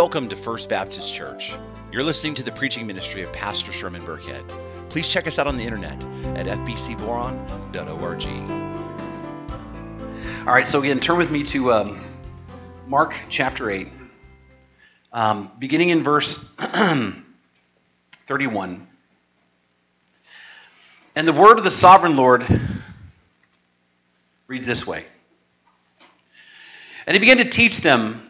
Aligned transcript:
Welcome 0.00 0.30
to 0.30 0.36
First 0.36 0.70
Baptist 0.70 1.12
Church. 1.12 1.52
You're 1.92 2.04
listening 2.04 2.32
to 2.36 2.42
the 2.42 2.52
preaching 2.52 2.86
ministry 2.86 3.20
of 3.20 3.34
Pastor 3.34 3.70
Sherman 3.70 4.06
Burkhead. 4.06 4.42
Please 4.88 5.06
check 5.06 5.26
us 5.26 5.38
out 5.38 5.46
on 5.46 5.58
the 5.58 5.62
internet 5.62 6.02
at 6.38 6.46
fbcboron.org. 6.46 8.26
All 10.48 10.54
right, 10.54 10.66
so 10.66 10.80
again, 10.80 11.00
turn 11.00 11.18
with 11.18 11.30
me 11.30 11.44
to 11.44 11.74
um, 11.74 12.02
Mark 12.86 13.12
chapter 13.28 13.70
8, 13.70 13.88
um, 15.12 15.52
beginning 15.58 15.90
in 15.90 16.02
verse 16.02 16.48
31. 16.54 18.86
And 21.14 21.28
the 21.28 21.34
word 21.34 21.58
of 21.58 21.64
the 21.64 21.70
sovereign 21.70 22.16
Lord 22.16 22.46
reads 24.46 24.66
this 24.66 24.86
way 24.86 25.04
And 27.06 27.14
he 27.14 27.18
began 27.18 27.36
to 27.36 27.50
teach 27.50 27.80
them 27.80 28.29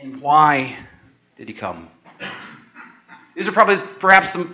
and 0.00 0.20
why 0.20 0.76
did 1.36 1.48
he 1.48 1.54
come? 1.54 1.88
These 3.34 3.48
are 3.48 3.52
probably 3.52 3.76
perhaps 3.98 4.30
the 4.30 4.48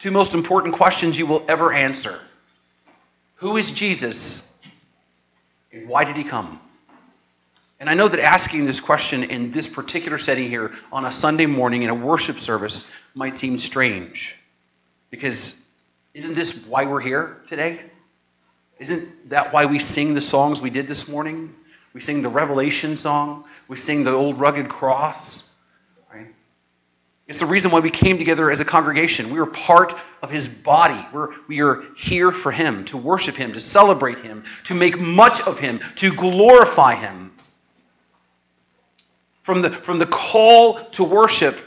two 0.00 0.10
most 0.10 0.34
important 0.34 0.74
questions 0.74 1.18
you 1.18 1.26
will 1.26 1.44
ever 1.48 1.72
answer. 1.72 2.18
Who 3.36 3.56
is 3.56 3.70
Jesus 3.70 4.52
and 5.72 5.88
why 5.88 6.04
did 6.04 6.16
he 6.16 6.24
come? 6.24 6.60
And 7.80 7.88
I 7.88 7.94
know 7.94 8.08
that 8.08 8.18
asking 8.18 8.64
this 8.64 8.80
question 8.80 9.24
in 9.24 9.52
this 9.52 9.72
particular 9.72 10.18
setting 10.18 10.48
here 10.48 10.74
on 10.90 11.04
a 11.04 11.12
Sunday 11.12 11.46
morning 11.46 11.82
in 11.82 11.90
a 11.90 11.94
worship 11.94 12.40
service 12.40 12.90
might 13.14 13.36
seem 13.36 13.58
strange. 13.58 14.34
Because 15.10 15.60
isn't 16.12 16.34
this 16.34 16.66
why 16.66 16.86
we're 16.86 17.00
here 17.00 17.40
today? 17.46 17.80
Isn't 18.80 19.30
that 19.30 19.52
why 19.52 19.66
we 19.66 19.78
sing 19.78 20.14
the 20.14 20.20
songs 20.20 20.60
we 20.60 20.70
did 20.70 20.88
this 20.88 21.08
morning? 21.08 21.54
We 21.98 22.02
sing 22.02 22.22
the 22.22 22.28
Revelation 22.28 22.96
song. 22.96 23.42
We 23.66 23.76
sing 23.76 24.04
the 24.04 24.12
old 24.12 24.38
rugged 24.38 24.68
cross. 24.68 25.52
Right? 26.14 26.28
It's 27.26 27.40
the 27.40 27.46
reason 27.46 27.72
why 27.72 27.80
we 27.80 27.90
came 27.90 28.18
together 28.18 28.52
as 28.52 28.60
a 28.60 28.64
congregation. 28.64 29.30
We 29.30 29.40
are 29.40 29.46
part 29.46 29.96
of 30.22 30.30
his 30.30 30.46
body. 30.46 31.04
We're, 31.12 31.30
we 31.48 31.60
are 31.60 31.82
here 31.96 32.30
for 32.30 32.52
him, 32.52 32.84
to 32.84 32.96
worship 32.96 33.34
him, 33.34 33.54
to 33.54 33.60
celebrate 33.60 34.20
him, 34.20 34.44
to 34.66 34.74
make 34.74 34.96
much 34.96 35.40
of 35.40 35.58
him, 35.58 35.80
to 35.96 36.14
glorify 36.14 36.94
him. 36.94 37.32
From 39.42 39.62
the, 39.62 39.70
from 39.70 39.98
the 39.98 40.06
call 40.06 40.84
to 40.90 41.02
worship 41.02 41.58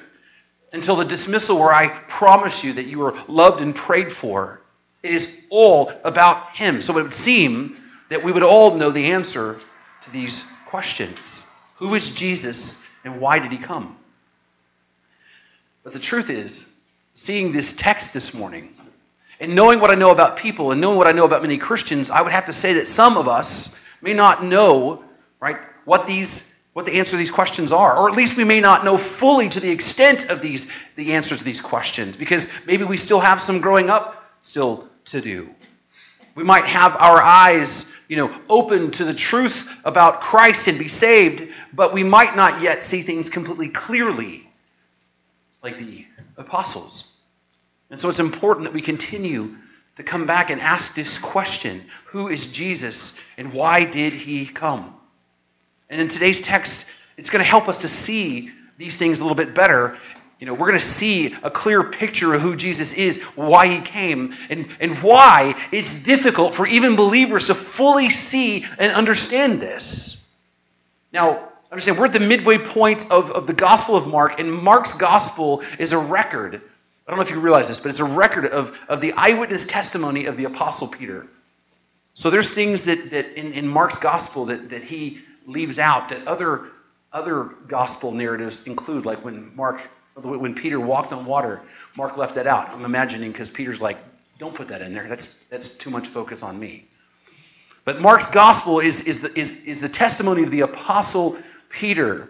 until 0.72 0.96
the 0.96 1.04
dismissal, 1.04 1.60
where 1.60 1.74
I 1.74 1.90
promise 1.90 2.64
you 2.64 2.72
that 2.72 2.86
you 2.86 3.04
are 3.06 3.22
loved 3.28 3.60
and 3.60 3.76
prayed 3.76 4.14
for, 4.14 4.62
it 5.04 5.12
is 5.12 5.44
all 5.50 5.92
about 6.06 6.56
him. 6.56 6.82
So 6.82 6.98
it 6.98 7.04
would 7.04 7.14
seem 7.14 7.76
that 8.08 8.24
we 8.24 8.32
would 8.32 8.44
all 8.44 8.76
know 8.76 8.92
the 8.92 9.12
answer 9.12 9.60
to 10.06 10.12
these 10.12 10.46
questions 10.68 11.48
Who 11.76 11.96
is 11.96 12.12
Jesus 12.12 12.86
and 13.04 13.20
why 13.20 13.40
did 13.40 13.52
he 13.52 13.58
come? 13.58 13.98
But 15.84 15.94
the 15.94 16.00
truth 16.00 16.30
is, 16.30 16.72
seeing 17.16 17.52
this 17.52 17.74
text 17.74 18.14
this 18.14 18.34
morning, 18.34 18.74
and 19.40 19.56
knowing 19.56 19.80
what 19.80 19.90
I 19.90 19.96
know 19.96 20.12
about 20.12 20.38
people 20.38 20.72
and 20.72 20.80
knowing 20.80 20.98
what 20.98 21.08
I 21.08 21.12
know 21.12 21.26
about 21.26 21.42
many 21.42 21.58
Christians, 21.58 22.12
I 22.12 22.22
would 22.22 22.32
have 22.32 22.46
to 22.46 22.54
say 22.54 22.74
that 22.74 22.88
some 22.88 23.18
of 23.18 23.28
us 23.28 23.78
may 24.02 24.14
not 24.14 24.44
know, 24.44 25.04
right, 25.40 25.58
what 25.86 26.06
these 26.06 26.50
what 26.74 26.86
the 26.86 27.00
answer 27.00 27.12
to 27.12 27.18
these 27.18 27.32
questions 27.32 27.74
are, 27.74 27.98
or 27.98 28.10
at 28.10 28.16
least 28.16 28.38
we 28.38 28.46
may 28.46 28.62
not 28.62 28.86
know 28.86 28.98
fully 28.98 29.50
to 29.50 29.60
the 29.60 29.70
extent 29.70 30.30
of 30.30 30.42
these 30.42 30.72
the 30.96 31.14
answers 31.14 31.40
to 31.40 31.44
these 31.44 31.60
questions, 31.60 32.16
because 32.16 32.50
maybe 32.66 32.84
we 32.84 32.98
still 32.98 33.20
have 33.20 33.42
some 33.42 33.60
growing 33.60 33.90
up 33.90 34.24
still 34.42 34.88
to 35.06 35.20
do. 35.20 35.50
We 36.34 36.44
might 36.44 36.66
have 36.66 36.96
our 36.96 37.22
eyes, 37.22 37.91
you 38.12 38.18
know, 38.18 38.38
open 38.50 38.92
to 38.92 39.06
the 39.06 39.14
truth 39.14 39.72
about 39.86 40.20
Christ 40.20 40.68
and 40.68 40.78
be 40.78 40.90
saved, 40.90 41.48
but 41.72 41.94
we 41.94 42.04
might 42.04 42.36
not 42.36 42.62
yet 42.62 42.84
see 42.84 43.04
things 43.04 43.30
completely 43.30 43.70
clearly 43.70 44.46
like 45.64 45.78
the 45.78 46.06
apostles. 46.36 47.16
And 47.90 48.02
so 48.02 48.10
it's 48.10 48.20
important 48.20 48.66
that 48.66 48.74
we 48.74 48.82
continue 48.82 49.56
to 49.96 50.04
come 50.04 50.26
back 50.26 50.50
and 50.50 50.60
ask 50.60 50.94
this 50.94 51.20
question 51.20 51.86
Who 52.08 52.28
is 52.28 52.52
Jesus 52.52 53.18
and 53.38 53.54
why 53.54 53.86
did 53.86 54.12
he 54.12 54.46
come? 54.46 54.94
And 55.90 56.02
in 56.02 56.10
today's 56.10 56.42
text, 56.42 56.90
it's 57.16 57.30
going 57.30 57.42
to 57.42 57.50
help 57.50 57.70
us 57.70 57.78
to 57.84 57.88
see 57.88 58.52
these 58.78 58.98
things 58.98 59.20
a 59.20 59.24
little 59.24 59.38
bit 59.38 59.56
better. 59.56 59.98
You 60.42 60.48
know, 60.48 60.54
we're 60.54 60.68
going 60.68 60.80
to 60.80 60.84
see 60.86 61.36
a 61.44 61.52
clear 61.52 61.84
picture 61.84 62.34
of 62.34 62.42
who 62.42 62.56
Jesus 62.58 62.94
is, 62.94 63.22
why 63.36 63.68
he 63.68 63.80
came, 63.80 64.36
and, 64.50 64.68
and 64.80 64.98
why 64.98 65.56
it's 65.72 65.94
difficult 66.02 66.56
for 66.56 66.66
even 66.66 66.96
believers 66.96 67.48
to 67.48 67.54
fully 67.72 68.10
see 68.10 68.66
and 68.78 68.92
understand 68.92 69.62
this. 69.62 70.28
Now, 71.14 71.50
understand, 71.72 71.98
we're 71.98 72.06
at 72.06 72.14
the 72.14 72.20
midway 72.20 72.58
point 72.58 73.10
of, 73.12 73.32
of 73.32 73.48
the 73.48 73.54
Gospel 73.54 73.96
of 73.96 74.08
Mark, 74.08 74.40
and 74.40 74.52
Mark's 74.52 74.94
Gospel 74.94 75.64
is 75.80 75.94
a 75.94 75.98
record. 75.98 76.56
I 76.56 77.12
don't 77.12 77.18
know 77.18 77.24
if 77.24 77.32
you 77.32 77.40
realize 77.40 77.68
this, 77.68 77.80
but 77.80 77.90
it's 77.90 78.00
a 78.00 78.06
record 78.06 78.46
of, 78.46 78.78
of 78.88 79.02
the 79.02 79.14
eyewitness 79.14 79.66
testimony 79.66 80.26
of 80.26 80.38
the 80.38 80.46
Apostle 80.46 80.88
Peter. 80.88 81.28
So 82.14 82.30
there's 82.30 82.50
things 82.50 82.86
that, 82.86 83.12
that 83.12 83.38
in, 83.38 83.54
in 83.54 83.68
Mark's 83.68 83.98
Gospel 83.98 84.46
that, 84.46 84.70
that 84.70 84.84
he 84.84 85.22
leaves 85.48 85.80
out 85.80 86.10
that 86.10 86.28
other, 86.28 86.68
other 87.12 87.46
Gospel 87.68 88.12
narratives 88.12 88.68
include, 88.68 89.06
like 89.06 89.24
when 89.24 89.56
Mark, 89.56 89.82
when 90.16 90.56
Peter 90.56 90.80
walked 90.80 91.14
on 91.14 91.26
water, 91.26 91.62
Mark 91.96 92.18
left 92.18 92.36
that 92.36 92.48
out. 92.48 92.70
I'm 92.70 92.86
imagining 92.86 93.32
because 93.32 93.50
Peter's 93.50 93.82
like, 93.82 93.98
don't 94.40 94.56
put 94.56 94.70
that 94.70 94.82
in 94.82 94.94
there. 94.94 95.08
That's, 95.08 95.34
that's 95.50 95.76
too 95.76 95.90
much 95.90 96.08
focus 96.08 96.44
on 96.44 96.60
me. 96.60 96.86
But 97.84 98.00
Mark's 98.00 98.28
gospel 98.28 98.80
is, 98.80 99.02
is, 99.08 99.22
the, 99.22 99.40
is, 99.40 99.66
is 99.66 99.82
the 99.82 99.90
testimony 99.90 100.44
of 100.44 100.52
the 100.52 100.62
apostle 100.62 101.38
Peter. 101.70 102.30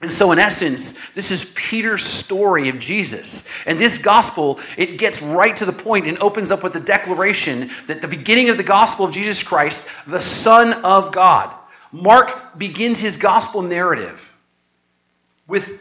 And 0.00 0.12
so, 0.12 0.30
in 0.32 0.38
essence, 0.38 0.98
this 1.14 1.30
is 1.30 1.50
Peter's 1.54 2.04
story 2.04 2.68
of 2.68 2.78
Jesus. 2.78 3.48
And 3.64 3.80
this 3.80 3.98
gospel, 3.98 4.60
it 4.76 4.98
gets 4.98 5.22
right 5.22 5.56
to 5.56 5.64
the 5.64 5.72
point 5.72 6.06
and 6.06 6.18
opens 6.18 6.50
up 6.50 6.62
with 6.62 6.74
the 6.74 6.80
declaration 6.80 7.70
that 7.86 8.02
the 8.02 8.08
beginning 8.08 8.50
of 8.50 8.58
the 8.58 8.62
gospel 8.62 9.06
of 9.06 9.12
Jesus 9.12 9.42
Christ, 9.42 9.88
the 10.06 10.20
Son 10.20 10.72
of 10.84 11.12
God. 11.12 11.50
Mark 11.92 12.58
begins 12.58 12.98
his 12.98 13.16
gospel 13.16 13.62
narrative 13.62 14.20
with 15.46 15.80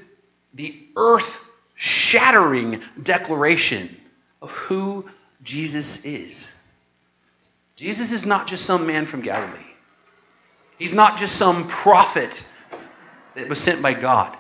the 0.54 0.88
earth 0.96 1.44
shattering 1.76 2.82
declaration 3.02 3.98
of 4.42 4.52
who 4.52 5.10
Jesus 5.44 6.06
is. 6.06 6.55
Jesus 7.76 8.12
is 8.12 8.26
not 8.26 8.48
just 8.48 8.66
some 8.66 8.88
man 8.88 9.06
from 9.06 9.22
Galilee. 9.22 9.60
He's 10.78 10.94
not 10.94 11.18
just 11.18 11.36
some 11.36 11.68
prophet 11.68 12.44
that 13.36 13.50
was 13.50 13.60
sent 13.60 13.82
by 13.82 13.94
God. 13.94 14.36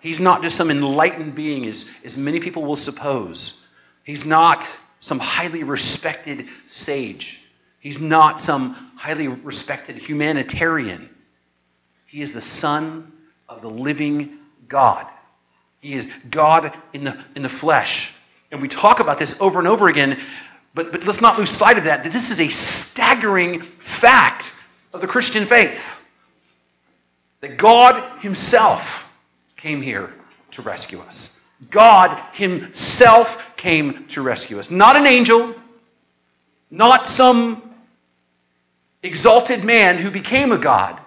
He's 0.00 0.20
not 0.20 0.42
just 0.42 0.56
some 0.56 0.70
enlightened 0.70 1.34
being, 1.34 1.66
as, 1.66 1.88
as 2.04 2.16
many 2.16 2.40
people 2.40 2.64
will 2.64 2.76
suppose. 2.76 3.64
He's 4.04 4.26
not 4.26 4.68
some 4.98 5.20
highly 5.20 5.62
respected 5.62 6.48
sage. 6.68 7.40
He's 7.78 8.00
not 8.00 8.40
some 8.40 8.74
highly 8.96 9.28
respected 9.28 9.96
humanitarian. 9.98 11.08
He 12.06 12.20
is 12.20 12.32
the 12.32 12.42
Son 12.42 13.12
of 13.48 13.62
the 13.62 13.70
living 13.70 14.38
God. 14.68 15.06
He 15.80 15.94
is 15.94 16.12
God 16.30 16.76
in 16.92 17.04
the, 17.04 17.18
in 17.34 17.42
the 17.42 17.48
flesh. 17.48 18.12
And 18.50 18.60
we 18.60 18.68
talk 18.68 19.00
about 19.00 19.18
this 19.18 19.40
over 19.40 19.58
and 19.58 19.68
over 19.68 19.88
again 19.88 20.20
but, 20.74 20.92
but 20.92 21.06
let's 21.06 21.20
not 21.20 21.38
lose 21.38 21.50
sight 21.50 21.78
of 21.78 21.84
that, 21.84 22.04
that 22.04 22.12
this 22.12 22.30
is 22.30 22.40
a 22.40 22.48
staggering 22.48 23.62
fact 23.62 24.50
of 24.92 25.00
the 25.00 25.06
Christian 25.06 25.46
faith. 25.46 26.00
That 27.40 27.56
God 27.58 28.20
Himself 28.20 29.08
came 29.56 29.82
here 29.82 30.12
to 30.52 30.62
rescue 30.62 31.00
us. 31.00 31.40
God 31.70 32.18
Himself 32.32 33.56
came 33.56 34.06
to 34.08 34.22
rescue 34.22 34.58
us. 34.58 34.70
Not 34.70 34.96
an 34.96 35.06
angel, 35.06 35.54
not 36.70 37.08
some 37.08 37.62
exalted 39.02 39.64
man 39.64 39.98
who 39.98 40.10
became 40.10 40.52
a 40.52 40.58
God, 40.58 40.98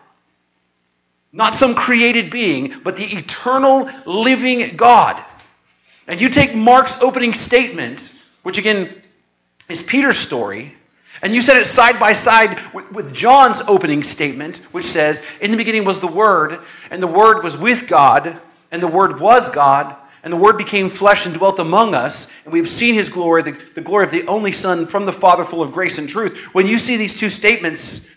not 1.32 1.56
some 1.56 1.76
created 1.76 2.30
being, 2.30 2.82
but 2.84 2.98
the 2.98 3.06
eternal 3.06 3.90
living 4.06 4.76
God. 4.76 5.24
And 6.08 6.22
you 6.22 6.30
take 6.30 6.54
Mark's 6.54 7.02
opening 7.02 7.34
statement, 7.34 8.14
which 8.44 8.58
again 8.58 9.02
is 9.68 9.82
Peter's 9.82 10.18
story, 10.18 10.76
and 11.22 11.34
you 11.34 11.42
set 11.42 11.58
it 11.58 11.66
side 11.66 12.00
by 12.00 12.14
side 12.14 12.60
with, 12.74 12.92
with, 12.92 13.14
John's 13.14 13.62
opening 13.62 14.04
statement, 14.04 14.58
which 14.72 14.86
says, 14.86 15.26
In 15.42 15.52
the 15.52 15.58
beginning 15.58 15.86
was 15.86 16.00
the 16.00 16.08
Word, 16.08 16.60
and 16.92 17.02
the 17.02 17.08
Word 17.08 17.44
was 17.44 17.58
with 17.58 17.88
God, 17.88 18.40
and 18.72 18.84
the 18.84 18.88
Word 18.88 19.20
was 19.20 19.50
God, 19.50 19.96
and 20.24 20.32
the 20.32 20.38
Word 20.38 20.58
became 20.58 20.90
flesh 20.90 21.26
and 21.26 21.36
dwelt 21.36 21.60
among 21.60 21.96
us, 21.96 22.32
and 22.44 22.54
we've 22.54 22.70
seen 22.70 22.96
His 22.96 23.10
glory, 23.10 23.44
the, 23.44 23.58
the 23.74 23.82
glory 23.82 24.06
of 24.06 24.12
the 24.12 24.28
only 24.28 24.52
Son 24.52 24.88
from 24.88 25.06
the 25.06 25.14
Father, 25.14 25.44
full 25.44 25.64
of 25.64 25.72
grace 25.72 25.98
and 25.98 26.10
truth. 26.10 26.54
When 26.54 26.68
you 26.68 26.78
see 26.78 26.98
these 26.98 27.18
two 27.18 27.30
statements 27.30 28.12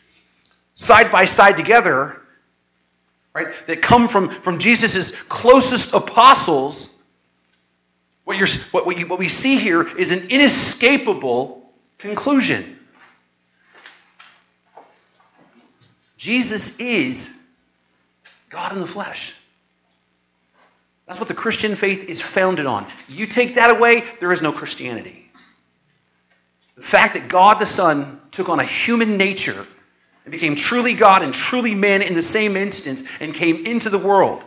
side 0.74 1.10
by 1.10 1.24
side 1.24 1.56
together, 1.56 2.20
right, 3.32 3.54
that 3.66 3.80
come 3.80 4.08
from, 4.08 4.42
from 4.42 4.58
Jesus' 4.58 5.14
closest 5.22 5.94
apostles, 5.94 6.94
what, 8.28 8.36
you're, 8.36 8.48
what, 8.72 8.84
what, 8.84 9.18
we 9.18 9.30
see 9.30 9.56
here 9.56 9.96
is 9.96 10.12
an 10.12 10.28
inescapable 10.28 11.66
conclusion. 11.96 12.78
Jesus 16.18 16.78
is 16.78 17.34
God 18.50 18.74
in 18.74 18.80
the 18.80 18.86
flesh. 18.86 19.34
That's 21.06 21.18
what 21.18 21.28
the 21.28 21.34
Christian 21.34 21.74
faith 21.74 22.04
is 22.04 22.20
founded 22.20 22.66
on. 22.66 22.86
You 23.08 23.26
take 23.26 23.54
that 23.54 23.70
away, 23.70 24.04
there 24.20 24.30
is 24.30 24.42
no 24.42 24.52
Christianity. 24.52 25.30
The 26.76 26.82
fact 26.82 27.14
that 27.14 27.28
God 27.30 27.60
the 27.60 27.66
Son 27.66 28.20
took 28.30 28.50
on 28.50 28.60
a 28.60 28.64
human 28.64 29.16
nature 29.16 29.64
and 30.26 30.32
became 30.32 30.54
truly 30.54 30.92
God 30.92 31.22
and 31.22 31.32
truly 31.32 31.74
man 31.74 32.02
in 32.02 32.12
the 32.12 32.20
same 32.20 32.58
instance 32.58 33.02
and 33.20 33.34
came 33.34 33.64
into 33.64 33.88
the 33.88 33.96
world. 33.96 34.42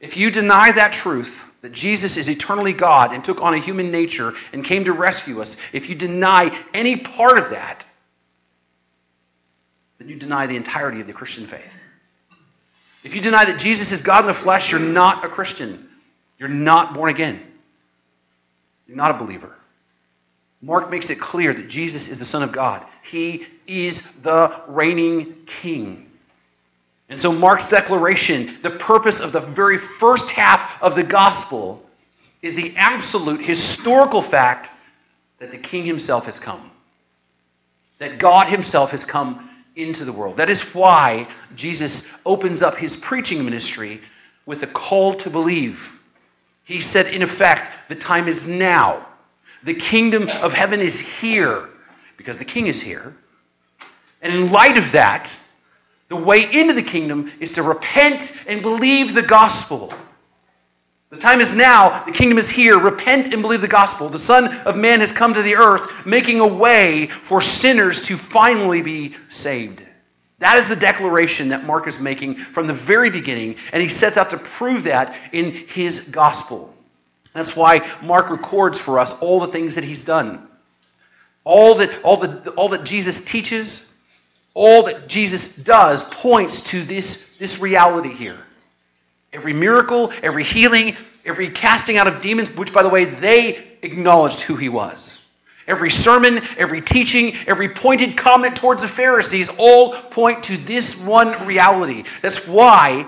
If 0.00 0.16
you 0.16 0.32
deny 0.32 0.72
that 0.72 0.92
truth, 0.92 1.44
that 1.60 1.72
Jesus 1.72 2.16
is 2.16 2.28
eternally 2.28 2.72
God 2.72 3.12
and 3.12 3.24
took 3.24 3.42
on 3.42 3.54
a 3.54 3.58
human 3.58 3.90
nature 3.90 4.34
and 4.52 4.64
came 4.64 4.84
to 4.84 4.92
rescue 4.92 5.40
us, 5.40 5.56
if 5.72 5.88
you 5.88 5.94
deny 5.94 6.56
any 6.72 6.96
part 6.96 7.38
of 7.38 7.50
that, 7.50 7.84
then 9.98 10.08
you 10.08 10.16
deny 10.16 10.46
the 10.46 10.56
entirety 10.56 11.00
of 11.00 11.06
the 11.06 11.12
Christian 11.12 11.46
faith. 11.46 11.72
If 13.02 13.14
you 13.14 13.20
deny 13.20 13.44
that 13.44 13.58
Jesus 13.58 13.92
is 13.92 14.02
God 14.02 14.20
in 14.20 14.26
the 14.26 14.34
flesh, 14.34 14.70
you're 14.70 14.80
not 14.80 15.24
a 15.24 15.28
Christian. 15.28 15.88
You're 16.38 16.48
not 16.48 16.94
born 16.94 17.10
again. 17.10 17.40
You're 18.86 18.96
not 18.96 19.10
a 19.12 19.18
believer. 19.18 19.54
Mark 20.60 20.90
makes 20.90 21.10
it 21.10 21.20
clear 21.20 21.52
that 21.52 21.68
Jesus 21.68 22.08
is 22.08 22.18
the 22.18 22.24
Son 22.24 22.42
of 22.42 22.52
God. 22.52 22.84
He 23.02 23.46
is 23.66 24.02
the 24.22 24.60
reigning 24.66 25.46
king. 25.46 26.07
And 27.08 27.18
so, 27.18 27.32
Mark's 27.32 27.68
declaration, 27.68 28.58
the 28.62 28.70
purpose 28.70 29.20
of 29.20 29.32
the 29.32 29.40
very 29.40 29.78
first 29.78 30.30
half 30.30 30.82
of 30.82 30.94
the 30.94 31.02
gospel, 31.02 31.82
is 32.42 32.54
the 32.54 32.74
absolute 32.76 33.40
historical 33.40 34.22
fact 34.22 34.70
that 35.38 35.50
the 35.50 35.58
king 35.58 35.84
himself 35.84 36.26
has 36.26 36.38
come. 36.38 36.70
That 37.98 38.18
God 38.18 38.48
himself 38.48 38.90
has 38.90 39.04
come 39.04 39.48
into 39.74 40.04
the 40.04 40.12
world. 40.12 40.36
That 40.36 40.50
is 40.50 40.74
why 40.74 41.28
Jesus 41.56 42.12
opens 42.26 42.62
up 42.62 42.76
his 42.76 42.96
preaching 42.96 43.44
ministry 43.44 44.02
with 44.44 44.62
a 44.62 44.66
call 44.66 45.14
to 45.14 45.30
believe. 45.30 45.98
He 46.64 46.80
said, 46.80 47.06
in 47.12 47.22
effect, 47.22 47.70
the 47.88 47.94
time 47.94 48.28
is 48.28 48.48
now. 48.48 49.06
The 49.62 49.74
kingdom 49.74 50.28
of 50.28 50.52
heaven 50.52 50.80
is 50.80 50.98
here 50.98 51.68
because 52.16 52.38
the 52.38 52.44
king 52.44 52.66
is 52.66 52.80
here. 52.80 53.16
And 54.20 54.32
in 54.34 54.52
light 54.52 54.76
of 54.78 54.92
that, 54.92 55.34
the 56.08 56.16
way 56.16 56.40
into 56.40 56.74
the 56.74 56.82
kingdom 56.82 57.32
is 57.38 57.52
to 57.52 57.62
repent 57.62 58.42
and 58.46 58.62
believe 58.62 59.14
the 59.14 59.22
gospel. 59.22 59.92
The 61.10 61.18
time 61.18 61.40
is 61.40 61.54
now. 61.54 62.04
The 62.04 62.12
kingdom 62.12 62.38
is 62.38 62.48
here. 62.50 62.78
Repent 62.78 63.32
and 63.32 63.40
believe 63.40 63.62
the 63.62 63.68
gospel. 63.68 64.08
The 64.08 64.18
Son 64.18 64.48
of 64.48 64.76
Man 64.76 65.00
has 65.00 65.12
come 65.12 65.34
to 65.34 65.42
the 65.42 65.56
earth, 65.56 66.06
making 66.06 66.40
a 66.40 66.46
way 66.46 67.06
for 67.06 67.40
sinners 67.40 68.02
to 68.02 68.16
finally 68.16 68.82
be 68.82 69.16
saved. 69.28 69.82
That 70.38 70.58
is 70.58 70.68
the 70.68 70.76
declaration 70.76 71.48
that 71.48 71.64
Mark 71.64 71.86
is 71.86 71.98
making 71.98 72.36
from 72.36 72.66
the 72.66 72.74
very 72.74 73.10
beginning, 73.10 73.56
and 73.72 73.82
he 73.82 73.88
sets 73.88 74.16
out 74.16 74.30
to 74.30 74.38
prove 74.38 74.84
that 74.84 75.16
in 75.32 75.50
his 75.50 76.08
gospel. 76.08 76.74
That's 77.32 77.56
why 77.56 77.90
Mark 78.02 78.30
records 78.30 78.78
for 78.78 78.98
us 78.98 79.18
all 79.20 79.40
the 79.40 79.46
things 79.46 79.74
that 79.74 79.84
he's 79.84 80.04
done. 80.04 80.46
All 81.44 81.76
that, 81.76 82.02
all, 82.02 82.18
the, 82.18 82.50
all 82.50 82.70
that 82.70 82.84
Jesus 82.84 83.24
teaches, 83.24 83.94
all 84.58 84.82
that 84.82 85.06
Jesus 85.06 85.54
does 85.54 86.02
points 86.02 86.62
to 86.62 86.82
this, 86.82 87.36
this 87.36 87.60
reality 87.60 88.12
here. 88.12 88.38
Every 89.32 89.52
miracle, 89.52 90.12
every 90.20 90.42
healing, 90.42 90.96
every 91.24 91.50
casting 91.50 91.96
out 91.96 92.08
of 92.08 92.20
demons, 92.20 92.50
which, 92.50 92.72
by 92.72 92.82
the 92.82 92.88
way, 92.88 93.04
they 93.04 93.64
acknowledged 93.82 94.40
who 94.40 94.56
he 94.56 94.68
was. 94.68 95.24
Every 95.68 95.90
sermon, 95.90 96.42
every 96.56 96.82
teaching, 96.82 97.36
every 97.46 97.68
pointed 97.68 98.16
comment 98.16 98.56
towards 98.56 98.82
the 98.82 98.88
Pharisees 98.88 99.48
all 99.58 99.92
point 99.92 100.44
to 100.44 100.56
this 100.56 101.00
one 101.00 101.46
reality. 101.46 102.02
That's 102.20 102.44
why 102.44 103.06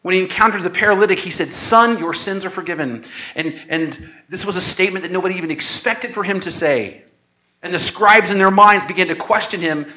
when 0.00 0.14
he 0.14 0.22
encountered 0.22 0.62
the 0.62 0.70
paralytic, 0.70 1.18
he 1.18 1.30
said, 1.30 1.48
Son, 1.48 1.98
your 1.98 2.14
sins 2.14 2.46
are 2.46 2.50
forgiven. 2.50 3.04
And, 3.34 3.60
and 3.68 4.10
this 4.30 4.46
was 4.46 4.56
a 4.56 4.62
statement 4.62 5.02
that 5.02 5.12
nobody 5.12 5.34
even 5.34 5.50
expected 5.50 6.14
for 6.14 6.24
him 6.24 6.40
to 6.40 6.50
say. 6.50 7.02
And 7.62 7.74
the 7.74 7.78
scribes 7.78 8.30
in 8.30 8.38
their 8.38 8.50
minds 8.50 8.86
began 8.86 9.08
to 9.08 9.16
question 9.16 9.60
him 9.60 9.92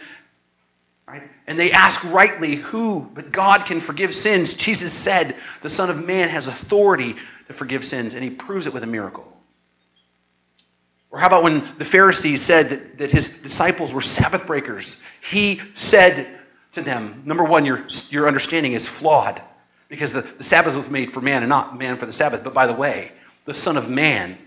Right? 1.08 1.30
And 1.48 1.60
they 1.60 1.72
ask 1.72 2.04
rightly, 2.06 2.56
who 2.56 3.02
but 3.14 3.32
God 3.32 3.66
can 3.66 3.82
forgive 3.82 4.16
sins? 4.16 4.54
Jesus 4.54 4.94
said, 4.94 5.36
the 5.62 5.70
Son 5.70 5.90
of 5.90 6.06
Man 6.06 6.30
has 6.30 6.48
authority 6.48 7.16
to 7.48 7.54
forgive 7.54 7.84
sins, 7.84 8.14
and 8.14 8.24
he 8.24 8.30
proves 8.30 8.68
it 8.68 8.74
with 8.74 8.84
a 8.84 8.88
miracle. 8.88 9.28
Or 11.12 11.20
how 11.20 11.28
about 11.28 11.44
when 11.44 11.78
the 11.78 11.86
Pharisees 11.86 12.42
said 12.42 12.70
that, 12.70 12.98
that 13.00 13.12
his 13.12 13.42
disciples 13.42 13.94
were 13.94 14.02
Sabbath 14.02 14.48
breakers? 14.48 15.04
He 15.30 15.62
said 15.74 16.40
to 16.74 16.82
them, 16.82 17.24
number 17.26 17.44
one, 17.44 17.66
your, 17.66 17.86
your 18.10 18.28
understanding 18.28 18.72
is 18.72 18.88
flawed 18.88 19.42
because 19.90 20.14
the, 20.14 20.22
the 20.22 20.46
Sabbath 20.46 20.76
was 20.76 20.88
made 20.88 21.12
for 21.12 21.20
man 21.20 21.44
and 21.44 21.50
not 21.50 21.78
man 21.78 21.98
for 21.98 22.06
the 22.06 22.14
Sabbath. 22.14 22.46
But 22.46 22.54
by 22.54 22.68
the 22.68 22.74
way, 22.74 23.12
the 23.44 23.54
Son 23.54 23.76
of 23.76 23.90
Man 23.90 24.38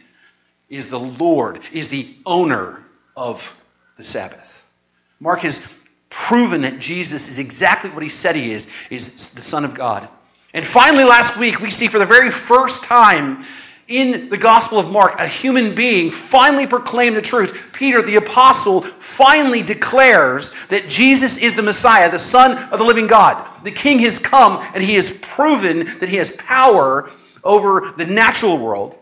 is 0.71 0.89
the 0.89 0.99
Lord, 0.99 1.61
is 1.73 1.91
the 1.91 2.17
owner 2.25 2.83
of 3.15 3.55
the 3.99 4.05
Sabbath. 4.05 4.65
Mark 5.21 5.41
has 5.41 5.59
proven 6.11 6.63
that 6.63 6.79
Jesus 6.79 7.29
is 7.29 7.39
exactly 7.39 7.91
what 7.91 8.03
he 8.03 8.09
said 8.09 8.37
he 8.37 8.53
is, 8.53 8.71
is 8.91 9.35
the 9.35 9.41
Son 9.41 9.65
of 9.65 9.75
God. 9.75 10.09
And 10.53 10.67
finally, 10.67 11.05
last 11.05 11.37
week, 11.37 11.61
we 11.61 11.71
see 11.71 11.89
for 11.89 11.99
the 11.99 12.07
very 12.07 12.31
first 12.31 12.85
time 12.85 13.45
in 13.87 14.31
the 14.31 14.39
Gospel 14.39 14.79
of 14.79 14.91
Mark, 14.91 15.19
a 15.19 15.27
human 15.27 15.75
being 15.75 16.11
finally 16.11 16.67
proclaimed 16.67 17.17
the 17.17 17.23
truth. 17.23 17.59
Peter, 17.73 18.01
the 18.01 18.17
apostle, 18.17 18.81
finally 18.81 19.63
declares 19.63 20.55
that 20.69 20.89
Jesus 20.89 21.37
is 21.37 21.55
the 21.55 21.63
Messiah, 21.63 22.11
the 22.11 22.19
Son 22.19 22.57
of 22.57 22.79
the 22.79 22.85
living 22.85 23.07
God. 23.07 23.47
The 23.63 23.71
King 23.71 23.99
has 24.01 24.19
come, 24.19 24.67
and 24.75 24.83
he 24.83 24.95
has 24.95 25.11
proven 25.11 25.99
that 25.99 26.09
he 26.09 26.17
has 26.17 26.35
power 26.35 27.11
over 27.43 27.93
the 27.97 28.07
natural 28.07 28.57
world. 28.57 28.97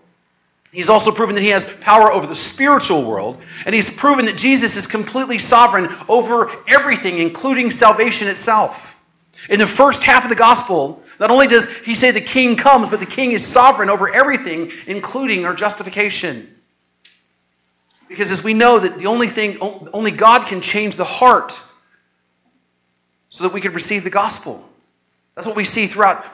He's 0.73 0.89
also 0.89 1.13
proven 1.13 1.35
that 1.35 1.43
he 1.43 1.51
has 1.51 1.71
power 1.71 2.11
over 2.11 2.27
the 2.27 2.35
spiritual 2.35 3.05
world, 3.05 3.43
and 3.67 3.75
he's 3.75 3.91
proven 3.91 4.25
that 4.25 4.37
Jesus 4.37 4.77
is 4.77 4.87
completely 4.87 5.37
sovereign 5.37 5.95
over 6.09 6.51
everything, 6.67 7.19
including 7.19 7.71
salvation 7.71 8.29
itself. 8.29 8.99
In 9.51 9.59
the 9.59 9.67
first 9.67 10.03
half 10.03 10.25
of 10.25 10.31
the 10.31 10.37
gospel, 10.37 11.03
not 11.21 11.31
only 11.31 11.47
does 11.47 11.71
he 11.71 11.95
say 11.95 12.11
the 12.11 12.23
king 12.23 12.57
comes, 12.57 12.89
but 12.89 13.01
the 13.01 13.07
king 13.07 13.33
is 13.33 13.47
sovereign 13.47 13.91
over 13.91 14.13
everything, 14.13 14.73
including 14.87 15.45
our 15.45 15.55
justification. 15.55 16.49
Because 18.09 18.33
as 18.33 18.43
we 18.43 18.55
know 18.55 18.79
that 18.79 18.99
the 18.99 19.07
only 19.07 19.29
thing, 19.29 19.59
only 19.61 20.11
God 20.11 20.47
can 20.47 20.63
change 20.63 20.97
the 20.97 21.05
heart 21.05 21.59
so 23.29 23.45
that 23.45 23.53
we 23.53 23.61
could 23.61 23.75
receive 23.75 24.05
the 24.05 24.11
gospel. 24.11 24.67
That's 25.35 25.47
what 25.47 25.57
we 25.57 25.65
see 25.65 25.87
throughout 25.87 26.25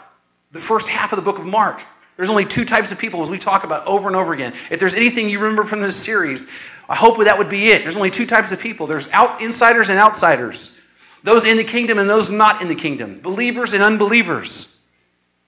the 0.52 0.60
first 0.60 0.88
half 0.88 1.12
of 1.12 1.16
the 1.16 1.22
book 1.22 1.38
of 1.38 1.44
Mark. 1.44 1.80
There's 2.18 2.30
only 2.30 2.46
two 2.46 2.64
types 2.64 2.90
of 2.90 2.98
people, 2.98 3.22
as 3.22 3.30
we 3.30 3.38
talk 3.38 3.62
about 3.62 3.86
over 3.86 4.08
and 4.08 4.16
over 4.16 4.32
again. 4.32 4.52
If 4.70 4.80
there's 4.80 4.94
anything 4.94 5.30
you 5.30 5.38
remember 5.38 5.62
from 5.62 5.80
this 5.80 5.94
series, 5.94 6.50
I 6.88 6.96
hope 6.96 7.18
that 7.18 7.38
would 7.38 7.48
be 7.48 7.68
it. 7.68 7.84
There's 7.84 7.94
only 7.94 8.10
two 8.10 8.26
types 8.26 8.50
of 8.50 8.58
people 8.58 8.88
there's 8.88 9.08
out, 9.12 9.40
insiders 9.40 9.88
and 9.88 10.00
outsiders, 10.00 10.76
those 11.22 11.44
in 11.46 11.58
the 11.58 11.64
kingdom 11.64 12.00
and 12.00 12.10
those 12.10 12.28
not 12.28 12.60
in 12.60 12.66
the 12.66 12.74
kingdom, 12.74 13.20
believers 13.20 13.72
and 13.72 13.84
unbelievers. 13.84 14.76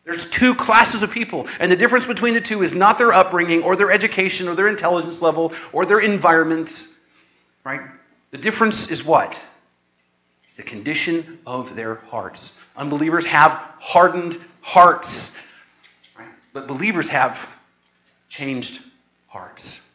There's 0.04 0.30
two 0.30 0.54
classes 0.54 1.02
of 1.02 1.10
people, 1.10 1.48
and 1.58 1.72
the 1.72 1.76
difference 1.76 2.06
between 2.06 2.34
the 2.34 2.40
two 2.40 2.62
is 2.62 2.72
not 2.72 2.98
their 2.98 3.12
upbringing 3.12 3.64
or 3.64 3.74
their 3.74 3.90
education 3.90 4.46
or 4.46 4.54
their 4.54 4.68
intelligence 4.68 5.20
level 5.20 5.54
or 5.72 5.86
their 5.86 5.98
environment. 5.98 6.72
Right? 7.64 7.80
The 8.30 8.38
difference 8.38 8.92
is 8.92 9.04
what? 9.04 9.36
It's 10.44 10.54
the 10.54 10.62
condition 10.62 11.40
of 11.44 11.74
their 11.74 11.96
hearts. 11.96 12.60
Unbelievers 12.76 13.26
have 13.26 13.60
hardened 13.80 14.38
hearts. 14.60 15.36
But 16.52 16.66
believers 16.66 17.08
have 17.08 17.48
changed 18.28 18.80
hearts. 19.28 19.86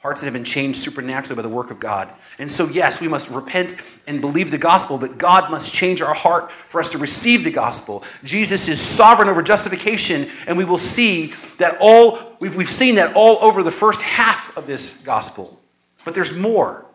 Hearts 0.00 0.20
that 0.20 0.26
have 0.26 0.32
been 0.32 0.44
changed 0.44 0.78
supernaturally 0.78 1.36
by 1.36 1.42
the 1.42 1.54
work 1.54 1.70
of 1.70 1.78
God. 1.78 2.10
And 2.38 2.50
so, 2.50 2.68
yes, 2.68 3.02
we 3.02 3.08
must 3.08 3.28
repent 3.28 3.74
and 4.06 4.22
believe 4.22 4.50
the 4.50 4.58
gospel, 4.58 4.96
but 4.96 5.18
God 5.18 5.50
must 5.50 5.74
change 5.74 6.00
our 6.00 6.14
heart 6.14 6.52
for 6.68 6.80
us 6.80 6.90
to 6.90 6.98
receive 6.98 7.44
the 7.44 7.50
gospel. 7.50 8.02
Jesus 8.24 8.68
is 8.68 8.80
sovereign 8.80 9.28
over 9.28 9.42
justification, 9.42 10.30
and 10.46 10.56
we 10.56 10.64
will 10.64 10.78
see 10.78 11.34
that 11.58 11.78
all, 11.80 12.18
we've, 12.40 12.56
we've 12.56 12.70
seen 12.70 12.94
that 12.94 13.14
all 13.14 13.38
over 13.42 13.62
the 13.62 13.70
first 13.70 14.00
half 14.00 14.56
of 14.56 14.66
this 14.66 15.02
gospel. 15.02 15.60
But 16.04 16.14
there's 16.14 16.36
more. 16.36 16.86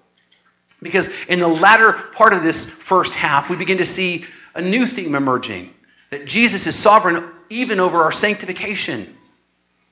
Because 0.81 1.13
in 1.27 1.39
the 1.39 1.47
latter 1.47 1.93
part 1.93 2.33
of 2.33 2.41
this 2.41 2.67
first 2.67 3.13
half, 3.13 3.49
we 3.49 3.55
begin 3.55 3.77
to 3.77 3.85
see 3.85 4.25
a 4.55 4.61
new 4.61 4.87
theme 4.87 5.13
emerging 5.13 5.73
that 6.09 6.25
Jesus 6.25 6.65
is 6.65 6.75
sovereign 6.75 7.31
even 7.49 7.79
over 7.79 8.03
our 8.03 8.11
sanctification. 8.11 9.15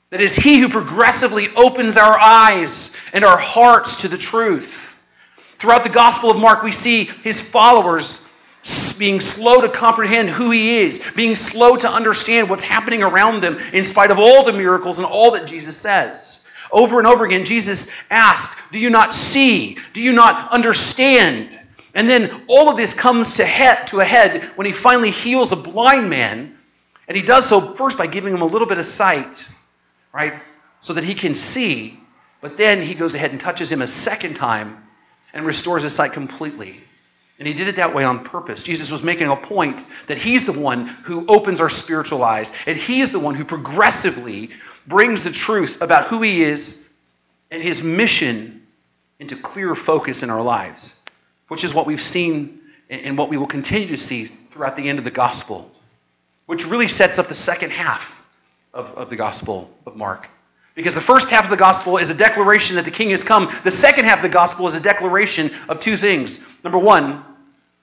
That 0.10 0.22
is 0.22 0.36
He 0.36 0.60
who 0.60 0.70
progressively 0.70 1.50
opens 1.56 1.98
our 1.98 2.18
eyes 2.18 2.96
and 3.14 3.26
our 3.26 3.38
hearts 3.38 4.02
to 4.02 4.08
the 4.08 4.18
truth. 4.18 5.00
Throughout 5.60 5.84
the 5.84 5.90
Gospel 5.90 6.30
of 6.30 6.38
Mark, 6.38 6.64
we 6.64 6.72
see 6.72 7.06
His 7.06 7.42
followers 7.42 8.28
being 8.98 9.20
slow 9.20 9.62
to 9.62 9.70
comprehend 9.70 10.30
who 10.30 10.52
He 10.52 10.80
is, 10.80 11.04
being 11.16 11.36
slow 11.36 11.76
to 11.76 11.90
understand 11.90 12.50
what's 12.50 12.64
happening 12.64 13.02
around 13.02 13.42
them 13.42 13.58
in 13.58 13.84
spite 13.84 14.12
of 14.12 14.20
all 14.20 14.44
the 14.44 14.54
miracles 14.54 15.00
and 15.00 15.06
all 15.06 15.32
that 15.32 15.48
Jesus 15.48 15.76
says. 15.76 16.48
Over 16.72 16.98
and 16.98 17.08
over 17.08 17.26
again, 17.26 17.46
Jesus 17.46 17.92
asked, 18.10 18.58
Do 18.72 18.80
you 18.80 18.90
not 18.90 19.14
see? 19.14 19.78
Do 19.94 20.02
you 20.02 20.12
not 20.12 20.52
understand? 20.52 21.50
And 21.94 22.10
then 22.10 22.44
all 22.48 22.70
of 22.70 22.78
this 22.78 22.94
comes 22.94 23.34
to, 23.34 23.46
head, 23.46 23.88
to 23.88 24.00
a 24.00 24.06
head 24.06 24.52
when 24.56 24.66
he 24.66 24.74
finally 24.74 25.12
heals 25.12 25.52
a 25.52 25.56
blind 25.56 26.10
man. 26.10 26.58
And 27.08 27.18
he 27.18 27.24
does 27.24 27.48
so 27.48 27.74
first 27.76 27.98
by 27.98 28.08
giving 28.08 28.34
him 28.34 28.42
a 28.42 28.46
little 28.46 28.68
bit 28.68 28.78
of 28.78 28.86
sight, 28.86 29.48
right? 30.14 30.34
So 30.82 30.94
that 30.94 31.04
he 31.04 31.16
can 31.16 31.36
see. 31.36 32.00
But 32.42 32.58
then 32.58 32.82
he 32.82 32.94
goes 32.94 33.16
ahead 33.16 33.32
and 33.32 33.40
touches 33.40 33.72
him 33.72 33.82
a 33.82 33.88
second 33.88 34.36
time 34.36 34.84
and 35.34 35.46
restores 35.46 35.84
his 35.84 35.94
sight 35.94 36.14
completely. 36.14 36.80
And 37.40 37.48
he 37.48 37.54
did 37.54 37.68
it 37.68 37.78
that 37.78 37.96
way 37.96 38.04
on 38.04 38.24
purpose. 38.24 38.64
Jesus 38.64 38.92
was 38.92 39.04
making 39.04 39.28
a 39.28 39.36
point 39.36 39.84
that 40.08 40.18
he's 40.18 40.46
the 40.46 40.54
one 40.54 40.88
who 40.88 41.26
opens 41.28 41.62
our 41.62 41.70
spiritual 41.70 42.24
eyes, 42.24 42.54
and 42.66 42.78
he 42.78 43.02
is 43.02 43.12
the 43.12 43.20
one 43.20 43.36
who 43.36 43.44
progressively 43.44 44.52
brings 44.86 45.24
the 45.24 45.32
truth 45.32 45.82
about 45.82 46.08
who 46.08 46.22
he 46.22 46.44
is 46.44 46.88
and 47.50 47.62
his 47.62 47.82
mission 47.82 48.66
into 49.20 49.36
clearer 49.36 49.76
focus 49.76 50.24
in 50.24 50.30
our 50.30 50.42
lives 50.42 51.00
which 51.54 51.64
is 51.64 51.72
what 51.72 51.86
we've 51.86 52.02
seen 52.02 52.62
and 52.90 53.16
what 53.16 53.30
we 53.30 53.38
will 53.38 53.46
continue 53.46 53.90
to 53.90 53.98
see 53.98 54.26
throughout 54.26 54.76
the 54.76 54.90
end 54.90 54.98
of 54.98 55.06
the 55.06 55.12
gospel, 55.12 55.72
which 56.46 56.66
really 56.68 56.88
sets 56.88 57.20
up 57.20 57.28
the 57.28 57.36
second 57.36 57.72
half 57.72 58.22
of, 58.74 58.86
of 58.98 59.10
the 59.10 59.16
gospel 59.16 59.70
of 59.86 59.96
Mark. 59.96 60.28
Because 60.76 60.96
the 60.96 61.02
first 61.02 61.30
half 61.30 61.44
of 61.44 61.50
the 61.52 61.58
gospel 61.58 61.98
is 61.98 62.10
a 62.10 62.16
declaration 62.16 62.78
that 62.78 62.86
the 62.86 62.92
king 62.92 63.12
has 63.12 63.24
come. 63.24 63.54
The 63.64 63.72
second 63.72 64.06
half 64.06 64.20
of 64.20 64.24
the 64.24 64.30
gospel 64.30 64.68
is 64.68 64.76
a 64.76 64.80
declaration 64.80 65.52
of 65.70 65.80
two 65.80 65.98
things. 65.98 66.46
Number 66.64 66.80
one, 66.80 67.24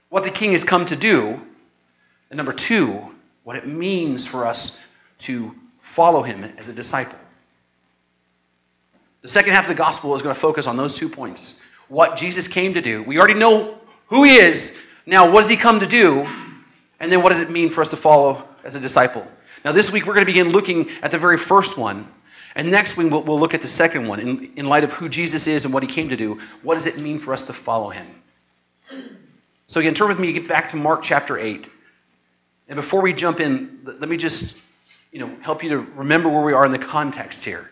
what 0.09 0.25
the 0.25 0.31
king 0.31 0.52
has 0.52 0.64
come 0.64 0.87
to 0.87 0.97
do. 0.97 1.40
And 2.31 2.37
number 2.37 2.52
two, 2.52 3.00
what 3.45 3.57
it 3.57 3.67
means 3.67 4.26
for 4.26 4.47
us 4.47 4.85
to 5.19 5.55
follow 5.81 6.23
him 6.23 6.45
as 6.59 6.69
a 6.69 6.73
disciple. 6.73 7.19
The 9.23 9.29
second 9.29 9.52
half 9.52 9.64
of 9.64 9.69
the 9.69 9.75
gospel 9.75 10.14
is 10.14 10.23
going 10.23 10.35
to 10.35 10.40
focus 10.40 10.67
on 10.67 10.76
those 10.76 10.95
two 10.95 11.09
points 11.09 11.62
what 11.90 12.17
Jesus 12.17 12.47
came 12.49 12.75
to 12.75 12.81
do. 12.81 13.02
We 13.02 13.19
already 13.19 13.35
know 13.35 13.76
who 14.07 14.25
he 14.25 14.37
is. 14.37 14.79
Now, 15.07 15.31
what 15.31 15.43
does 15.43 15.50
he 15.50 15.57
come 15.57 15.81
to 15.81 15.87
do? 15.87 16.26
And 17.00 17.11
then 17.11 17.23
what 17.23 17.31
does 17.31 17.40
it 17.40 17.50
mean 17.50 17.71
for 17.71 17.81
us 17.81 17.90
to 17.90 17.97
follow 17.97 18.47
as 18.64 18.75
a 18.75 18.81
disciple? 18.81 19.26
Now, 19.64 19.73
this 19.73 19.93
week 19.93 20.07
we're 20.07 20.14
going 20.14 20.26
to 20.26 20.33
begin 20.33 20.50
looking 20.50 20.90
at 21.02 21.11
the 21.11 21.19
very 21.19 21.38
first 21.38 21.76
one. 21.76 22.09
And 22.55 22.71
next 22.71 22.97
week 22.97 23.11
we'll, 23.11 23.23
we'll 23.23 23.40
look 23.40 23.55
at 23.55 23.62
the 23.62 23.69
second 23.69 24.09
one 24.09 24.21
in, 24.21 24.52
in 24.57 24.67
light 24.67 24.85
of 24.85 24.93
who 24.93 25.09
Jesus 25.09 25.47
is 25.47 25.64
and 25.64 25.73
what 25.73 25.83
he 25.83 25.88
came 25.88 26.09
to 26.09 26.17
do. 26.17 26.40
What 26.62 26.75
does 26.75 26.87
it 26.87 26.99
mean 26.99 27.19
for 27.19 27.33
us 27.33 27.45
to 27.45 27.52
follow 27.52 27.90
him? 27.90 28.07
So, 29.67 29.79
again, 29.79 29.95
turn 29.95 30.09
with 30.09 30.19
me 30.19 30.33
get 30.33 30.49
back 30.49 30.71
to 30.71 30.76
Mark 30.76 31.02
chapter 31.02 31.38
8. 31.38 31.69
And 32.69 32.76
before 32.76 33.02
we 33.02 33.12
jump 33.12 33.40
in, 33.40 33.81
let 33.85 34.09
me 34.09 34.17
just 34.17 34.61
you 35.12 35.21
know, 35.21 35.37
help 35.43 35.62
you 35.62 35.71
to 35.71 35.79
remember 35.79 36.29
where 36.29 36.43
we 36.43 36.52
are 36.52 36.64
in 36.64 36.73
the 36.73 36.79
context 36.79 37.45
here. 37.45 37.71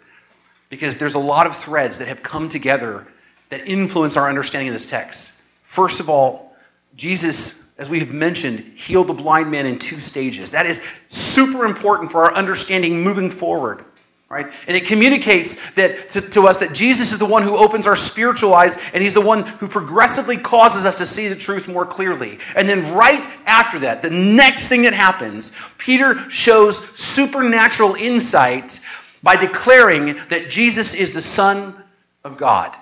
Because 0.71 0.99
there's 0.99 1.15
a 1.15 1.21
lot 1.21 1.47
of 1.47 1.57
threads 1.57 1.99
that 1.99 2.09
have 2.09 2.23
come 2.23 2.49
together 2.49 3.07
that 3.49 3.67
influence 3.67 4.17
our 4.17 4.29
understanding 4.29 4.69
of 4.69 4.75
this 4.75 4.89
text. 4.89 5.35
First 5.65 6.01
of 6.01 6.11
all, 6.11 6.55
Jesus, 6.97 7.58
as 7.79 7.89
we 7.89 8.01
have 8.01 8.13
mentioned, 8.13 8.59
healed 8.75 9.07
the 9.07 9.15
blind 9.15 9.51
man 9.51 9.65
in 9.65 9.79
two 9.79 10.01
stages. 10.01 10.51
That 10.51 10.67
is 10.67 10.85
super 11.09 11.65
important 11.65 12.11
for 12.11 12.25
our 12.25 12.35
understanding 12.35 13.03
moving 13.03 13.31
forward. 13.31 13.85
Right? 14.29 14.47
And 14.67 14.77
it 14.77 14.85
communicates 14.85 15.57
that 15.77 16.11
to, 16.11 16.21
to, 16.21 16.49
us 16.49 16.59
that 16.59 16.75
Jesus 16.75 17.13
is 17.13 17.19
the 17.19 17.25
one 17.25 17.45
who 17.45 17.57
opens 17.57 17.87
our 17.87 17.97
spiritual 17.97 18.53
eyes, 18.53 18.77
and 18.93 19.03
he's 19.03 19.15
the 19.15 19.23
one 19.23 19.45
who 19.45 19.69
progressively 19.69 20.37
causes 20.37 20.85
us 20.85 20.97
to 20.97 21.07
see 21.07 21.29
the 21.29 21.35
truth 21.35 21.67
more 21.67 21.87
clearly. 21.87 22.39
And 22.55 22.69
then 22.69 22.93
right 22.93 23.27
after 23.47 23.79
that, 23.81 24.03
the 24.03 24.11
next 24.11 24.69
thing 24.69 24.83
that 24.83 24.93
happens, 24.93 25.57
Peter 25.79 26.29
shows 26.29 26.79
supernatural 26.99 27.95
insight 27.95 28.85
by 29.23 29.37
declaring 29.37 30.21
that 30.29 30.51
Jesus 30.51 30.95
is 30.95 31.13
the 31.13 31.23
Son 31.23 31.75
of 32.23 32.37
God. 32.37 32.77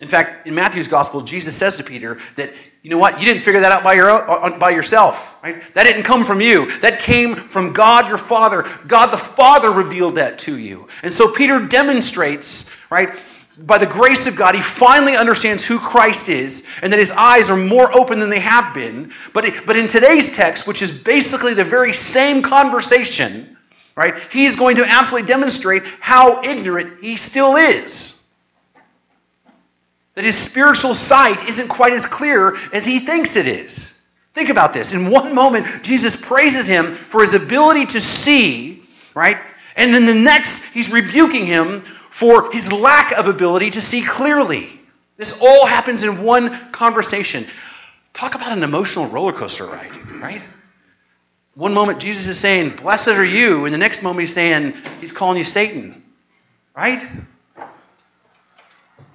In 0.00 0.08
fact, 0.08 0.46
in 0.46 0.54
Matthew's 0.54 0.88
gospel, 0.88 1.22
Jesus 1.22 1.56
says 1.56 1.76
to 1.76 1.82
Peter 1.82 2.20
that, 2.36 2.52
you 2.86 2.90
know 2.90 2.98
what, 2.98 3.18
you 3.18 3.26
didn't 3.26 3.42
figure 3.42 3.62
that 3.62 3.72
out 3.72 3.82
by, 3.82 3.94
your, 3.94 4.60
by 4.60 4.70
yourself. 4.70 5.34
Right? 5.42 5.60
That 5.74 5.82
didn't 5.82 6.04
come 6.04 6.24
from 6.24 6.40
you. 6.40 6.78
That 6.82 7.00
came 7.00 7.34
from 7.34 7.72
God 7.72 8.06
your 8.06 8.16
Father. 8.16 8.64
God 8.86 9.06
the 9.06 9.18
Father 9.18 9.72
revealed 9.72 10.18
that 10.18 10.38
to 10.40 10.56
you. 10.56 10.86
And 11.02 11.12
so 11.12 11.32
Peter 11.32 11.58
demonstrates, 11.66 12.72
right, 12.88 13.18
by 13.58 13.78
the 13.78 13.86
grace 13.86 14.28
of 14.28 14.36
God, 14.36 14.54
he 14.54 14.62
finally 14.62 15.16
understands 15.16 15.64
who 15.64 15.80
Christ 15.80 16.28
is 16.28 16.64
and 16.80 16.92
that 16.92 17.00
his 17.00 17.10
eyes 17.10 17.50
are 17.50 17.56
more 17.56 17.92
open 17.92 18.20
than 18.20 18.30
they 18.30 18.38
have 18.38 18.72
been. 18.72 19.12
But, 19.32 19.66
but 19.66 19.76
in 19.76 19.88
today's 19.88 20.36
text, 20.36 20.68
which 20.68 20.80
is 20.80 20.96
basically 20.96 21.54
the 21.54 21.64
very 21.64 21.92
same 21.92 22.40
conversation, 22.40 23.56
right, 23.96 24.14
he's 24.30 24.54
going 24.54 24.76
to 24.76 24.84
absolutely 24.84 25.26
demonstrate 25.26 25.82
how 25.98 26.44
ignorant 26.44 27.02
he 27.02 27.16
still 27.16 27.56
is 27.56 28.15
that 30.16 30.24
his 30.24 30.36
spiritual 30.36 30.94
sight 30.94 31.48
isn't 31.48 31.68
quite 31.68 31.92
as 31.92 32.04
clear 32.04 32.56
as 32.72 32.84
he 32.84 32.98
thinks 32.98 33.36
it 33.36 33.46
is. 33.46 33.92
Think 34.34 34.48
about 34.48 34.72
this. 34.72 34.92
In 34.92 35.10
one 35.10 35.34
moment, 35.34 35.84
Jesus 35.84 36.16
praises 36.16 36.66
him 36.66 36.94
for 36.94 37.20
his 37.20 37.34
ability 37.34 37.86
to 37.86 38.00
see, 38.00 38.82
right? 39.14 39.36
And 39.76 39.94
in 39.94 40.06
the 40.06 40.14
next, 40.14 40.64
he's 40.64 40.90
rebuking 40.90 41.46
him 41.46 41.84
for 42.10 42.50
his 42.50 42.72
lack 42.72 43.12
of 43.12 43.28
ability 43.28 43.72
to 43.72 43.82
see 43.82 44.02
clearly. 44.02 44.80
This 45.18 45.40
all 45.40 45.66
happens 45.66 46.02
in 46.02 46.22
one 46.22 46.72
conversation. 46.72 47.46
Talk 48.14 48.34
about 48.34 48.52
an 48.52 48.62
emotional 48.62 49.06
roller 49.06 49.34
coaster 49.34 49.66
ride, 49.66 49.94
right? 50.20 50.40
One 51.54 51.74
moment 51.74 52.00
Jesus 52.00 52.26
is 52.26 52.38
saying, 52.38 52.76
Blessed 52.76 53.08
are 53.08 53.24
you, 53.24 53.66
and 53.66 53.74
the 53.74 53.78
next 53.78 54.02
moment 54.02 54.20
he's 54.20 54.34
saying, 54.34 54.74
He's 55.00 55.12
calling 55.12 55.36
you 55.36 55.44
Satan, 55.44 56.02
right? 56.74 57.06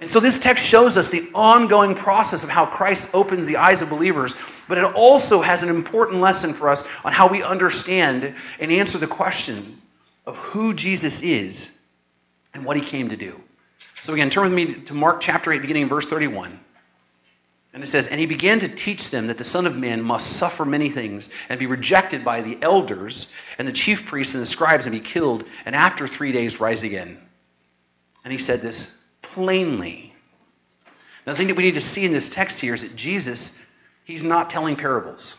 And 0.02 0.10
so 0.10 0.18
this 0.18 0.40
text 0.40 0.66
shows 0.66 0.96
us 0.96 1.10
the 1.10 1.30
ongoing 1.32 1.94
process 1.94 2.42
of 2.42 2.50
how 2.50 2.66
Christ 2.66 3.14
opens 3.14 3.46
the 3.46 3.58
eyes 3.58 3.82
of 3.82 3.90
believers, 3.90 4.34
but 4.66 4.76
it 4.76 4.82
also 4.82 5.42
has 5.42 5.62
an 5.62 5.68
important 5.68 6.20
lesson 6.20 6.54
for 6.54 6.70
us 6.70 6.84
on 7.04 7.12
how 7.12 7.28
we 7.28 7.44
understand 7.44 8.34
and 8.58 8.72
answer 8.72 8.98
the 8.98 9.06
question 9.06 9.80
of 10.26 10.36
who 10.36 10.74
Jesus 10.74 11.22
is 11.22 11.80
and 12.52 12.64
what 12.64 12.76
he 12.76 12.82
came 12.82 13.10
to 13.10 13.16
do. 13.16 13.40
So 13.94 14.12
again, 14.12 14.30
turn 14.30 14.42
with 14.42 14.52
me 14.52 14.74
to 14.86 14.94
Mark 14.94 15.20
chapter 15.20 15.52
8, 15.52 15.62
beginning 15.62 15.84
in 15.84 15.88
verse 15.88 16.06
31. 16.06 16.58
And 17.72 17.84
it 17.84 17.86
says, 17.86 18.08
And 18.08 18.18
he 18.18 18.26
began 18.26 18.58
to 18.58 18.68
teach 18.68 19.12
them 19.12 19.28
that 19.28 19.38
the 19.38 19.44
Son 19.44 19.68
of 19.68 19.76
Man 19.76 20.02
must 20.02 20.26
suffer 20.26 20.64
many 20.64 20.90
things 20.90 21.32
and 21.48 21.60
be 21.60 21.66
rejected 21.66 22.24
by 22.24 22.40
the 22.40 22.58
elders 22.60 23.32
and 23.56 23.68
the 23.68 23.72
chief 23.72 24.06
priests 24.06 24.34
and 24.34 24.42
the 24.42 24.46
scribes 24.46 24.84
and 24.84 24.94
be 24.94 24.98
killed, 24.98 25.44
and 25.64 25.76
after 25.76 26.08
three 26.08 26.32
days 26.32 26.58
rise 26.58 26.82
again. 26.82 27.18
And 28.24 28.32
he 28.32 28.38
said 28.38 28.62
this 28.62 29.01
plainly. 29.34 30.12
Now, 31.26 31.32
the 31.32 31.36
thing 31.36 31.48
that 31.48 31.56
we 31.56 31.62
need 31.62 31.74
to 31.74 31.80
see 31.80 32.04
in 32.04 32.12
this 32.12 32.28
text 32.28 32.60
here 32.60 32.74
is 32.74 32.82
that 32.82 32.96
Jesus, 32.96 33.62
he's 34.04 34.22
not 34.22 34.50
telling 34.50 34.76
parables. 34.76 35.36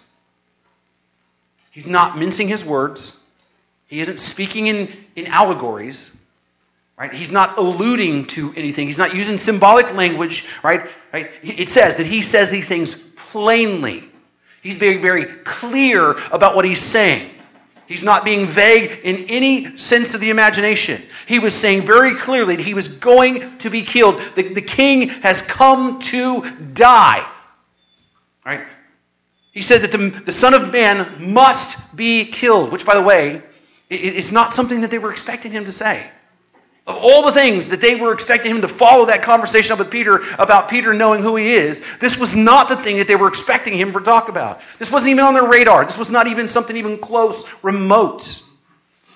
He's 1.71 1.87
not 1.87 2.17
mincing 2.17 2.47
his 2.47 2.63
words. 2.63 3.19
He 3.87 3.99
isn't 3.99 4.19
speaking 4.19 4.67
in, 4.67 4.93
in 5.15 5.27
allegories. 5.27 6.15
Right? 6.97 7.13
He's 7.13 7.31
not 7.31 7.57
alluding 7.57 8.27
to 8.27 8.53
anything. 8.55 8.87
He's 8.87 8.99
not 8.99 9.15
using 9.15 9.37
symbolic 9.37 9.93
language. 9.93 10.47
Right? 10.63 10.89
right? 11.11 11.31
It 11.41 11.69
says 11.69 11.97
that 11.97 12.05
he 12.05 12.21
says 12.21 12.51
these 12.51 12.67
things 12.67 12.95
plainly. 13.31 14.07
He's 14.61 14.77
very, 14.77 14.97
very 14.97 15.25
clear 15.25 16.11
about 16.11 16.55
what 16.55 16.63
he's 16.63 16.81
saying. 16.81 17.31
He's 17.87 18.03
not 18.03 18.23
being 18.23 18.45
vague 18.45 19.01
in 19.03 19.25
any 19.29 19.77
sense 19.77 20.13
of 20.13 20.21
the 20.21 20.29
imagination. 20.29 21.01
He 21.27 21.39
was 21.39 21.53
saying 21.53 21.81
very 21.81 22.15
clearly 22.15 22.55
that 22.55 22.65
he 22.65 22.73
was 22.73 22.87
going 22.87 23.57
to 23.59 23.69
be 23.69 23.83
killed. 23.83 24.21
The, 24.35 24.53
the 24.53 24.61
king 24.61 25.09
has 25.09 25.41
come 25.41 25.99
to 25.99 26.49
die. 26.73 27.27
Right? 28.45 28.65
He 29.51 29.61
said 29.61 29.81
that 29.81 29.91
the, 29.91 30.09
the 30.25 30.31
Son 30.31 30.53
of 30.53 30.71
Man 30.71 31.33
must 31.33 31.95
be 31.95 32.25
killed, 32.25 32.71
which, 32.71 32.85
by 32.85 32.95
the 32.95 33.03
way, 33.03 33.43
is 33.89 34.31
not 34.31 34.51
something 34.51 34.81
that 34.81 34.91
they 34.91 34.97
were 34.97 35.11
expecting 35.11 35.51
him 35.51 35.65
to 35.65 35.71
say. 35.71 36.09
Of 36.85 36.97
all 36.97 37.25
the 37.25 37.31
things 37.31 37.69
that 37.69 37.79
they 37.79 37.95
were 37.95 38.13
expecting 38.13 38.51
him 38.51 38.61
to 38.61 38.67
follow 38.67 39.05
that 39.05 39.21
conversation 39.21 39.71
up 39.71 39.79
with 39.79 39.89
Peter 39.89 40.17
about 40.37 40.69
Peter 40.69 40.93
knowing 40.93 41.21
who 41.21 41.37
he 41.37 41.53
is, 41.53 41.85
this 42.01 42.17
was 42.17 42.35
not 42.35 42.67
the 42.67 42.75
thing 42.75 42.97
that 42.97 43.07
they 43.07 43.15
were 43.15 43.29
expecting 43.29 43.77
him 43.77 43.93
to 43.93 44.01
talk 44.01 44.27
about. 44.27 44.59
This 44.79 44.91
wasn't 44.91 45.11
even 45.11 45.23
on 45.23 45.33
their 45.33 45.47
radar. 45.47 45.85
This 45.85 45.97
was 45.97 46.09
not 46.09 46.27
even 46.27 46.49
something 46.49 46.75
even 46.75 46.97
close, 46.97 47.63
remote. 47.63 48.41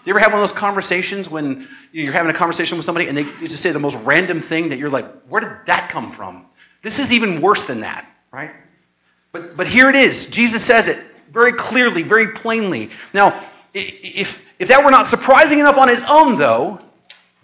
You 0.05 0.11
ever 0.13 0.19
have 0.19 0.31
one 0.31 0.41
of 0.41 0.47
those 0.47 0.57
conversations 0.57 1.29
when 1.29 1.67
you're 1.91 2.13
having 2.13 2.33
a 2.33 2.37
conversation 2.37 2.77
with 2.77 2.85
somebody 2.85 3.09
and 3.09 3.17
they 3.17 3.23
just 3.47 3.61
say 3.61 3.73
the 3.73 3.79
most 3.79 3.97
random 4.05 4.39
thing 4.39 4.69
that 4.69 4.79
you're 4.79 4.89
like, 4.89 5.23
where 5.23 5.41
did 5.41 5.51
that 5.65 5.89
come 5.89 6.13
from? 6.13 6.45
This 6.81 6.99
is 6.99 7.11
even 7.11 7.41
worse 7.41 7.63
than 7.63 7.81
that, 7.81 8.09
right? 8.31 8.51
But, 9.33 9.57
but 9.57 9.67
here 9.67 9.89
it 9.89 9.95
is. 9.95 10.29
Jesus 10.29 10.63
says 10.63 10.87
it 10.87 10.97
very 11.33 11.51
clearly, 11.51 12.03
very 12.03 12.29
plainly. 12.29 12.91
Now, 13.13 13.43
if, 13.73 14.49
if 14.57 14.69
that 14.69 14.85
were 14.85 14.91
not 14.91 15.07
surprising 15.07 15.59
enough 15.59 15.77
on 15.77 15.89
his 15.89 16.01
own, 16.01 16.37
though, 16.37 16.79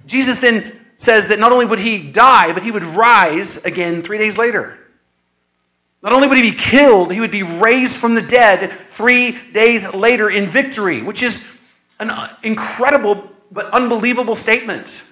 Jesus 0.05 0.39
then 0.39 0.79
says 0.97 1.27
that 1.27 1.39
not 1.39 1.51
only 1.51 1.65
would 1.65 1.79
he 1.79 2.11
die, 2.11 2.53
but 2.53 2.63
he 2.63 2.71
would 2.71 2.83
rise 2.83 3.65
again 3.65 4.03
three 4.03 4.17
days 4.17 4.37
later. 4.37 4.77
Not 6.01 6.11
only 6.11 6.27
would 6.27 6.37
he 6.37 6.51
be 6.51 6.57
killed, 6.57 7.11
he 7.11 7.21
would 7.21 7.31
be 7.31 7.43
raised 7.43 7.99
from 7.99 8.13
the 8.13 8.21
dead 8.21 8.73
three 8.89 9.31
days 9.31 9.93
later 9.93 10.29
in 10.29 10.47
victory, 10.47 11.01
which 11.01 11.23
is 11.23 11.47
an 11.99 12.09
uh, 12.09 12.35
incredible 12.43 13.29
but 13.51 13.67
unbelievable 13.67 14.35
statement. 14.35 15.03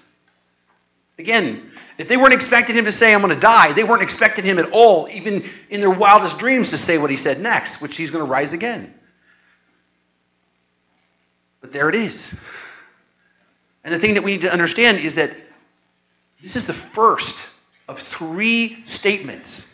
Again, 1.18 1.72
if 1.98 2.08
they 2.08 2.18
weren't 2.18 2.34
expecting 2.34 2.76
him 2.76 2.86
to 2.86 2.92
say, 2.92 3.14
I'm 3.14 3.22
going 3.22 3.34
to 3.34 3.40
die, 3.40 3.74
they 3.74 3.84
weren't 3.84 4.02
expecting 4.02 4.44
him 4.44 4.60
at 4.60 4.72
all, 4.72 5.08
even 5.08 5.50
in 5.70 5.80
their 5.80 5.92
wildest 5.92 6.40
dreams, 6.40 6.72
to 6.72 6.78
say 6.78 6.98
what 6.98 7.10
he 7.10 7.18
said 7.18 7.40
next, 7.40 7.82
which 7.82 7.96
he's 7.96 8.12
going 8.12 8.26
to 8.26 8.30
rise 8.30 8.54
again. 8.54 8.94
But 11.62 11.72
there 11.72 11.90
it 11.90 11.96
is. 11.96 12.38
And 13.84 13.94
the 13.94 14.00
thing 14.00 14.16
that 14.16 14.24
we 14.24 14.32
need 14.32 14.42
to 14.42 14.52
understand 14.52 15.00
is 15.00 15.16
that 15.16 15.36
this 16.42 16.56
is 16.56 16.66
the 16.66 16.74
first 16.74 17.44
of 17.88 18.00
three 18.00 18.84
statements 18.86 19.74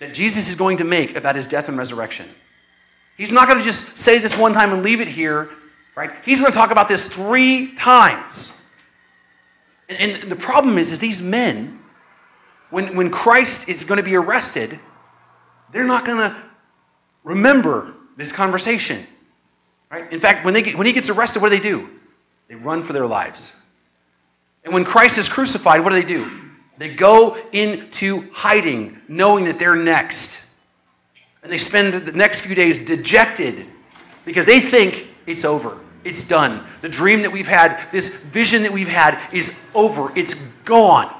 that 0.00 0.14
Jesus 0.14 0.48
is 0.48 0.54
going 0.54 0.78
to 0.78 0.84
make 0.84 1.16
about 1.16 1.36
his 1.36 1.46
death 1.46 1.68
and 1.68 1.76
resurrection. 1.76 2.28
He's 3.16 3.32
not 3.32 3.48
going 3.48 3.58
to 3.58 3.64
just 3.64 3.98
say 3.98 4.18
this 4.18 4.36
one 4.36 4.52
time 4.52 4.72
and 4.72 4.82
leave 4.82 5.00
it 5.00 5.08
here, 5.08 5.50
right? 5.96 6.10
He's 6.24 6.40
going 6.40 6.52
to 6.52 6.56
talk 6.56 6.70
about 6.70 6.88
this 6.88 7.04
three 7.04 7.74
times. 7.74 8.58
And, 9.88 10.22
and 10.22 10.30
the 10.30 10.36
problem 10.36 10.78
is, 10.78 10.92
is 10.92 11.00
these 11.00 11.20
men, 11.20 11.80
when, 12.70 12.94
when 12.94 13.10
Christ 13.10 13.68
is 13.68 13.84
going 13.84 13.96
to 13.96 14.04
be 14.04 14.14
arrested, 14.14 14.78
they're 15.72 15.84
not 15.84 16.04
going 16.04 16.18
to 16.18 16.42
remember 17.24 17.92
this 18.16 18.30
conversation. 18.30 19.04
Right? 19.90 20.12
In 20.12 20.20
fact, 20.20 20.44
when, 20.44 20.54
they 20.54 20.62
get, 20.62 20.76
when 20.76 20.86
he 20.86 20.92
gets 20.92 21.10
arrested, 21.10 21.42
what 21.42 21.50
do 21.50 21.56
they 21.56 21.62
do? 21.62 21.88
They 22.48 22.54
run 22.54 22.82
for 22.82 22.92
their 22.92 23.06
lives. 23.06 23.60
And 24.64 24.74
when 24.74 24.84
Christ 24.84 25.18
is 25.18 25.28
crucified, 25.28 25.82
what 25.82 25.90
do 25.90 26.00
they 26.00 26.08
do? 26.08 26.30
They 26.78 26.94
go 26.94 27.36
into 27.52 28.30
hiding, 28.32 29.00
knowing 29.08 29.44
that 29.44 29.58
they're 29.58 29.76
next. 29.76 30.38
And 31.42 31.52
they 31.52 31.58
spend 31.58 31.94
the 31.94 32.12
next 32.12 32.40
few 32.40 32.54
days 32.54 32.84
dejected 32.84 33.66
because 34.24 34.46
they 34.46 34.60
think 34.60 35.06
it's 35.26 35.44
over. 35.44 35.78
It's 36.04 36.26
done. 36.26 36.64
The 36.80 36.88
dream 36.88 37.22
that 37.22 37.32
we've 37.32 37.48
had, 37.48 37.90
this 37.92 38.14
vision 38.14 38.62
that 38.62 38.72
we've 38.72 38.88
had, 38.88 39.18
is 39.32 39.58
over. 39.74 40.16
It's 40.16 40.34
gone. 40.64 41.14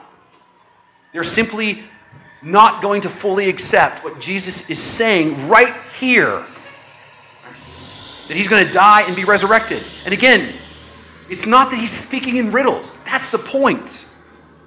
They're 1.13 1.25
simply 1.25 1.83
not 2.43 2.83
going 2.83 3.03
to 3.03 3.09
fully 3.09 3.49
accept 3.49 4.05
what 4.05 4.21
Jesus 4.21 4.71
is 4.71 4.79
saying 4.79 5.49
right 5.49 5.75
here 5.99 6.45
that 8.29 8.37
he's 8.37 8.49
going 8.49 8.67
to 8.67 8.73
die 8.73 9.03
and 9.03 9.17
be 9.17 9.25
resurrected. 9.25 9.83
And 10.05 10.13
again, 10.13 10.53
it's 11.29 11.47
not 11.47 11.71
that 11.71 11.79
he's 11.79 11.93
speaking 11.93 12.37
in 12.37 12.53
riddles. 12.53 12.99
That's 13.05 13.31
the 13.31 13.39
point. 13.39 14.07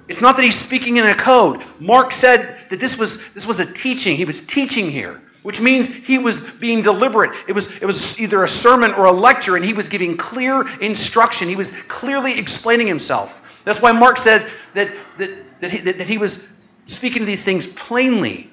It's 0.08 0.20
not 0.20 0.36
that 0.36 0.42
he's 0.42 0.58
speaking 0.58 0.96
in 0.96 1.06
a 1.06 1.14
code. 1.14 1.64
Mark 1.78 2.12
said 2.12 2.58
that 2.70 2.80
this 2.80 2.98
was, 2.98 3.32
this 3.32 3.46
was 3.46 3.60
a 3.60 3.72
teaching. 3.72 4.16
He 4.16 4.24
was 4.24 4.46
teaching 4.46 4.90
here, 4.90 5.20
which 5.42 5.60
means 5.60 5.92
he 5.92 6.18
was 6.18 6.36
being 6.36 6.82
deliberate. 6.82 7.32
It 7.48 7.52
was, 7.52 7.80
it 7.80 7.86
was 7.86 8.20
either 8.20 8.42
a 8.42 8.48
sermon 8.48 8.92
or 8.92 9.06
a 9.06 9.12
lecture, 9.12 9.56
and 9.56 9.64
he 9.64 9.72
was 9.72 9.88
giving 9.88 10.16
clear 10.16 10.68
instruction. 10.80 11.48
He 11.48 11.56
was 11.56 11.70
clearly 11.88 12.38
explaining 12.38 12.86
himself. 12.86 13.62
That's 13.64 13.80
why 13.80 13.92
Mark 13.92 14.18
said 14.18 14.50
that, 14.74 14.92
that, 15.18 15.60
that, 15.60 15.70
he, 15.70 15.78
that, 15.78 15.98
that 15.98 16.08
he 16.08 16.18
was 16.18 16.48
speaking 16.86 17.24
these 17.24 17.44
things 17.44 17.66
plainly. 17.66 18.50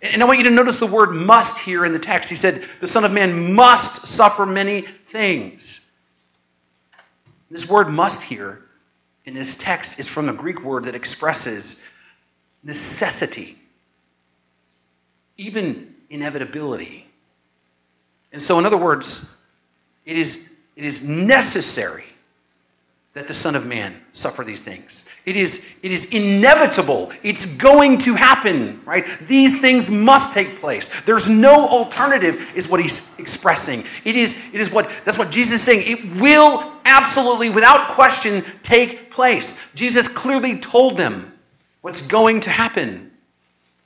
And 0.00 0.22
I 0.22 0.26
want 0.26 0.38
you 0.38 0.44
to 0.44 0.50
notice 0.50 0.78
the 0.78 0.86
word 0.86 1.12
must 1.12 1.58
here 1.58 1.84
in 1.84 1.92
the 1.92 1.98
text. 1.98 2.28
He 2.28 2.36
said, 2.36 2.64
The 2.80 2.86
Son 2.86 3.04
of 3.04 3.12
Man 3.12 3.54
must 3.54 4.06
suffer 4.06 4.44
many 4.46 4.82
things. 5.08 5.83
This 7.50 7.68
word 7.68 7.88
must 7.88 8.22
here 8.22 8.62
in 9.24 9.34
this 9.34 9.56
text 9.56 9.98
is 9.98 10.08
from 10.08 10.28
a 10.28 10.32
Greek 10.32 10.62
word 10.62 10.84
that 10.84 10.94
expresses 10.94 11.82
necessity, 12.62 13.58
even 15.36 15.94
inevitability. 16.10 17.06
And 18.32 18.42
so, 18.42 18.58
in 18.58 18.66
other 18.66 18.76
words, 18.76 19.28
it 20.04 20.16
is, 20.16 20.50
it 20.76 20.84
is 20.84 21.06
necessary 21.06 22.04
that 23.14 23.28
the 23.28 23.34
Son 23.34 23.54
of 23.54 23.64
Man 23.64 23.96
suffer 24.12 24.42
these 24.42 24.62
things. 24.62 25.08
It 25.24 25.36
is, 25.36 25.64
it 25.82 25.92
is 25.92 26.06
inevitable. 26.06 27.12
It's 27.22 27.46
going 27.46 27.98
to 27.98 28.14
happen, 28.14 28.82
right? 28.84 29.06
These 29.26 29.60
things 29.60 29.88
must 29.88 30.34
take 30.34 30.60
place. 30.60 30.90
There's 31.06 31.30
no 31.30 31.68
alternative, 31.68 32.44
is 32.56 32.68
what 32.68 32.80
he's 32.80 33.16
expressing. 33.18 33.84
It 34.04 34.16
is, 34.16 34.40
it 34.52 34.60
is 34.60 34.70
what 34.70 34.90
that's 35.04 35.16
what 35.16 35.30
Jesus 35.30 35.60
is 35.60 35.62
saying. 35.62 35.86
It 35.86 36.20
will 36.20 36.72
absolutely, 36.84 37.50
without 37.50 37.92
question, 37.92 38.44
take 38.64 39.12
place. 39.12 39.60
Jesus 39.76 40.08
clearly 40.08 40.58
told 40.58 40.96
them 40.96 41.32
what's 41.82 42.04
going 42.06 42.40
to 42.40 42.50
happen. 42.50 43.12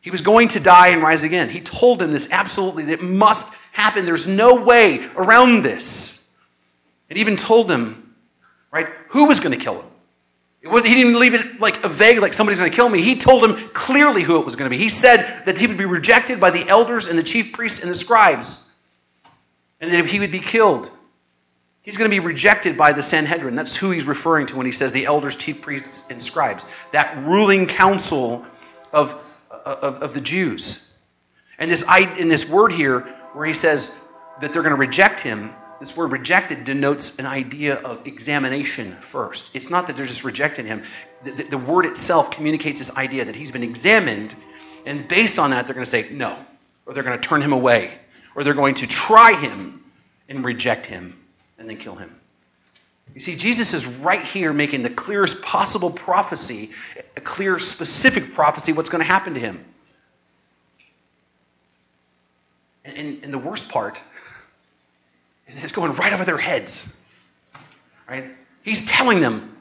He 0.01 0.11
was 0.11 0.23
going 0.23 0.49
to 0.49 0.61
die 0.61 0.89
and 0.89 1.03
rise 1.03 1.23
again. 1.23 1.51
He 1.51 1.61
told 1.61 1.99
them 1.99 2.13
this 2.13 2.33
absolutely, 2.33 2.85
that 2.85 2.93
it 2.95 3.03
must 3.03 3.53
happen. 3.73 4.07
There's 4.07 4.27
no 4.27 4.55
way 4.55 5.05
around 5.17 5.63
this. 5.63 6.27
It 7.11 7.19
even 7.19 7.37
told 7.37 7.69
them, 7.69 8.08
right, 8.71 8.89
who 9.09 9.25
was 9.25 9.41
going 9.41 9.57
to 9.57 9.63
kill 9.63 9.81
him. 9.81 9.87
He 10.61 10.95
didn't 10.95 11.19
leave 11.19 11.35
it 11.35 11.61
like 11.61 11.85
a 11.85 11.89
vague, 11.89 12.19
like 12.19 12.35
somebody's 12.35 12.59
going 12.59 12.71
to 12.71 12.77
kill 12.77 12.89
me. 12.89 13.01
He 13.01 13.17
told 13.17 13.45
him 13.45 13.69
clearly 13.69 14.23
who 14.23 14.39
it 14.41 14.45
was 14.45 14.57
going 14.57 14.71
to 14.71 14.77
be. 14.77 14.83
He 14.83 14.89
said 14.89 15.45
that 15.47 15.57
he 15.57 15.67
would 15.67 15.77
be 15.77 15.85
rejected 15.85 16.41
by 16.41 16.51
the 16.51 16.67
elders 16.69 17.07
and 17.07 17.19
the 17.19 17.23
chief 17.23 17.53
priests 17.53 17.81
and 17.81 17.91
the 17.91 17.95
scribes, 17.95 18.75
and 19.81 19.93
that 19.93 20.07
he 20.07 20.19
would 20.19 20.33
be 20.33 20.41
killed. 20.41 20.91
He's 21.83 21.97
going 21.97 22.11
to 22.11 22.15
be 22.15 22.21
rejected 22.21 22.77
by 22.77 22.93
the 22.93 23.03
Sanhedrin. 23.03 23.55
That's 23.55 23.75
who 23.75 23.91
he's 23.91 24.05
referring 24.05 24.47
to 24.49 24.57
when 24.57 24.67
he 24.67 24.73
says 24.73 24.93
the 24.93 25.07
elders, 25.07 25.37
chief 25.37 25.63
priests, 25.63 26.07
and 26.11 26.23
scribes. 26.23 26.67
That 26.93 27.25
ruling 27.25 27.67
council 27.67 28.45
of, 28.93 29.19
of, 29.51 30.03
of 30.03 30.15
the 30.15 30.21
Jews. 30.21 30.93
And 31.59 31.71
this, 31.71 31.89
in 32.19 32.29
this 32.29 32.49
word 32.49 32.73
here, 32.73 33.01
where 33.33 33.47
he 33.47 33.55
says 33.55 33.99
that 34.41 34.53
they're 34.53 34.63
going 34.63 34.75
to 34.75 34.81
reject 34.81 35.21
him, 35.21 35.55
this 35.81 35.97
word 35.97 36.11
rejected 36.11 36.65
denotes 36.65 37.19
an 37.19 37.27
idea 37.27 37.75
of 37.75 38.07
examination 38.07 38.97
first. 39.11 39.55
It's 39.55 39.71
not 39.71 39.87
that 39.87 39.97
they're 39.97 40.07
just 40.07 40.25
rejecting 40.25 40.67
him. 40.67 40.83
The, 41.25 41.31
the, 41.31 41.43
the, 41.45 41.59
word 41.59 41.87
itself 41.87 42.31
communicates 42.31 42.81
this 42.81 42.97
idea 42.97 43.27
that 43.27 43.37
he's 43.37 43.53
been 43.53 43.63
examined, 43.63 44.35
and 44.87 45.07
based 45.07 45.39
on 45.39 45.51
that, 45.51 45.67
they're 45.67 45.75
going 45.75 45.85
to 45.85 45.91
say 45.91 46.09
no, 46.11 46.37
or 46.85 46.95
they're 46.95 47.03
going 47.03 47.21
to 47.21 47.27
turn 47.27 47.43
him 47.43 47.53
away, 47.53 47.93
or 48.35 48.43
they're 48.43 48.55
going 48.55 48.77
to 48.77 48.87
try 48.87 49.39
him 49.39 49.85
and 50.29 50.45
reject 50.45 50.87
him 50.87 51.17
and 51.59 51.69
then 51.69 51.77
kill 51.77 51.95
him. 51.95 52.15
You 53.15 53.21
see, 53.21 53.37
Jesus 53.37 53.73
is 53.73 53.87
right 53.87 54.25
here 54.25 54.53
making 54.53 54.83
the 54.83 54.91
clearest 54.91 55.43
possible 55.43 55.91
prophecy, 55.91 56.73
a 57.17 57.21
clear, 57.21 57.59
specific 57.59 58.35
prophecy, 58.35 58.73
what's 58.73 58.91
going 58.91 59.03
to 59.03 59.11
happen 59.11 59.35
to 59.35 59.41
him. 59.41 59.65
And, 62.85 62.97
and, 62.97 63.25
and 63.25 63.33
the 63.33 63.39
worst 63.39 63.71
part 63.71 64.01
it's 65.49 65.73
going 65.73 65.95
right 65.95 66.13
over 66.13 66.25
their 66.25 66.39
heads. 66.39 66.95
Right? 68.09 68.25
He's 68.63 68.87
telling 68.87 69.21
them 69.21 69.57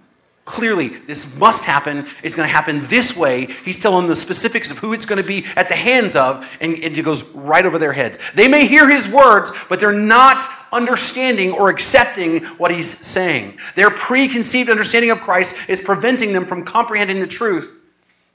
clearly 0.48 0.88
this 0.88 1.36
must 1.36 1.66
happen. 1.66 2.08
It's 2.24 2.34
going 2.34 2.48
to 2.48 2.54
happen 2.54 2.88
this 2.88 3.16
way. 3.16 3.46
He's 3.46 3.80
telling 3.80 4.04
them 4.04 4.10
the 4.10 4.16
specifics 4.16 4.72
of 4.72 4.78
who 4.78 4.94
it's 4.94 5.06
going 5.06 5.22
to 5.22 5.28
be 5.28 5.46
at 5.56 5.68
the 5.70 5.76
hands 5.76 6.16
of, 6.16 6.48
and, 6.62 6.74
and 6.76 6.98
it 6.98 7.04
goes 7.04 7.30
right 7.36 7.66
over 7.66 7.78
their 7.78 7.94
heads. 7.94 8.18
They 8.34 8.48
may 8.48 8.66
hear 8.66 8.90
his 8.90 9.08
words, 9.08 9.52
but 9.70 9.80
they're 9.80 9.92
not 9.92 10.44
understanding 10.72 11.52
or 11.52 11.70
accepting 11.70 12.46
what 12.58 12.72
he's 12.72 12.90
saying. 12.90 13.58
Their 13.76 13.92
preconceived 13.92 14.70
understanding 14.70 15.12
of 15.12 15.22
Christ 15.22 15.56
is 15.68 15.82
preventing 15.82 16.34
them 16.34 16.46
from 16.46 16.64
comprehending 16.64 17.20
the 17.20 17.28
truth 17.28 17.74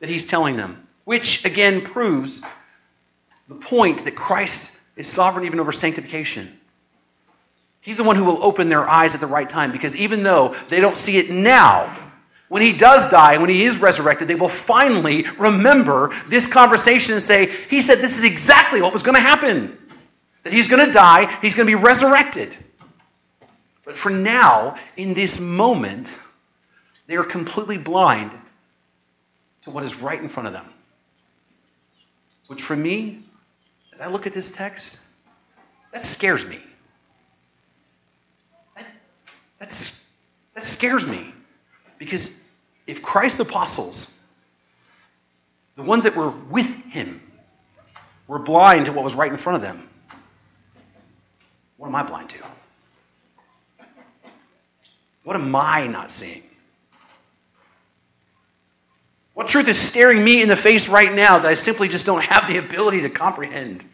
that 0.00 0.08
he's 0.08 0.26
telling 0.26 0.56
them, 0.56 0.86
which 1.04 1.44
again 1.44 1.80
proves 1.80 2.42
the 3.48 3.54
point 3.54 4.04
that 4.04 4.14
Christ 4.14 4.78
is 4.96 5.08
sovereign 5.08 5.46
even 5.46 5.60
over 5.60 5.72
sanctification. 5.72 6.58
He's 7.82 7.96
the 7.96 8.04
one 8.04 8.14
who 8.14 8.24
will 8.24 8.42
open 8.42 8.68
their 8.68 8.88
eyes 8.88 9.14
at 9.14 9.20
the 9.20 9.26
right 9.26 9.48
time 9.48 9.72
because 9.72 9.96
even 9.96 10.22
though 10.22 10.56
they 10.68 10.80
don't 10.80 10.96
see 10.96 11.18
it 11.18 11.30
now, 11.30 11.94
when 12.48 12.62
he 12.62 12.72
does 12.72 13.10
die, 13.10 13.38
when 13.38 13.50
he 13.50 13.64
is 13.64 13.80
resurrected, 13.80 14.28
they 14.28 14.36
will 14.36 14.48
finally 14.48 15.26
remember 15.38 16.14
this 16.28 16.46
conversation 16.46 17.14
and 17.14 17.22
say, 17.22 17.46
He 17.46 17.80
said 17.80 17.98
this 17.98 18.18
is 18.18 18.24
exactly 18.24 18.80
what 18.80 18.92
was 18.92 19.02
going 19.02 19.16
to 19.16 19.20
happen. 19.20 19.76
That 20.44 20.52
he's 20.52 20.68
going 20.68 20.86
to 20.86 20.92
die, 20.92 21.34
he's 21.40 21.54
going 21.54 21.66
to 21.66 21.70
be 21.70 21.82
resurrected. 21.82 22.56
But 23.84 23.96
for 23.96 24.10
now, 24.10 24.76
in 24.96 25.14
this 25.14 25.40
moment, 25.40 26.08
they 27.08 27.16
are 27.16 27.24
completely 27.24 27.78
blind 27.78 28.30
to 29.62 29.70
what 29.70 29.82
is 29.82 30.00
right 30.00 30.20
in 30.20 30.28
front 30.28 30.46
of 30.46 30.52
them. 30.52 30.66
Which 32.46 32.62
for 32.62 32.76
me, 32.76 33.24
as 33.92 34.00
I 34.00 34.08
look 34.08 34.26
at 34.26 34.34
this 34.34 34.52
text, 34.52 35.00
that 35.92 36.04
scares 36.04 36.46
me. 36.46 36.60
That's, 39.62 40.04
that 40.54 40.64
scares 40.64 41.06
me. 41.06 41.32
Because 41.96 42.42
if 42.84 43.00
Christ's 43.00 43.38
apostles, 43.38 44.20
the 45.76 45.84
ones 45.84 46.02
that 46.02 46.16
were 46.16 46.30
with 46.30 46.66
him, 46.86 47.22
were 48.26 48.40
blind 48.40 48.86
to 48.86 48.92
what 48.92 49.04
was 49.04 49.14
right 49.14 49.30
in 49.30 49.36
front 49.36 49.56
of 49.56 49.62
them, 49.62 49.88
what 51.76 51.86
am 51.86 51.94
I 51.94 52.02
blind 52.02 52.30
to? 52.30 52.38
What 55.22 55.36
am 55.36 55.54
I 55.54 55.86
not 55.86 56.10
seeing? 56.10 56.42
What 59.34 59.46
truth 59.46 59.68
is 59.68 59.78
staring 59.78 60.24
me 60.24 60.42
in 60.42 60.48
the 60.48 60.56
face 60.56 60.88
right 60.88 61.14
now 61.14 61.38
that 61.38 61.46
I 61.46 61.54
simply 61.54 61.86
just 61.86 62.04
don't 62.04 62.24
have 62.24 62.48
the 62.48 62.56
ability 62.56 63.02
to 63.02 63.10
comprehend? 63.10 63.84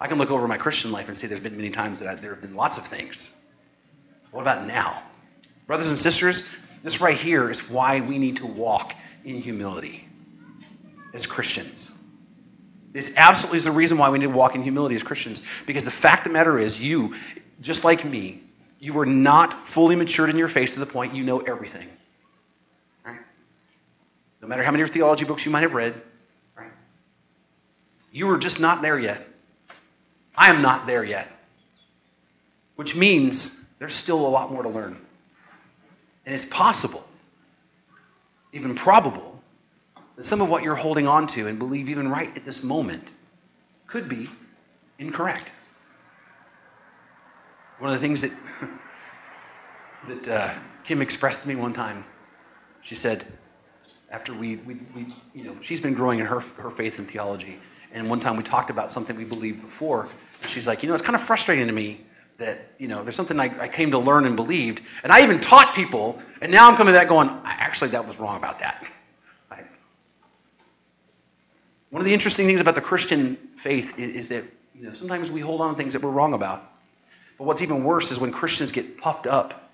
I 0.00 0.06
can 0.06 0.18
look 0.18 0.30
over 0.30 0.46
my 0.46 0.58
Christian 0.58 0.92
life 0.92 1.08
and 1.08 1.16
say 1.16 1.26
there's 1.26 1.40
been 1.40 1.56
many 1.56 1.70
times 1.70 2.00
that 2.00 2.08
I, 2.08 2.14
there 2.14 2.30
have 2.30 2.40
been 2.40 2.54
lots 2.54 2.78
of 2.78 2.86
things. 2.86 3.36
What 4.30 4.42
about 4.42 4.66
now? 4.66 5.02
Brothers 5.66 5.90
and 5.90 5.98
sisters, 5.98 6.48
this 6.82 7.00
right 7.00 7.16
here 7.16 7.50
is 7.50 7.68
why 7.68 8.00
we 8.00 8.18
need 8.18 8.36
to 8.36 8.46
walk 8.46 8.94
in 9.24 9.40
humility 9.42 10.06
as 11.12 11.26
Christians. 11.26 11.94
This 12.92 13.14
absolutely 13.16 13.58
is 13.58 13.64
the 13.64 13.72
reason 13.72 13.98
why 13.98 14.10
we 14.10 14.18
need 14.18 14.26
to 14.26 14.32
walk 14.32 14.54
in 14.54 14.62
humility 14.62 14.94
as 14.94 15.02
Christians. 15.02 15.42
Because 15.66 15.84
the 15.84 15.90
fact 15.90 16.26
of 16.26 16.32
the 16.32 16.38
matter 16.38 16.58
is, 16.58 16.82
you, 16.82 17.16
just 17.60 17.84
like 17.84 18.04
me, 18.04 18.42
you 18.80 18.98
are 18.98 19.06
not 19.06 19.66
fully 19.66 19.96
matured 19.96 20.30
in 20.30 20.38
your 20.38 20.48
faith 20.48 20.74
to 20.74 20.80
the 20.80 20.86
point 20.86 21.14
you 21.14 21.24
know 21.24 21.40
everything. 21.40 21.88
Right? 23.04 23.18
No 24.40 24.48
matter 24.48 24.62
how 24.62 24.70
many 24.70 24.88
theology 24.88 25.24
books 25.24 25.44
you 25.44 25.50
might 25.50 25.62
have 25.62 25.74
read, 25.74 26.00
right? 26.56 26.70
You 28.12 28.30
are 28.30 28.38
just 28.38 28.60
not 28.60 28.80
there 28.80 28.98
yet. 28.98 29.27
I 30.38 30.50
am 30.50 30.62
not 30.62 30.86
there 30.86 31.02
yet. 31.02 31.28
Which 32.76 32.94
means 32.94 33.60
there's 33.80 33.94
still 33.94 34.24
a 34.24 34.28
lot 34.28 34.52
more 34.52 34.62
to 34.62 34.68
learn. 34.68 34.96
And 36.24 36.34
it's 36.34 36.44
possible, 36.44 37.04
even 38.52 38.76
probable, 38.76 39.40
that 40.16 40.24
some 40.24 40.40
of 40.40 40.48
what 40.48 40.62
you're 40.62 40.76
holding 40.76 41.08
on 41.08 41.26
to 41.28 41.48
and 41.48 41.58
believe 41.58 41.88
even 41.88 42.08
right 42.08 42.34
at 42.36 42.44
this 42.44 42.62
moment 42.62 43.02
could 43.88 44.08
be 44.08 44.30
incorrect. 44.98 45.48
One 47.80 47.92
of 47.92 48.00
the 48.00 48.06
things 48.06 48.20
that, 48.22 48.32
that 50.08 50.28
uh, 50.28 50.54
Kim 50.84 51.02
expressed 51.02 51.42
to 51.42 51.48
me 51.48 51.56
one 51.56 51.72
time, 51.72 52.04
she 52.82 52.94
said, 52.94 53.26
after 54.10 54.32
we, 54.34 54.56
we, 54.56 54.74
we, 54.94 55.14
you 55.34 55.44
know, 55.44 55.56
she's 55.62 55.80
been 55.80 55.94
growing 55.94 56.20
in 56.20 56.26
her, 56.26 56.40
her 56.40 56.70
faith 56.70 56.98
and 56.98 57.08
theology. 57.08 57.58
And 57.92 58.08
one 58.08 58.20
time 58.20 58.36
we 58.36 58.42
talked 58.42 58.70
about 58.70 58.92
something 58.92 59.16
we 59.16 59.24
believed 59.24 59.62
before, 59.62 60.08
and 60.42 60.50
she's 60.50 60.66
like, 60.66 60.82
you 60.82 60.88
know, 60.88 60.94
it's 60.94 61.02
kind 61.02 61.16
of 61.16 61.22
frustrating 61.22 61.66
to 61.66 61.72
me 61.72 62.00
that, 62.38 62.58
you 62.78 62.86
know, 62.86 63.02
there's 63.02 63.16
something 63.16 63.38
I, 63.38 63.62
I 63.62 63.68
came 63.68 63.90
to 63.90 63.98
learn 63.98 64.24
and 64.24 64.36
believed, 64.36 64.80
and 65.02 65.12
I 65.12 65.22
even 65.22 65.40
taught 65.40 65.74
people, 65.74 66.22
and 66.40 66.52
now 66.52 66.68
I'm 66.68 66.76
coming 66.76 66.94
that 66.94 67.08
going, 67.08 67.28
actually, 67.44 67.90
that 67.90 68.06
was 68.06 68.18
wrong 68.18 68.36
about 68.36 68.60
that. 68.60 68.86
Right? 69.50 69.66
One 71.90 72.00
of 72.00 72.06
the 72.06 72.14
interesting 72.14 72.46
things 72.46 72.60
about 72.60 72.76
the 72.76 72.80
Christian 72.80 73.36
faith 73.56 73.98
is, 73.98 74.14
is 74.14 74.28
that, 74.28 74.44
you 74.74 74.84
know, 74.84 74.92
sometimes 74.92 75.30
we 75.30 75.40
hold 75.40 75.60
on 75.60 75.70
to 75.70 75.76
things 75.76 75.94
that 75.94 76.02
we're 76.02 76.10
wrong 76.10 76.32
about. 76.32 76.62
But 77.38 77.44
what's 77.44 77.62
even 77.62 77.82
worse 77.82 78.12
is 78.12 78.20
when 78.20 78.30
Christians 78.30 78.70
get 78.70 78.98
puffed 78.98 79.26
up 79.26 79.70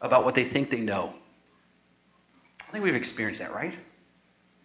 about 0.00 0.24
what 0.24 0.36
they 0.36 0.44
think 0.44 0.70
they 0.70 0.80
know. 0.80 1.12
I 2.60 2.70
think 2.70 2.84
we've 2.84 2.94
experienced 2.94 3.40
that, 3.40 3.52
right? 3.52 3.74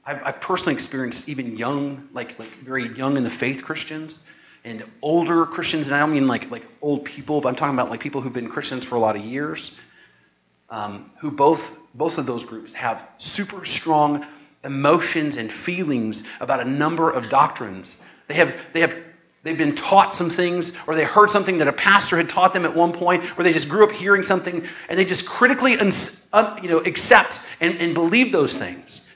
I've, 0.06 0.22
I've 0.24 0.42
personally 0.42 0.74
experienced 0.74 1.30
even 1.30 1.58
young, 1.58 2.10
like, 2.14 2.38
like 2.38 2.50
very 2.50 2.96
young 2.96 3.18
in 3.18 3.24
the 3.24 3.30
faith 3.30 3.64
Christians 3.64 4.22
and 4.64 4.84
older 5.02 5.46
Christians, 5.46 5.88
and 5.88 5.96
I 5.96 6.00
don't 6.00 6.12
mean 6.12 6.28
like, 6.28 6.50
like 6.52 6.66
old 6.82 7.06
people, 7.06 7.42
but 7.42 7.50
I'm 7.50 7.56
talking 7.56 7.74
about 7.74 7.90
like 7.90 8.00
people 8.00 8.22
who've 8.22 8.34
been 8.34 8.50
Christians 8.50 8.86
for 8.86 8.96
a 8.96 9.00
lot 9.00 9.16
of 9.16 9.24
years, 9.24 9.78
um, 10.70 11.12
who 11.20 11.32
both, 11.32 11.78
both 11.94 12.18
of 12.18 12.26
those 12.26 12.46
groups 12.46 12.74
have 12.74 13.06
super 13.18 13.66
strong 13.66 14.26
emotions 14.64 15.38
and 15.38 15.52
feelings 15.52 16.24
about 16.40 16.62
a 16.62 16.66
number 16.66 17.12
of 17.12 17.30
doctrines. 17.30 18.04
They 18.28 18.36
have, 18.36 18.56
they 18.72 18.82
have 18.82 18.96
They've 19.44 19.58
been 19.58 19.76
taught 19.76 20.16
some 20.16 20.30
things, 20.30 20.76
or 20.88 20.96
they 20.96 21.04
heard 21.04 21.30
something 21.30 21.58
that 21.58 21.68
a 21.68 21.74
pastor 21.74 22.16
had 22.16 22.30
taught 22.30 22.54
them 22.54 22.64
at 22.64 22.74
one 22.74 22.94
point, 22.94 23.26
or 23.38 23.44
they 23.44 23.52
just 23.52 23.68
grew 23.68 23.84
up 23.84 23.92
hearing 23.92 24.24
something, 24.24 24.66
and 24.88 24.98
they 24.98 25.04
just 25.04 25.28
critically 25.28 25.74
you 25.74 26.70
know, 26.70 26.82
accept 26.86 27.42
and, 27.60 27.78
and 27.80 27.94
believe 27.94 28.32
those 28.32 28.56
things. 28.56 29.10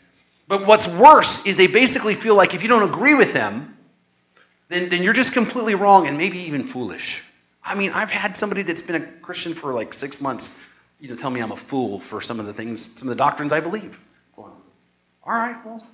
But 0.49 0.67
what's 0.67 0.85
worse 0.85 1.45
is 1.45 1.55
they 1.55 1.67
basically 1.67 2.13
feel 2.13 2.35
like 2.35 2.53
if 2.53 2.61
you 2.61 2.67
don't 2.67 2.83
agree 2.83 3.13
with 3.13 3.31
them, 3.31 3.76
then, 4.69 4.89
then 4.89 5.03
you're 5.03 5.13
just 5.13 5.33
completely 5.33 5.75
wrong 5.75 6.07
and 6.07 6.17
maybe 6.17 6.39
even 6.39 6.67
foolish. 6.67 7.23
I 7.63 7.75
mean, 7.75 7.91
I've 7.91 8.09
had 8.09 8.37
somebody 8.37 8.63
that's 8.63 8.81
been 8.81 8.95
a 8.95 9.05
Christian 9.05 9.53
for 9.53 9.73
like 9.73 9.93
six 9.93 10.21
months, 10.21 10.57
you 10.99 11.09
know, 11.09 11.15
tell 11.15 11.29
me 11.29 11.41
I'm 11.41 11.51
a 11.51 11.57
fool 11.57 11.99
for 11.99 12.21
some 12.21 12.39
of 12.39 12.45
the 12.45 12.53
things, 12.53 12.83
some 12.83 13.07
of 13.07 13.15
the 13.15 13.21
doctrines 13.21 13.51
I 13.51 13.59
believe. 13.59 13.99
Well, 14.35 14.55
all 15.23 15.33
right, 15.33 15.65
well, 15.65 15.85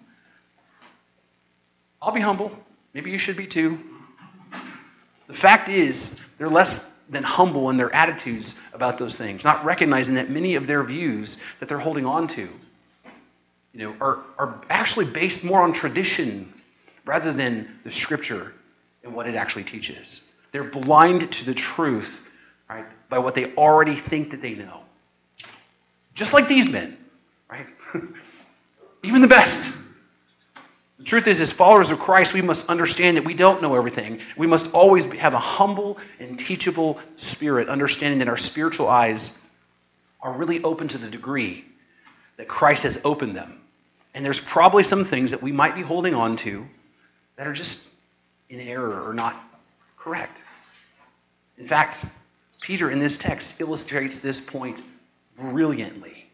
I'll 2.01 2.13
be 2.13 2.21
humble. 2.21 2.51
Maybe 2.93 3.11
you 3.11 3.17
should 3.17 3.37
be 3.37 3.47
too. 3.47 3.79
The 5.27 5.33
fact 5.33 5.69
is, 5.69 6.21
they're 6.37 6.49
less 6.49 6.91
than 7.09 7.23
humble 7.23 7.69
in 7.69 7.77
their 7.77 7.93
attitudes 7.93 8.59
about 8.73 8.97
those 8.97 9.15
things, 9.15 9.43
not 9.43 9.65
recognizing 9.65 10.15
that 10.15 10.29
many 10.29 10.55
of 10.55 10.67
their 10.67 10.83
views 10.83 11.41
that 11.59 11.69
they're 11.69 11.79
holding 11.79 12.05
on 12.05 12.27
to 12.29 12.49
you 13.73 13.79
know, 13.79 13.95
are, 13.99 14.19
are 14.37 14.61
actually 14.69 15.05
based 15.05 15.43
more 15.43 15.61
on 15.61 15.73
tradition 15.73 16.53
rather 17.05 17.33
than 17.33 17.79
the 17.83 17.91
scripture 17.91 18.53
and 19.03 19.13
what 19.13 19.27
it 19.27 19.35
actually 19.35 19.63
teaches. 19.63 20.23
They're 20.51 20.63
blind 20.63 21.31
to 21.31 21.45
the 21.45 21.53
truth 21.53 22.21
right, 22.69 22.85
by 23.09 23.19
what 23.19 23.35
they 23.35 23.53
already 23.55 23.95
think 23.95 24.31
that 24.31 24.41
they 24.41 24.53
know. 24.53 24.81
Just 26.15 26.33
like 26.33 26.47
these 26.47 26.71
men, 26.71 26.97
right? 27.49 27.67
Even 29.03 29.21
the 29.21 29.27
best. 29.27 29.73
The 30.99 31.03
truth 31.03 31.27
is, 31.27 31.41
as 31.41 31.51
followers 31.51 31.91
of 31.91 31.99
Christ, 31.99 32.33
we 32.33 32.41
must 32.41 32.69
understand 32.69 33.17
that 33.17 33.25
we 33.25 33.33
don't 33.33 33.61
know 33.61 33.75
everything. 33.75 34.21
We 34.37 34.47
must 34.47 34.73
always 34.73 35.05
have 35.13 35.33
a 35.33 35.39
humble 35.39 35.97
and 36.19 36.39
teachable 36.39 36.99
spirit, 37.17 37.67
understanding 37.67 38.19
that 38.19 38.29
our 38.29 38.37
spiritual 38.37 38.87
eyes 38.87 39.43
are 40.21 40.31
really 40.31 40.63
open 40.63 40.87
to 40.89 40.97
the 40.97 41.09
degree 41.09 41.65
that 42.37 42.47
Christ 42.47 42.83
has 42.83 43.01
opened 43.03 43.35
them. 43.35 43.59
And 44.13 44.23
there's 44.23 44.39
probably 44.39 44.83
some 44.83 45.03
things 45.03 45.31
that 45.31 45.41
we 45.41 45.51
might 45.51 45.75
be 45.75 45.81
holding 45.81 46.13
on 46.13 46.37
to 46.37 46.65
that 47.35 47.47
are 47.47 47.53
just 47.53 47.92
in 48.53 48.67
error 48.67 49.07
or 49.07 49.13
not 49.13 49.35
correct. 49.97 50.37
In 51.57 51.67
fact, 51.67 52.05
Peter 52.61 52.89
in 52.89 52.99
this 52.99 53.17
text 53.17 53.59
illustrates 53.59 54.21
this 54.21 54.39
point 54.39 54.79
brilliantly. 55.37 56.25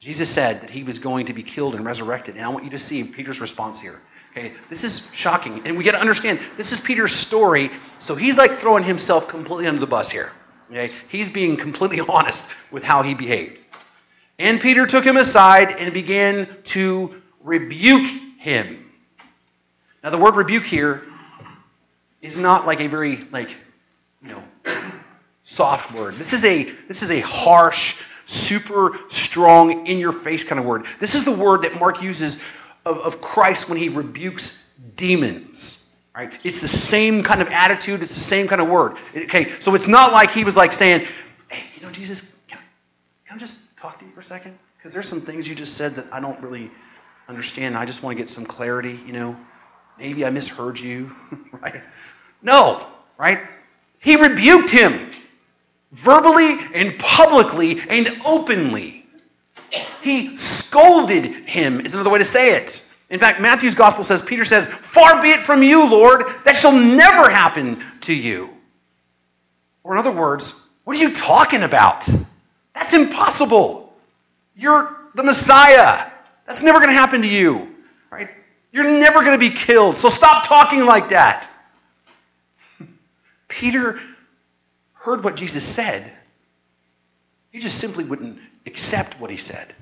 Jesus 0.00 0.30
said 0.30 0.62
that 0.62 0.70
he 0.70 0.84
was 0.84 0.98
going 0.98 1.26
to 1.26 1.32
be 1.32 1.42
killed 1.42 1.74
and 1.74 1.84
resurrected. 1.84 2.36
And 2.36 2.44
I 2.44 2.48
want 2.48 2.64
you 2.64 2.70
to 2.70 2.78
see 2.78 3.02
Peter's 3.02 3.40
response 3.40 3.80
here. 3.80 4.00
Okay, 4.32 4.54
this 4.70 4.84
is 4.84 5.08
shocking. 5.12 5.62
And 5.66 5.76
we 5.76 5.84
got 5.84 5.92
to 5.92 6.00
understand 6.00 6.38
this 6.56 6.72
is 6.72 6.80
Peter's 6.80 7.12
story, 7.12 7.70
so 7.98 8.14
he's 8.14 8.38
like 8.38 8.52
throwing 8.52 8.84
himself 8.84 9.28
completely 9.28 9.66
under 9.66 9.80
the 9.80 9.86
bus 9.86 10.10
here. 10.10 10.30
Okay? 10.70 10.92
He's 11.08 11.30
being 11.30 11.56
completely 11.56 12.00
honest 12.08 12.48
with 12.70 12.84
how 12.84 13.02
he 13.02 13.14
behaved. 13.14 13.58
And 14.38 14.60
Peter 14.60 14.86
took 14.86 15.04
him 15.04 15.16
aside 15.16 15.72
and 15.72 15.92
began 15.92 16.46
to 16.64 17.20
rebuke 17.42 18.08
him. 18.38 18.87
Now, 20.02 20.10
the 20.10 20.18
word 20.18 20.36
rebuke 20.36 20.64
here 20.64 21.02
is 22.22 22.36
not 22.36 22.66
like 22.66 22.80
a 22.80 22.86
very, 22.86 23.20
like, 23.32 23.50
you 24.22 24.28
know, 24.28 24.42
soft 25.42 25.92
word. 25.96 26.14
This 26.14 26.32
is 26.32 26.44
a, 26.44 26.64
this 26.86 27.02
is 27.02 27.10
a 27.10 27.20
harsh, 27.20 28.00
super 28.26 28.98
strong, 29.08 29.86
in 29.86 29.98
your 29.98 30.12
face 30.12 30.44
kind 30.44 30.58
of 30.58 30.66
word. 30.66 30.86
This 31.00 31.14
is 31.14 31.24
the 31.24 31.32
word 31.32 31.62
that 31.62 31.78
Mark 31.78 32.02
uses 32.02 32.42
of, 32.84 32.98
of 32.98 33.20
Christ 33.20 33.68
when 33.68 33.78
he 33.78 33.88
rebukes 33.88 34.68
demons. 34.96 35.74
Right? 36.14 36.32
It's 36.42 36.60
the 36.60 36.68
same 36.68 37.22
kind 37.22 37.40
of 37.40 37.48
attitude, 37.48 38.02
it's 38.02 38.12
the 38.12 38.20
same 38.20 38.48
kind 38.48 38.60
of 38.60 38.68
word. 38.68 38.96
Okay, 39.14 39.60
so 39.60 39.74
it's 39.76 39.86
not 39.86 40.12
like 40.12 40.32
he 40.32 40.42
was 40.42 40.56
like 40.56 40.72
saying, 40.72 41.06
hey, 41.48 41.62
you 41.76 41.82
know, 41.82 41.92
Jesus, 41.92 42.36
can 42.48 42.58
I, 42.58 43.28
can 43.28 43.36
I 43.36 43.38
just 43.38 43.60
talk 43.76 44.00
to 44.00 44.04
you 44.04 44.10
for 44.12 44.20
a 44.20 44.24
second? 44.24 44.58
Because 44.76 44.92
there's 44.92 45.08
some 45.08 45.20
things 45.20 45.46
you 45.46 45.54
just 45.54 45.74
said 45.74 45.94
that 45.94 46.06
I 46.12 46.18
don't 46.18 46.40
really 46.40 46.72
understand. 47.28 47.76
I 47.76 47.84
just 47.84 48.02
want 48.02 48.16
to 48.16 48.22
get 48.22 48.30
some 48.30 48.46
clarity, 48.46 48.98
you 49.06 49.12
know. 49.12 49.36
Maybe 49.98 50.24
I 50.24 50.30
misheard 50.30 50.78
you, 50.78 51.14
right? 51.52 51.82
No, 52.42 52.84
right? 53.16 53.40
He 54.00 54.16
rebuked 54.16 54.70
him 54.70 55.10
verbally 55.92 56.56
and 56.74 56.98
publicly 56.98 57.80
and 57.80 58.20
openly. 58.24 59.06
He 60.02 60.36
scolded 60.36 61.24
him, 61.24 61.80
is 61.80 61.94
another 61.94 62.10
way 62.10 62.18
to 62.18 62.24
say 62.24 62.54
it. 62.54 62.84
In 63.10 63.18
fact, 63.18 63.40
Matthew's 63.40 63.74
gospel 63.74 64.04
says, 64.04 64.22
Peter 64.22 64.44
says, 64.44 64.66
Far 64.66 65.22
be 65.22 65.30
it 65.30 65.40
from 65.40 65.62
you, 65.62 65.88
Lord, 65.88 66.24
that 66.44 66.56
shall 66.56 66.72
never 66.72 67.28
happen 67.28 67.82
to 68.02 68.14
you. 68.14 68.50
Or 69.82 69.92
in 69.92 69.98
other 69.98 70.10
words, 70.10 70.58
what 70.84 70.96
are 70.96 71.00
you 71.00 71.14
talking 71.14 71.62
about? 71.62 72.06
That's 72.74 72.92
impossible. 72.92 73.92
You're 74.56 74.94
the 75.14 75.22
Messiah. 75.22 76.10
That's 76.46 76.62
never 76.62 76.78
going 76.78 76.90
to 76.90 76.94
happen 76.94 77.22
to 77.22 77.28
you. 77.28 77.74
Right? 78.10 78.28
You're 78.72 78.98
never 78.98 79.20
going 79.20 79.38
to 79.38 79.38
be 79.38 79.54
killed. 79.54 79.96
So 79.96 80.08
stop 80.08 80.46
talking 80.46 80.84
like 80.84 81.10
that. 81.10 81.48
Peter 83.48 84.00
heard 84.94 85.24
what 85.24 85.36
Jesus 85.36 85.64
said. 85.64 86.10
He 87.50 87.60
just 87.60 87.78
simply 87.78 88.04
wouldn't 88.04 88.38
accept 88.66 89.18
what 89.18 89.30
he 89.30 89.36
said. 89.36 89.72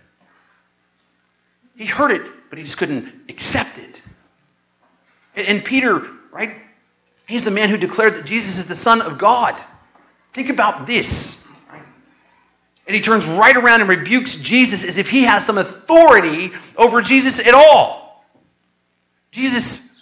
He 1.77 1.85
heard 1.85 2.13
it, 2.13 2.23
but 2.49 2.59
he 2.59 2.65
just 2.65 2.79
couldn't 2.79 3.13
accept 3.29 3.79
it. 3.79 5.49
And 5.49 5.65
Peter, 5.65 6.07
right? 6.33 6.55
He's 7.27 7.45
the 7.45 7.51
man 7.51 7.69
who 7.69 7.77
declared 7.77 8.15
that 8.15 8.25
Jesus 8.25 8.59
is 8.59 8.69
the 8.69 8.77
Son 8.77 9.03
of 9.03 9.19
God. 9.19 9.61
Think 10.33 10.49
about 10.49 10.87
this. 10.87 11.47
And 12.87 12.95
he 12.95 13.03
turns 13.03 13.27
right 13.27 13.57
around 13.57 13.81
and 13.81 13.91
rebukes 13.91 14.41
Jesus 14.41 14.85
as 14.85 14.97
if 14.97 15.11
he 15.11 15.25
has 15.25 15.45
some 15.45 15.59
authority 15.59 16.53
over 16.77 17.03
Jesus 17.03 17.41
at 17.45 17.53
all. 17.53 18.06
Jesus, 19.37 19.95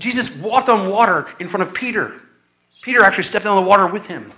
Jesus 0.00 0.36
walked 0.38 0.68
on 0.68 0.88
water 0.88 1.32
in 1.38 1.46
front 1.48 1.68
of 1.68 1.72
Peter. 1.72 2.20
Peter 2.82 3.04
actually 3.04 3.22
stepped 3.22 3.46
on 3.46 3.62
the 3.62 3.68
water 3.68 3.86
with 3.86 4.08
him. 4.08 4.32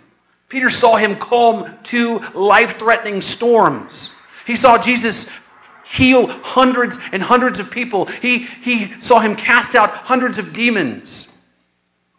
Peter 0.51 0.69
saw 0.69 0.97
him 0.97 1.17
calm 1.17 1.73
two 1.83 2.19
life 2.35 2.77
threatening 2.77 3.23
storms. 3.23 4.15
He 4.47 4.55
saw 4.55 4.77
Jesus 4.77 5.33
heal 5.87 6.27
hundreds 6.27 6.99
and 7.11 7.23
hundreds 7.23 7.59
of 7.59 7.71
people. 7.71 8.05
He, 8.05 8.41
he 8.41 9.01
saw 9.01 9.19
him 9.19 9.37
cast 9.37 9.75
out 9.75 9.89
hundreds 9.89 10.37
of 10.37 10.53
demons. 10.53 11.35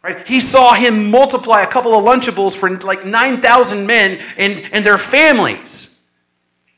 Right? 0.03 0.27
He 0.27 0.39
saw 0.39 0.73
him 0.73 1.11
multiply 1.11 1.61
a 1.61 1.67
couple 1.67 1.93
of 1.93 2.03
Lunchables 2.03 2.55
for 2.55 2.75
like 2.79 3.05
9,000 3.05 3.85
men 3.85 4.19
and, 4.35 4.63
and 4.71 4.83
their 4.83 4.97
families. 4.97 5.95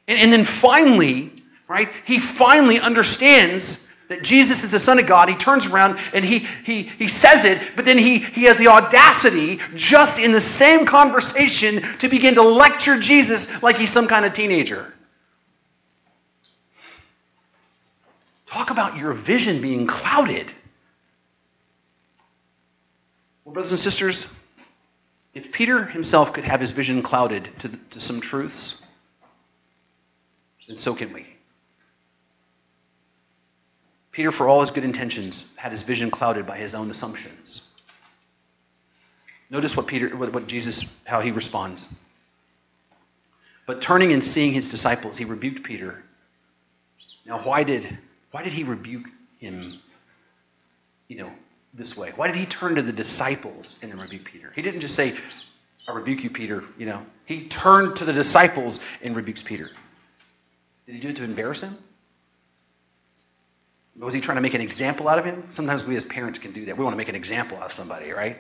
And, 0.10 0.20
and 0.20 0.34
then 0.34 0.44
finally, 0.44 1.31
right, 1.72 1.90
he 2.06 2.20
finally 2.20 2.80
understands 2.80 3.90
that 4.10 4.24
Jesus 4.24 4.66
is 4.66 4.72
the 4.72 4.80
Son 4.80 5.00
of 5.00 5.08
God. 5.08 5.30
He 5.30 5.36
turns 5.36 5.68
around 5.68 5.98
and 6.14 6.26
he, 6.26 6.40
he, 6.66 6.84
he 6.84 7.08
says 7.08 7.46
it, 7.46 7.62
but 7.78 7.86
then 7.86 7.98
he, 7.98 8.20
he 8.20 8.44
has 8.44 8.58
the 8.58 8.68
audacity, 8.68 9.62
just 9.74 10.20
in 10.20 10.34
the 10.34 10.42
same 10.42 10.86
conversation, 10.86 11.82
to 12.00 12.10
begin 12.10 12.36
to 12.36 12.42
lecture 12.42 13.00
Jesus 13.00 13.64
like 13.64 13.78
he's 13.78 13.90
some 13.90 14.10
kind 14.10 14.26
of 14.26 14.34
teenager. 14.34 14.94
Talk 18.48 18.70
about 18.70 18.98
your 18.98 19.14
vision 19.14 19.62
being 19.62 19.88
clouded. 19.88 20.48
Well, 23.46 23.54
brothers 23.54 23.72
and 23.72 23.80
sisters, 23.80 24.30
if 25.34 25.54
Peter 25.54 25.86
himself 25.86 26.34
could 26.34 26.44
have 26.44 26.60
his 26.60 26.72
vision 26.72 27.02
clouded 27.02 27.48
to, 27.60 27.70
to 27.92 28.02
some 28.02 28.20
truths, 28.20 28.76
then 30.68 30.76
so 30.76 30.94
can 30.96 31.14
we. 31.14 31.26
Peter, 34.12 34.32
for 34.32 34.48
all 34.48 34.60
his 34.60 34.72
good 34.72 34.84
intentions, 34.84 35.52
had 35.56 35.72
his 35.72 35.84
vision 35.84 36.12
clouded 36.12 36.46
by 36.46 36.58
his 36.58 36.76
own 36.76 36.92
assumptions. 36.92 37.66
Notice 39.50 39.76
what 39.76 39.88
Peter, 39.88 40.16
what, 40.16 40.48
Jesus, 40.48 40.90
how 41.06 41.22
he 41.22 41.32
responds. 41.32 41.94
But 43.66 43.82
turning 43.82 44.12
and 44.12 44.24
seeing 44.24 44.54
his 44.54 44.70
disciples, 44.70 45.18
he 45.18 45.26
rebuked 45.26 45.64
Peter. 45.64 46.04
Now, 47.26 47.40
why 47.40 47.64
did 47.64 47.98
why 48.32 48.44
did 48.44 48.54
he 48.54 48.64
rebuke 48.64 49.06
him? 49.40 49.80
You 51.08 51.18
know, 51.18 51.32
this 51.74 51.98
way? 51.98 52.12
Why 52.16 52.28
did 52.28 52.38
he 52.38 52.46
turn 52.46 52.76
to 52.76 52.82
the 52.82 52.94
disciples 52.94 53.78
and 53.82 53.92
then 53.92 54.00
rebuke 54.00 54.26
Peter? 54.26 54.52
He 54.56 54.62
didn't 54.62 54.80
just 54.80 54.96
say, 54.96 55.16
I 55.88 55.94
rebuke 55.94 56.24
you, 56.24 56.30
Peter, 56.30 56.64
you 56.78 56.86
know. 56.86 57.06
He 57.26 57.48
turned 57.48 57.98
to 57.98 58.06
the 58.06 58.14
disciples 58.14 58.80
and 59.02 59.16
rebukes 59.16 59.44
Peter. 59.44 59.70
Did 60.86 60.96
he 60.96 61.02
do 61.02 61.10
it 61.10 61.18
to 61.18 61.24
embarrass 61.24 61.62
him? 61.62 61.76
Was 64.00 64.14
he 64.14 64.22
trying 64.22 64.38
to 64.38 64.42
make 64.42 64.54
an 64.54 64.62
example 64.62 65.08
out 65.08 65.20
of 65.20 65.26
him? 65.26 65.44
Sometimes 65.50 65.86
we 65.86 65.96
as 65.96 66.06
parents 66.06 66.40
can 66.40 66.54
do 66.54 66.66
that. 66.66 66.78
We 66.78 66.84
want 66.84 66.94
to 66.94 66.98
make 66.98 67.10
an 67.10 67.16
example 67.16 67.58
out 67.58 67.66
of 67.66 67.74
somebody, 67.74 68.12
right? 68.12 68.38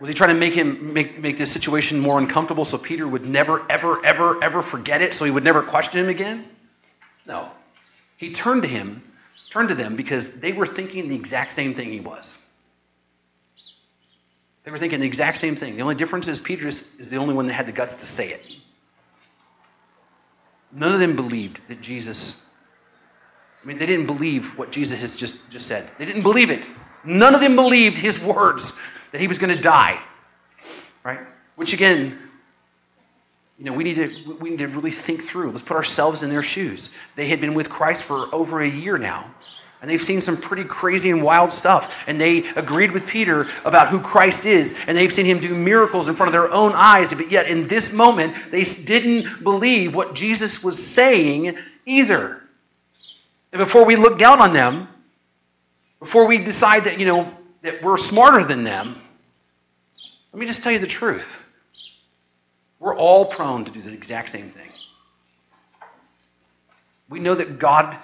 Was 0.00 0.08
he 0.08 0.14
trying 0.14 0.30
to 0.30 0.34
make 0.34 0.54
him 0.54 0.92
make, 0.92 1.18
make 1.20 1.38
this 1.38 1.52
situation 1.52 2.00
more 2.00 2.18
uncomfortable 2.18 2.64
so 2.64 2.78
Peter 2.78 3.06
would 3.06 3.24
never, 3.24 3.64
ever, 3.70 4.04
ever, 4.04 4.42
ever 4.42 4.60
forget 4.60 5.02
it 5.02 5.14
so 5.14 5.24
he 5.24 5.30
would 5.30 5.44
never 5.44 5.62
question 5.62 6.00
him 6.00 6.08
again? 6.08 6.44
No. 7.26 7.48
He 8.16 8.32
turned 8.32 8.62
to 8.62 8.68
him 8.68 9.02
turned 9.54 9.68
to 9.68 9.76
them 9.76 9.94
because 9.94 10.40
they 10.40 10.52
were 10.52 10.66
thinking 10.66 11.08
the 11.08 11.14
exact 11.14 11.52
same 11.52 11.74
thing 11.74 11.92
he 11.92 12.00
was. 12.00 12.44
They 14.64 14.72
were 14.72 14.80
thinking 14.80 14.98
the 14.98 15.06
exact 15.06 15.38
same 15.38 15.54
thing. 15.54 15.76
The 15.76 15.82
only 15.82 15.94
difference 15.94 16.26
is 16.26 16.40
Peter 16.40 16.66
is, 16.66 16.92
is 16.98 17.08
the 17.08 17.18
only 17.18 17.34
one 17.34 17.46
that 17.46 17.52
had 17.52 17.66
the 17.66 17.72
guts 17.72 18.00
to 18.00 18.06
say 18.06 18.30
it. 18.30 18.56
None 20.72 20.92
of 20.92 20.98
them 20.98 21.14
believed 21.14 21.60
that 21.68 21.80
Jesus, 21.80 22.50
I 23.64 23.66
mean, 23.66 23.78
they 23.78 23.86
didn't 23.86 24.06
believe 24.06 24.58
what 24.58 24.70
Jesus 24.70 25.00
has 25.00 25.16
just, 25.16 25.50
just 25.50 25.66
said. 25.66 25.88
They 25.98 26.04
didn't 26.04 26.22
believe 26.22 26.50
it. 26.50 26.64
None 27.02 27.34
of 27.34 27.40
them 27.40 27.56
believed 27.56 27.96
his 27.96 28.22
words 28.22 28.78
that 29.12 29.20
he 29.20 29.26
was 29.26 29.38
going 29.38 29.54
to 29.54 29.60
die. 29.60 29.98
Right? 31.02 31.20
Which 31.56 31.72
again, 31.72 32.18
you 33.58 33.64
know, 33.64 33.72
we 33.72 33.84
need 33.84 33.94
to 33.94 34.34
we 34.40 34.50
need 34.50 34.58
to 34.58 34.66
really 34.66 34.90
think 34.90 35.22
through. 35.22 35.52
Let's 35.52 35.62
put 35.62 35.76
ourselves 35.76 36.22
in 36.22 36.30
their 36.30 36.42
shoes. 36.42 36.94
They 37.14 37.28
had 37.28 37.40
been 37.40 37.54
with 37.54 37.70
Christ 37.70 38.04
for 38.04 38.34
over 38.34 38.60
a 38.60 38.68
year 38.68 38.98
now. 38.98 39.32
And 39.80 39.90
they've 39.90 40.02
seen 40.02 40.22
some 40.22 40.38
pretty 40.38 40.64
crazy 40.64 41.10
and 41.10 41.22
wild 41.22 41.52
stuff. 41.52 41.94
And 42.06 42.18
they 42.18 42.38
agreed 42.38 42.92
with 42.92 43.06
Peter 43.06 43.48
about 43.66 43.88
who 43.88 44.00
Christ 44.00 44.46
is. 44.46 44.74
And 44.86 44.96
they've 44.96 45.12
seen 45.12 45.26
him 45.26 45.40
do 45.40 45.54
miracles 45.54 46.08
in 46.08 46.14
front 46.16 46.28
of 46.28 46.32
their 46.32 46.50
own 46.50 46.72
eyes. 46.72 47.12
But 47.12 47.30
yet, 47.30 47.48
in 47.48 47.66
this 47.66 47.92
moment, 47.92 48.34
they 48.50 48.64
didn't 48.64 49.44
believe 49.44 49.94
what 49.94 50.14
Jesus 50.14 50.64
was 50.64 50.84
saying 50.84 51.58
either. 51.84 52.43
And 53.54 53.60
before 53.60 53.84
we 53.84 53.94
look 53.94 54.18
down 54.18 54.40
on 54.40 54.52
them, 54.52 54.88
before 56.00 56.26
we 56.26 56.38
decide 56.38 56.84
that, 56.84 56.98
you 56.98 57.06
know, 57.06 57.32
that 57.62 57.84
we're 57.84 57.98
smarter 57.98 58.44
than 58.44 58.64
them, 58.64 59.00
let 60.32 60.40
me 60.40 60.46
just 60.46 60.64
tell 60.64 60.72
you 60.72 60.80
the 60.80 60.88
truth. 60.88 61.46
We're 62.80 62.96
all 62.96 63.26
prone 63.26 63.64
to 63.64 63.70
do 63.70 63.80
the 63.80 63.92
exact 63.92 64.30
same 64.30 64.48
thing. 64.48 64.70
We 67.08 67.20
know 67.20 67.36
that 67.36 67.60
God, 67.60 67.96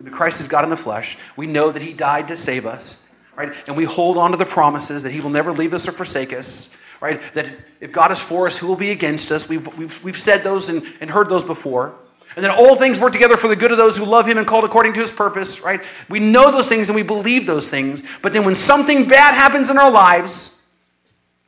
that 0.00 0.12
Christ 0.12 0.40
is 0.40 0.48
God 0.48 0.64
in 0.64 0.70
the 0.70 0.76
flesh. 0.76 1.16
We 1.36 1.46
know 1.46 1.70
that 1.70 1.80
He 1.80 1.92
died 1.92 2.26
to 2.28 2.36
save 2.36 2.66
us, 2.66 3.00
right? 3.36 3.52
And 3.68 3.76
we 3.76 3.84
hold 3.84 4.16
on 4.16 4.32
to 4.32 4.38
the 4.38 4.44
promises 4.44 5.04
that 5.04 5.12
He 5.12 5.20
will 5.20 5.30
never 5.30 5.52
leave 5.52 5.72
us 5.72 5.86
or 5.86 5.92
forsake 5.92 6.32
us, 6.32 6.76
right? 7.00 7.20
That 7.34 7.46
if 7.80 7.92
God 7.92 8.10
is 8.10 8.18
for 8.18 8.48
us, 8.48 8.56
who 8.56 8.66
will 8.66 8.74
be 8.74 8.90
against 8.90 9.30
us? 9.30 9.48
We've, 9.48 9.78
we've, 9.78 10.02
we've 10.02 10.18
said 10.18 10.42
those 10.42 10.68
and, 10.68 10.82
and 11.00 11.08
heard 11.08 11.28
those 11.28 11.44
before. 11.44 11.94
And 12.36 12.44
that 12.44 12.56
all 12.56 12.76
things 12.76 13.00
work 13.00 13.12
together 13.12 13.36
for 13.36 13.48
the 13.48 13.56
good 13.56 13.72
of 13.72 13.78
those 13.78 13.96
who 13.96 14.04
love 14.04 14.26
Him 14.26 14.38
and 14.38 14.46
called 14.46 14.64
according 14.64 14.94
to 14.94 15.00
His 15.00 15.10
purpose, 15.10 15.62
right? 15.62 15.80
We 16.08 16.20
know 16.20 16.52
those 16.52 16.66
things 16.66 16.88
and 16.88 16.96
we 16.96 17.02
believe 17.02 17.46
those 17.46 17.68
things. 17.68 18.04
But 18.22 18.32
then 18.32 18.44
when 18.44 18.54
something 18.54 19.08
bad 19.08 19.34
happens 19.34 19.68
in 19.70 19.78
our 19.78 19.90
lives, 19.90 20.60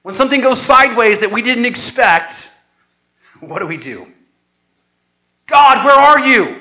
when 0.03 0.15
something 0.15 0.41
goes 0.41 0.61
sideways 0.61 1.21
that 1.21 1.31
we 1.31 1.43
didn't 1.43 1.67
expect, 1.67 2.51
what 3.41 3.61
do 3.61 3.67
we 3.67 3.77
do? 3.77 4.07
God, 5.47 5.85
where 5.85 5.95
are 5.95 6.27
you? 6.27 6.61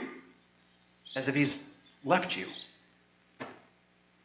As 1.15 1.27
if 1.27 1.35
he's 1.35 1.67
left 2.03 2.37
you. 2.37 2.45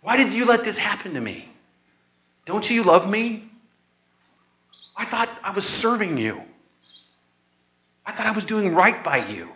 Why 0.02 0.16
did 0.16 0.32
you 0.32 0.44
let 0.44 0.64
this 0.64 0.78
happen 0.78 1.14
to 1.14 1.20
me? 1.20 1.48
Don't 2.44 2.68
you 2.68 2.84
love 2.84 3.08
me? 3.08 3.48
I 4.96 5.04
thought 5.04 5.28
I 5.42 5.50
was 5.50 5.66
serving 5.66 6.16
you. 6.16 6.40
I 8.04 8.12
thought 8.12 8.26
I 8.26 8.30
was 8.30 8.44
doing 8.44 8.74
right 8.74 9.02
by 9.02 9.26
you. 9.26 9.48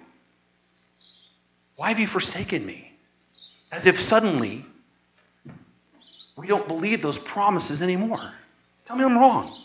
Why 1.81 1.89
have 1.89 1.99
you 1.99 2.07
forsaken 2.07 2.67
me? 2.67 2.93
As 3.73 3.87
if 3.87 3.99
suddenly 3.99 4.67
we 6.37 6.47
don't 6.47 6.69
believe 6.69 7.01
those 7.01 7.17
promises 7.17 7.81
anymore. 7.81 8.21
Tell 8.87 8.97
me 8.97 9.03
I'm 9.03 9.17
wrong. 9.17 9.59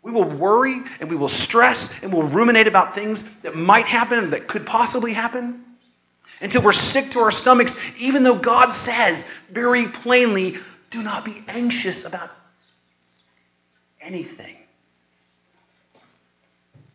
We 0.00 0.10
will 0.10 0.24
worry 0.24 0.80
and 1.00 1.10
we 1.10 1.16
will 1.16 1.28
stress 1.28 2.02
and 2.02 2.14
we'll 2.14 2.22
ruminate 2.22 2.66
about 2.66 2.94
things 2.94 3.30
that 3.40 3.54
might 3.54 3.84
happen, 3.84 4.30
that 4.30 4.48
could 4.48 4.64
possibly 4.64 5.12
happen, 5.12 5.62
until 6.40 6.62
we're 6.62 6.72
sick 6.72 7.10
to 7.10 7.18
our 7.18 7.30
stomachs, 7.30 7.78
even 7.98 8.22
though 8.22 8.36
God 8.36 8.72
says 8.72 9.30
very 9.50 9.88
plainly, 9.88 10.56
do 10.90 11.02
not 11.02 11.26
be 11.26 11.44
anxious 11.46 12.06
about 12.06 12.30
anything. 14.00 14.56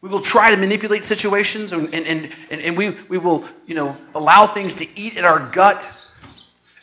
We 0.01 0.09
will 0.09 0.21
try 0.21 0.51
to 0.51 0.57
manipulate 0.57 1.03
situations 1.03 1.71
and, 1.71 1.93
and, 1.93 2.31
and, 2.51 2.61
and 2.61 2.77
we, 2.77 2.91
we 3.09 3.17
will, 3.17 3.45
you 3.65 3.73
know, 3.73 3.97
allow 4.13 4.45
things 4.45 4.77
to 4.77 4.99
eat 4.99 5.17
at 5.17 5.25
our 5.25 5.39
gut. 5.51 5.87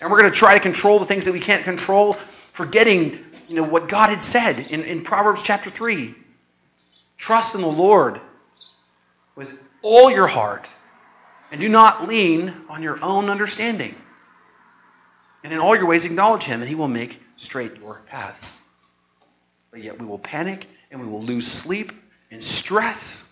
And 0.00 0.10
we're 0.10 0.18
going 0.18 0.32
to 0.32 0.36
try 0.36 0.54
to 0.54 0.60
control 0.60 0.98
the 0.98 1.06
things 1.06 1.26
that 1.26 1.32
we 1.32 1.40
can't 1.40 1.64
control, 1.64 2.14
forgetting 2.14 3.24
you 3.48 3.56
know, 3.56 3.62
what 3.62 3.88
God 3.88 4.10
had 4.10 4.20
said 4.20 4.58
in, 4.58 4.82
in 4.82 5.04
Proverbs 5.04 5.42
chapter 5.42 5.70
3. 5.70 6.14
Trust 7.16 7.54
in 7.54 7.60
the 7.60 7.68
Lord 7.68 8.20
with 9.36 9.48
all 9.82 10.10
your 10.10 10.26
heart 10.26 10.66
and 11.52 11.60
do 11.60 11.68
not 11.68 12.08
lean 12.08 12.52
on 12.68 12.82
your 12.82 13.02
own 13.04 13.30
understanding. 13.30 13.94
And 15.44 15.52
in 15.52 15.58
all 15.60 15.76
your 15.76 15.86
ways 15.86 16.04
acknowledge 16.04 16.42
him, 16.42 16.60
and 16.62 16.68
he 16.68 16.74
will 16.74 16.88
make 16.88 17.20
straight 17.36 17.76
your 17.76 18.00
path. 18.06 18.50
But 19.70 19.82
yet 19.82 20.00
we 20.00 20.06
will 20.06 20.18
panic 20.18 20.66
and 20.90 21.00
we 21.00 21.06
will 21.06 21.22
lose 21.22 21.46
sleep 21.46 21.92
and 22.34 22.44
stress. 22.44 23.26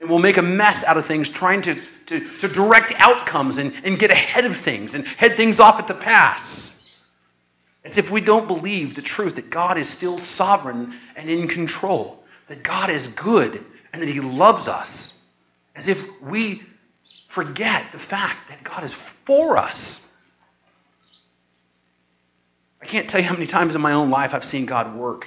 And 0.00 0.08
we'll 0.08 0.20
make 0.20 0.38
a 0.38 0.42
mess 0.42 0.84
out 0.84 0.96
of 0.96 1.04
things 1.04 1.28
trying 1.28 1.62
to, 1.62 1.78
to, 2.06 2.20
to 2.38 2.48
direct 2.48 2.92
outcomes 2.96 3.58
and, 3.58 3.74
and 3.84 3.98
get 3.98 4.10
ahead 4.10 4.46
of 4.46 4.56
things 4.56 4.94
and 4.94 5.06
head 5.06 5.36
things 5.36 5.60
off 5.60 5.78
at 5.78 5.88
the 5.88 5.94
pass. 5.94 6.76
As 7.84 7.98
if 7.98 8.10
we 8.10 8.20
don't 8.20 8.46
believe 8.46 8.94
the 8.94 9.02
truth 9.02 9.36
that 9.36 9.50
God 9.50 9.78
is 9.78 9.88
still 9.88 10.20
sovereign 10.20 10.94
and 11.16 11.28
in 11.28 11.48
control, 11.48 12.22
that 12.48 12.62
God 12.62 12.88
is 12.88 13.08
good 13.08 13.62
and 13.92 14.00
that 14.00 14.08
He 14.08 14.20
loves 14.20 14.68
us. 14.68 15.22
As 15.74 15.88
if 15.88 16.02
we 16.22 16.62
forget 17.28 17.92
the 17.92 17.98
fact 17.98 18.48
that 18.48 18.62
God 18.64 18.84
is 18.84 18.94
for 18.94 19.58
us. 19.58 20.06
I 22.80 22.86
can't 22.86 23.08
tell 23.08 23.20
you 23.20 23.26
how 23.26 23.34
many 23.34 23.46
times 23.46 23.74
in 23.74 23.80
my 23.80 23.92
own 23.92 24.10
life 24.10 24.34
I've 24.34 24.44
seen 24.44 24.66
God 24.66 24.94
work 24.96 25.26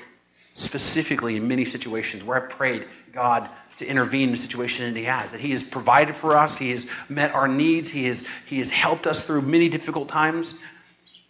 specifically 0.54 1.36
in 1.36 1.48
many 1.48 1.66
situations 1.66 2.24
where 2.24 2.42
I've 2.42 2.50
prayed 2.50 2.86
God 3.12 3.50
to 3.78 3.88
intervene 3.88 4.30
in 4.30 4.34
a 4.34 4.38
situation 4.38 4.86
and 4.86 4.96
he 4.96 5.06
has 5.06 5.32
that 5.32 5.40
he 5.40 5.52
has 5.52 5.64
provided 5.64 6.16
for 6.16 6.38
us 6.38 6.58
he 6.58 6.70
has 6.72 6.88
met 7.10 7.34
our 7.34 7.48
needs 7.48 7.90
he 7.90 8.06
has 8.06 8.28
he 8.46 8.60
has 8.60 8.70
helped 8.70 9.08
us 9.08 9.26
through 9.26 9.42
many 9.42 9.68
difficult 9.70 10.10
times 10.10 10.62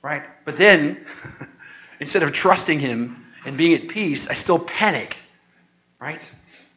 right? 0.01 0.23
But 0.43 0.57
then 0.57 1.05
instead 2.01 2.23
of 2.23 2.33
trusting 2.33 2.79
him 2.79 3.25
and 3.45 3.57
being 3.57 3.73
at 3.81 3.87
peace 3.87 4.29
i 4.29 4.33
still 4.33 4.59
panic 4.59 5.15
right? 6.03 6.29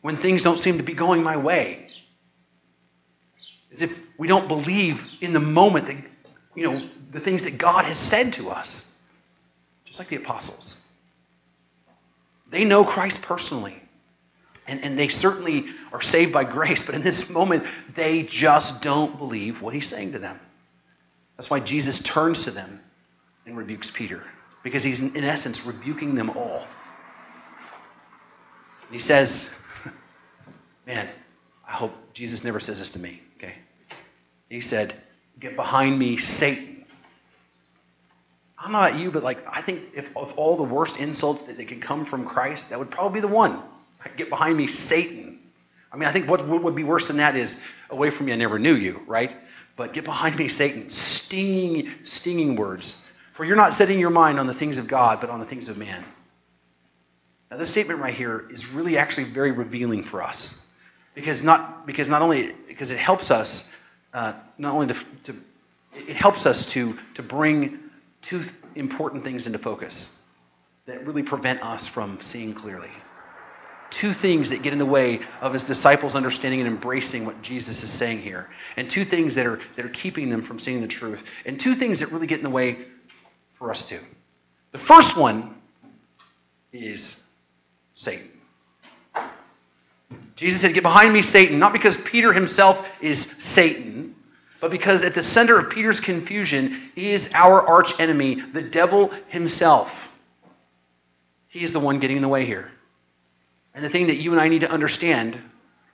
When 0.03 0.19
things 0.19 0.45
don't 0.45 0.59
seem 0.59 0.77
to 0.77 0.85
be 0.85 0.95
going 0.95 1.25
my 1.25 1.37
way. 1.37 1.89
As 3.73 3.83
if 3.83 4.01
we 4.17 4.29
don't 4.29 4.47
believe 4.47 5.05
in 5.21 5.33
the 5.33 5.41
moment 5.41 5.89
that 5.89 5.97
you 6.55 6.71
know 6.71 6.89
the 7.11 7.19
things 7.19 7.43
that 7.43 7.59
god 7.59 7.87
has 7.87 7.99
said 7.99 8.35
to 8.35 8.51
us. 8.51 8.97
Just 9.85 9.99
like 9.99 10.09
the 10.09 10.17
apostles 10.17 10.86
they 12.51 12.65
know 12.65 12.85
christ 12.85 13.23
personally 13.23 13.81
and, 14.69 14.83
and 14.83 14.99
they 14.99 15.09
certainly 15.09 15.67
are 15.93 16.01
saved 16.01 16.33
by 16.33 16.45
grace, 16.45 16.85
but 16.85 16.95
in 16.95 17.03
this 17.03 17.31
moment, 17.31 17.65
they 17.95 18.23
just 18.23 18.83
don't 18.83 19.17
believe 19.19 19.63
what 19.63 19.75
he's 19.75 19.87
saying 19.87 20.13
to 20.13 20.19
them. 20.19 20.39
That's 21.37 21.51
why 21.51 21.61
Jesus 21.61 22.03
turns 22.03 22.45
to 22.45 22.51
them 22.51 22.81
and 23.45 23.57
rebukes 23.57 23.91
Peter, 23.91 24.23
because 24.63 24.83
he's, 24.83 25.01
in 25.01 25.25
essence, 25.25 25.65
rebuking 25.65 26.15
them 26.15 26.31
all. 26.31 26.67
And 28.83 28.93
he 28.93 28.99
says, 28.99 29.55
Man, 30.87 31.09
I 31.67 31.73
hope 31.73 31.93
Jesus 32.13 32.45
never 32.45 32.61
says 32.61 32.79
this 32.79 32.91
to 32.91 32.99
me, 32.99 33.21
okay? 33.39 33.55
He 34.49 34.61
said, 34.61 34.95
Get 35.39 35.57
behind 35.57 35.99
me, 35.99 36.17
Satan. 36.17 36.76
I 38.59 38.63
don't 38.63 38.73
know 38.73 38.79
about 38.79 38.99
you, 38.99 39.11
but 39.11 39.23
like 39.23 39.47
I 39.51 39.63
think 39.63 39.83
if 39.95 40.17
of 40.17 40.35
all 40.35 40.57
the 40.57 40.63
worst 40.63 40.99
insults 40.99 41.47
that, 41.47 41.57
that 41.57 41.69
could 41.69 41.83
come 41.83 42.07
from 42.07 42.27
Christ, 42.27 42.71
that 42.71 42.79
would 42.79 42.91
probably 42.91 43.21
be 43.21 43.27
the 43.27 43.33
one. 43.33 43.61
Get 44.17 44.31
behind 44.31 44.57
me, 44.57 44.67
Satan. 44.69 45.39
I 45.93 45.97
mean, 45.97 46.09
I 46.09 46.13
think 46.13 46.29
what, 46.29 46.47
what 46.47 46.63
would 46.63 46.75
be 46.75 46.85
worse 46.85 47.09
than 47.09 47.17
that 47.19 47.37
is 47.37 47.63
away 47.91 48.11
from 48.11 48.27
me, 48.27 48.33
I 48.33 48.37
never 48.37 48.59
knew 48.59 48.75
you, 48.75 49.03
right? 49.07 49.33
But 49.77 49.93
get 49.93 50.05
behind 50.05 50.37
me, 50.37 50.49
Satan. 50.49 50.91
Stinging, 50.91 51.93
stinging 52.05 52.57
words. 52.57 53.03
For 53.33 53.45
you're 53.45 53.57
not 53.57 53.75
setting 53.75 53.99
your 53.99 54.11
mind 54.11 54.39
on 54.39 54.47
the 54.47 54.55
things 54.55 54.79
of 54.79 54.89
God, 54.89 55.21
but 55.21 55.29
on 55.29 55.41
the 55.41 55.47
things 55.47 55.69
of 55.69 55.77
man. 55.77 56.05
Now, 57.51 57.59
this 57.59 57.71
statement 57.71 58.01
right 58.01 58.15
here 58.15 58.45
is 58.51 58.71
really 58.73 58.97
actually 58.97 59.25
very 59.25 59.53
revealing 59.53 60.03
for 60.05 60.23
us, 60.23 60.59
because 61.15 61.45
not 61.45 61.87
because 61.87 62.09
not 62.09 62.23
only 62.23 62.53
because 62.67 62.91
it 62.91 62.99
helps 62.99 63.31
us 63.31 63.73
uh, 64.15 64.33
not 64.59 64.75
only 64.75 64.89
to, 64.89 65.01
to 65.25 65.37
it 65.95 66.17
helps 66.17 66.47
us 66.47 66.71
to 66.73 66.99
to 67.15 67.23
bring 67.23 67.79
two 68.27 68.43
important 68.75 69.25
things 69.25 69.47
into 69.47 69.59
focus 69.59 70.21
that 70.87 71.07
really 71.07 71.23
prevent 71.23 71.63
us 71.63 71.87
from 71.87 72.21
seeing 72.21 72.55
clearly 72.55 72.91
two 73.91 74.13
things 74.13 74.51
that 74.51 74.63
get 74.63 74.73
in 74.73 74.79
the 74.79 74.87
way 74.87 75.21
of 75.41 75.53
his 75.53 75.65
disciples 75.65 76.15
understanding 76.15 76.61
and 76.61 76.69
embracing 76.69 77.25
what 77.25 77.43
Jesus 77.43 77.83
is 77.83 77.91
saying 77.91 78.21
here, 78.21 78.49
and 78.77 78.91
two 78.91 79.05
things 79.05 79.37
that 79.37 79.47
are 79.47 79.61
that 79.77 79.85
are 79.85 79.91
keeping 79.91 80.29
them 80.29 80.43
from 80.43 80.59
seeing 80.59 80.81
the 80.81 80.89
truth, 80.89 81.23
and 81.45 81.59
two 81.59 81.75
things 81.75 82.01
that 82.01 82.13
really 82.13 82.27
get 82.27 82.39
in 82.39 82.45
the 82.45 82.51
way 82.51 82.79
for 83.55 83.71
us 83.71 83.89
too. 83.89 84.01
The 84.73 84.79
first 84.79 85.17
one 85.17 85.55
is 86.73 87.25
Satan. 87.95 88.31
Jesus 90.35 90.61
said, 90.61 90.75
Get 90.75 90.83
behind 90.83 91.13
me, 91.13 91.23
Satan, 91.23 91.59
not 91.59 91.73
because 91.73 91.97
Peter 91.97 92.33
himself 92.33 92.87
is 93.01 93.25
Satan, 93.25 94.15
but 94.61 94.71
because 94.71 95.05
at 95.05 95.15
the 95.15 95.23
center 95.23 95.59
of 95.59 95.71
Peter's 95.71 96.01
confusion 96.01 96.91
is 96.97 97.33
our 97.35 97.61
arch 97.63 98.01
enemy, 98.01 98.41
the 98.41 98.63
devil 98.63 99.13
himself. 99.29 100.09
He 101.49 101.63
is 101.63 101.73
the 101.73 101.81
one 101.81 102.01
getting 102.01 102.17
in 102.17 102.23
the 102.23 102.29
way 102.29 102.47
here. 102.47 102.71
And 103.75 103.85
the 103.85 103.91
thing 103.91 104.07
that 104.07 104.17
you 104.17 104.33
and 104.33 104.41
I 104.41 104.49
need 104.49 104.63
to 104.63 104.71
understand 104.71 105.39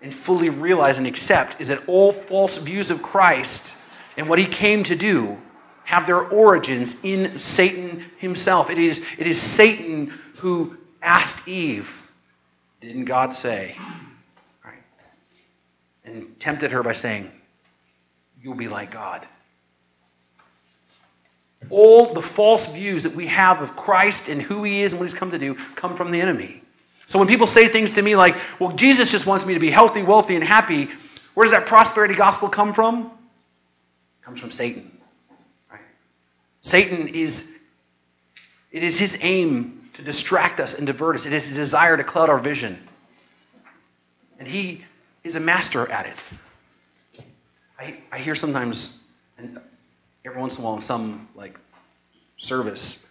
and 0.00 0.14
fully 0.14 0.50
realize 0.50 0.98
and 0.98 1.06
accept 1.06 1.60
is 1.60 1.68
that 1.68 1.88
all 1.88 2.12
false 2.12 2.58
views 2.58 2.90
of 2.90 3.02
Christ 3.02 3.74
and 4.16 4.28
what 4.28 4.38
he 4.38 4.46
came 4.46 4.84
to 4.84 4.96
do 4.96 5.38
have 5.84 6.06
their 6.06 6.20
origins 6.20 7.04
in 7.04 7.38
Satan 7.38 8.04
himself. 8.18 8.70
It 8.70 8.78
is, 8.78 9.06
it 9.18 9.26
is 9.26 9.40
Satan 9.40 10.12
who 10.38 10.76
asked 11.00 11.48
Eve, 11.48 11.96
Didn't 12.80 13.06
God 13.06 13.34
say? 13.34 13.76
Right? 14.64 14.82
And 16.04 16.38
tempted 16.38 16.70
her 16.72 16.82
by 16.82 16.92
saying, 16.92 17.30
You'll 18.42 18.54
be 18.54 18.68
like 18.68 18.90
God. 18.90 19.26
All 21.70 22.12
the 22.12 22.22
false 22.22 22.72
views 22.72 23.04
that 23.04 23.14
we 23.14 23.28
have 23.28 23.62
of 23.62 23.76
Christ 23.76 24.28
and 24.28 24.42
who 24.42 24.64
he 24.64 24.82
is 24.82 24.92
and 24.92 25.00
what 25.00 25.08
he's 25.08 25.18
come 25.18 25.30
to 25.30 25.38
do 25.38 25.54
come 25.76 25.96
from 25.96 26.10
the 26.10 26.20
enemy. 26.20 26.60
So 27.06 27.18
when 27.18 27.28
people 27.28 27.46
say 27.46 27.68
things 27.68 27.94
to 27.94 28.02
me 28.02 28.16
like, 28.16 28.36
well, 28.58 28.72
Jesus 28.72 29.12
just 29.12 29.26
wants 29.26 29.46
me 29.46 29.54
to 29.54 29.60
be 29.60 29.70
healthy, 29.70 30.02
wealthy, 30.02 30.34
and 30.34 30.42
happy, 30.42 30.90
where 31.34 31.44
does 31.44 31.52
that 31.52 31.66
prosperity 31.66 32.14
gospel 32.14 32.48
come 32.48 32.72
from? 32.72 33.04
It 33.04 34.24
comes 34.24 34.40
from 34.40 34.50
Satan. 34.50 34.90
Right? 35.70 35.80
Satan 36.62 37.08
is, 37.08 37.58
it 38.72 38.82
is 38.82 38.98
his 38.98 39.18
aim 39.22 39.88
to 39.94 40.02
distract 40.02 40.58
us 40.58 40.76
and 40.76 40.86
divert 40.86 41.14
us. 41.14 41.26
It 41.26 41.32
is 41.32 41.46
his 41.46 41.56
desire 41.56 41.96
to 41.96 42.04
cloud 42.04 42.28
our 42.28 42.38
vision. 42.38 42.78
And 44.38 44.48
he 44.48 44.84
is 45.22 45.36
a 45.36 45.40
master 45.40 45.88
at 45.88 46.06
it. 46.06 46.16
I, 47.78 47.98
I 48.10 48.18
hear 48.18 48.34
sometimes, 48.34 49.02
and 49.38 49.60
every 50.24 50.40
once 50.40 50.56
in 50.56 50.62
a 50.62 50.66
while 50.66 50.76
in 50.76 50.82
some 50.82 51.28
like 51.34 51.58
service, 52.36 53.08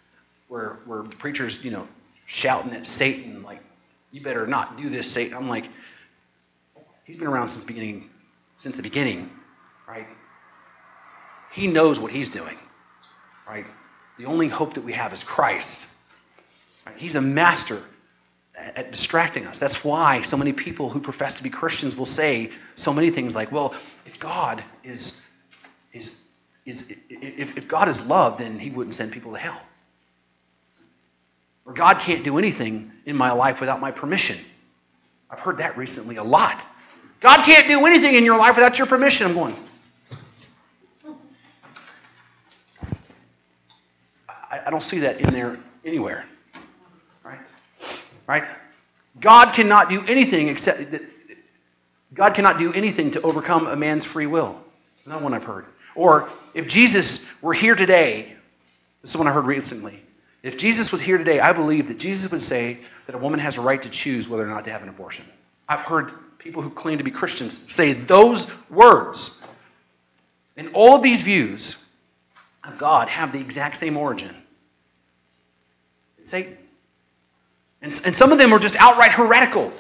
where 0.47 0.79
where 0.85 1.03
the 1.03 1.15
preachers, 1.15 1.63
you 1.63 1.71
know, 1.71 1.87
shouting 2.25 2.73
at 2.73 2.87
Satan 2.87 3.43
like 3.43 3.59
you 4.11 4.21
better 4.21 4.45
not 4.45 4.77
do 4.77 4.89
this, 4.89 5.09
Satan. 5.11 5.35
I'm 5.35 5.49
like, 5.49 5.65
he's 7.05 7.17
been 7.17 7.27
around 7.27 7.49
since 7.49 7.61
the 7.61 7.67
beginning, 7.67 8.09
since 8.57 8.75
the 8.75 8.83
beginning, 8.83 9.29
right? 9.87 10.07
He 11.53 11.67
knows 11.67 11.99
what 11.99 12.11
he's 12.11 12.29
doing, 12.29 12.57
right? 13.47 13.65
The 14.17 14.25
only 14.25 14.47
hope 14.47 14.75
that 14.75 14.83
we 14.83 14.93
have 14.93 15.13
is 15.13 15.23
Christ. 15.23 15.87
Right? 16.85 16.95
He's 16.97 17.15
a 17.15 17.21
master 17.21 17.81
at, 18.75 18.91
distracting 18.91 19.47
us. 19.47 19.59
That's 19.59 19.83
why 19.83 20.21
so 20.21 20.37
many 20.37 20.53
people 20.53 20.89
who 20.89 20.99
profess 20.99 21.35
to 21.35 21.43
be 21.43 21.49
Christians 21.49 21.95
will 21.95 22.05
say 22.05 22.51
so 22.75 22.93
many 22.93 23.09
things 23.09 23.35
like, 23.35 23.51
well, 23.51 23.73
if 24.05 24.19
God 24.19 24.63
is 24.83 25.21
is 25.93 26.15
is 26.65 26.93
if, 27.09 27.57
if 27.57 27.67
God 27.67 27.87
is 27.89 28.07
love, 28.07 28.37
then 28.37 28.59
he 28.59 28.69
wouldn't 28.69 28.95
send 28.95 29.11
people 29.11 29.33
to 29.33 29.37
hell. 29.37 29.59
Or 31.65 31.73
God 31.73 31.99
can't 31.99 32.23
do 32.23 32.37
anything 32.37 32.91
in 33.05 33.15
my 33.15 33.31
life 33.31 33.59
without 33.59 33.79
my 33.79 33.91
permission. 33.91 34.37
I've 35.29 35.39
heard 35.39 35.57
that 35.57 35.77
recently 35.77 36.17
a 36.17 36.23
lot. 36.23 36.61
God 37.19 37.45
can't 37.45 37.67
do 37.67 37.85
anything 37.85 38.15
in 38.15 38.25
your 38.25 38.37
life 38.37 38.55
without 38.55 38.77
your 38.77 38.87
permission. 38.87 39.27
I'm 39.27 39.33
going, 39.33 39.55
I, 44.27 44.61
I 44.65 44.69
don't 44.71 44.81
see 44.81 44.99
that 44.99 45.21
in 45.21 45.31
there 45.31 45.59
anywhere. 45.85 46.25
Right? 48.27 48.43
God 49.19 49.53
cannot 49.53 49.89
do 49.89 50.03
anything 50.05 50.47
except 50.47 50.91
that 50.91 51.01
God 52.13 52.33
cannot 52.33 52.59
do 52.59 52.73
anything 52.73 53.11
to 53.11 53.21
overcome 53.21 53.67
a 53.67 53.75
man's 53.75 54.05
free 54.05 54.27
will. 54.27 54.57
Not 55.05 55.21
one 55.21 55.33
I've 55.33 55.43
heard. 55.43 55.65
Or 55.95 56.29
if 56.53 56.67
Jesus 56.67 57.27
were 57.41 57.53
here 57.53 57.75
today, 57.75 58.33
this 59.01 59.11
is 59.11 59.17
one 59.17 59.27
I 59.27 59.31
heard 59.31 59.45
recently. 59.45 60.01
If 60.43 60.57
Jesus 60.57 60.91
was 60.91 61.01
here 61.01 61.17
today, 61.17 61.39
I 61.39 61.53
believe 61.53 61.87
that 61.89 61.99
Jesus 61.99 62.31
would 62.31 62.41
say 62.41 62.79
that 63.05 63.15
a 63.15 63.17
woman 63.17 63.39
has 63.39 63.57
a 63.57 63.61
right 63.61 63.81
to 63.81 63.89
choose 63.89 64.27
whether 64.27 64.43
or 64.43 64.47
not 64.47 64.65
to 64.65 64.71
have 64.71 64.83
an 64.83 64.89
abortion. 64.89 65.25
I've 65.67 65.81
heard 65.81 66.11
people 66.39 66.61
who 66.61 66.69
claim 66.69 66.97
to 66.97 67.03
be 67.03 67.11
Christians 67.11 67.57
say 67.71 67.93
those 67.93 68.49
words. 68.69 69.41
And 70.57 70.71
all 70.73 70.95
of 70.95 71.03
these 71.03 71.21
views 71.21 71.83
of 72.63 72.77
God 72.77 73.07
have 73.07 73.31
the 73.31 73.39
exact 73.39 73.77
same 73.77 73.97
origin. 73.97 74.35
Satan. 76.25 76.57
And, 77.81 77.99
and 78.05 78.15
some 78.15 78.31
of 78.31 78.37
them 78.37 78.53
are 78.53 78.59
just 78.59 78.75
outright 78.75 79.11
heretical 79.11 79.73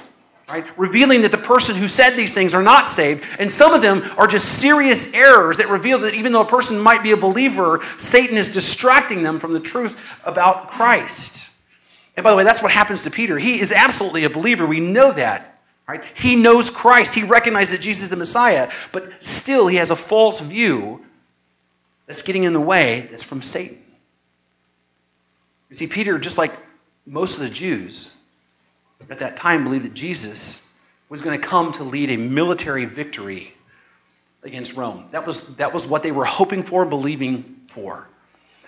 right? 0.51 0.65
Revealing 0.77 1.21
that 1.21 1.31
the 1.31 1.37
person 1.37 1.75
who 1.75 1.87
said 1.87 2.11
these 2.11 2.33
things 2.33 2.53
are 2.53 2.61
not 2.61 2.89
saved. 2.89 3.23
And 3.39 3.49
some 3.49 3.73
of 3.73 3.81
them 3.81 4.03
are 4.17 4.27
just 4.27 4.59
serious 4.59 5.13
errors 5.13 5.57
that 5.57 5.69
reveal 5.69 5.99
that 5.99 6.13
even 6.13 6.33
though 6.33 6.41
a 6.41 6.47
person 6.47 6.79
might 6.79 7.03
be 7.03 7.11
a 7.11 7.17
believer, 7.17 7.85
Satan 7.97 8.37
is 8.37 8.49
distracting 8.49 9.23
them 9.23 9.39
from 9.39 9.53
the 9.53 9.59
truth 9.59 9.97
about 10.25 10.69
Christ. 10.69 11.41
And 12.17 12.23
by 12.23 12.31
the 12.31 12.35
way, 12.35 12.43
that's 12.43 12.61
what 12.61 12.71
happens 12.71 13.03
to 13.03 13.11
Peter. 13.11 13.39
He 13.39 13.59
is 13.59 13.71
absolutely 13.71 14.25
a 14.25 14.29
believer. 14.29 14.65
We 14.65 14.79
know 14.79 15.11
that. 15.13 15.47
Right? 15.87 16.03
He 16.15 16.35
knows 16.35 16.69
Christ. 16.69 17.15
He 17.15 17.23
recognizes 17.23 17.71
that 17.71 17.81
Jesus 17.81 18.03
is 18.03 18.09
the 18.09 18.15
Messiah, 18.15 18.71
but 18.91 19.23
still 19.23 19.67
he 19.67 19.77
has 19.77 19.91
a 19.91 19.95
false 19.95 20.39
view 20.39 21.03
that's 22.07 22.21
getting 22.21 22.43
in 22.43 22.53
the 22.53 22.61
way 22.61 23.07
that's 23.09 23.23
from 23.23 23.41
Satan. 23.41 23.81
You 25.69 25.75
see, 25.75 25.87
Peter, 25.87 26.19
just 26.19 26.37
like 26.37 26.53
most 27.05 27.35
of 27.35 27.41
the 27.41 27.49
Jews, 27.49 28.15
at 29.09 29.19
that 29.19 29.37
time 29.37 29.63
believed 29.63 29.85
that 29.85 29.93
Jesus 29.93 30.67
was 31.09 31.21
going 31.21 31.39
to 31.39 31.45
come 31.45 31.73
to 31.73 31.83
lead 31.83 32.09
a 32.09 32.17
military 32.17 32.85
victory 32.85 33.53
against 34.43 34.75
Rome. 34.75 35.05
That 35.11 35.27
was, 35.27 35.45
that 35.57 35.73
was 35.73 35.85
what 35.85 36.03
they 36.03 36.11
were 36.11 36.25
hoping 36.25 36.63
for, 36.63 36.85
believing 36.85 37.61
for. 37.67 38.07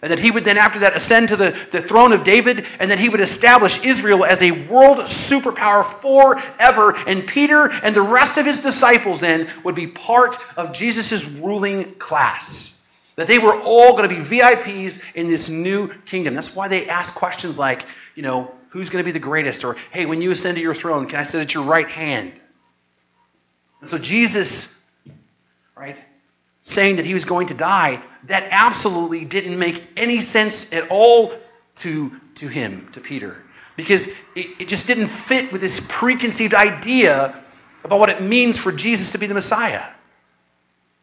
and 0.04 0.12
that 0.12 0.20
he 0.20 0.30
would 0.30 0.44
then, 0.44 0.58
after 0.58 0.80
that, 0.80 0.98
ascend 0.98 1.30
to 1.30 1.38
the, 1.38 1.58
the 1.72 1.82
throne 1.82 2.12
of 2.12 2.26
David, 2.26 2.66
and 2.78 2.92
that 2.92 3.00
he 3.00 3.08
would 3.08 3.22
establish 3.22 3.86
Israel 3.86 4.26
as 4.26 4.44
a 4.44 4.52
world 4.52 4.98
superpower 4.98 5.86
forever. 6.02 6.94
And 7.08 7.26
Peter 7.26 7.72
and 7.72 7.96
the 7.96 8.02
rest 8.02 8.38
of 8.38 8.46
his 8.46 8.62
disciples 8.62 9.22
then 9.22 9.50
would 9.64 9.76
be 9.76 9.88
part 9.88 10.38
of 10.58 10.74
Jesus' 10.74 11.26
ruling 11.26 11.96
class. 11.96 12.83
That 13.16 13.28
they 13.28 13.38
were 13.38 13.60
all 13.60 13.96
going 13.96 14.10
to 14.10 14.16
be 14.16 14.22
VIPs 14.22 15.04
in 15.16 15.28
this 15.28 15.50
new 15.50 15.94
kingdom. 16.06 16.34
That's 16.34 16.56
why 16.56 16.68
they 16.68 16.90
ask 16.90 17.14
questions 17.14 17.60
like, 17.60 17.86
you 18.16 18.24
know, 18.24 18.52
who's 18.70 18.90
going 18.90 19.04
to 19.04 19.06
be 19.06 19.12
the 19.12 19.20
greatest? 19.20 19.64
Or, 19.64 19.76
hey, 19.92 20.06
when 20.06 20.22
you 20.22 20.32
ascend 20.32 20.58
to 20.58 20.62
your 20.62 20.74
throne, 20.74 21.08
can 21.08 21.20
I 21.20 21.24
sit 21.24 21.42
at 21.42 21.54
your 21.54 21.64
right 21.64 21.88
hand? 21.88 22.34
And 23.82 23.90
so 23.90 23.98
Jesus, 24.00 24.80
right, 25.76 25.98
saying 26.64 26.96
that 26.96 27.06
he 27.06 27.14
was 27.14 27.26
going 27.26 27.48
to 27.48 27.54
die, 27.54 28.02
that 28.26 28.48
absolutely 28.50 29.26
didn't 29.26 29.60
make 29.60 29.84
any 29.96 30.20
sense 30.22 30.74
at 30.74 30.90
all 30.90 31.34
to, 31.78 32.20
to 32.36 32.48
him, 32.48 32.90
to 32.94 33.02
Peter. 33.02 33.38
Because 33.76 34.08
it, 34.08 34.62
it 34.62 34.68
just 34.68 34.88
didn't 34.88 35.08
fit 35.08 35.52
with 35.52 35.62
this 35.62 35.86
preconceived 35.88 36.54
idea 36.54 37.44
about 37.84 38.00
what 38.00 38.10
it 38.10 38.22
means 38.22 38.58
for 38.58 38.72
Jesus 38.72 39.12
to 39.12 39.18
be 39.18 39.28
the 39.28 39.34
Messiah. 39.34 39.84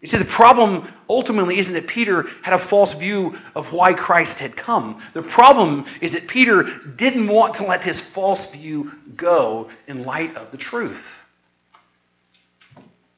You 0.00 0.08
see, 0.08 0.16
the 0.16 0.24
problem 0.24 0.88
ultimately 1.10 1.58
isn't 1.58 1.74
that 1.74 1.86
Peter 1.86 2.30
had 2.42 2.54
a 2.54 2.58
false 2.58 2.94
view 2.94 3.38
of 3.54 3.72
why 3.72 3.92
Christ 3.92 4.38
had 4.38 4.56
come. 4.56 5.02
The 5.12 5.22
problem 5.22 5.84
is 6.00 6.14
that 6.14 6.26
Peter 6.26 6.62
didn't 6.62 7.28
want 7.28 7.56
to 7.56 7.64
let 7.64 7.82
his 7.82 8.00
false 8.00 8.50
view 8.50 8.92
go 9.14 9.68
in 9.86 10.04
light 10.04 10.36
of 10.36 10.52
the 10.52 10.56
truth. 10.56 11.16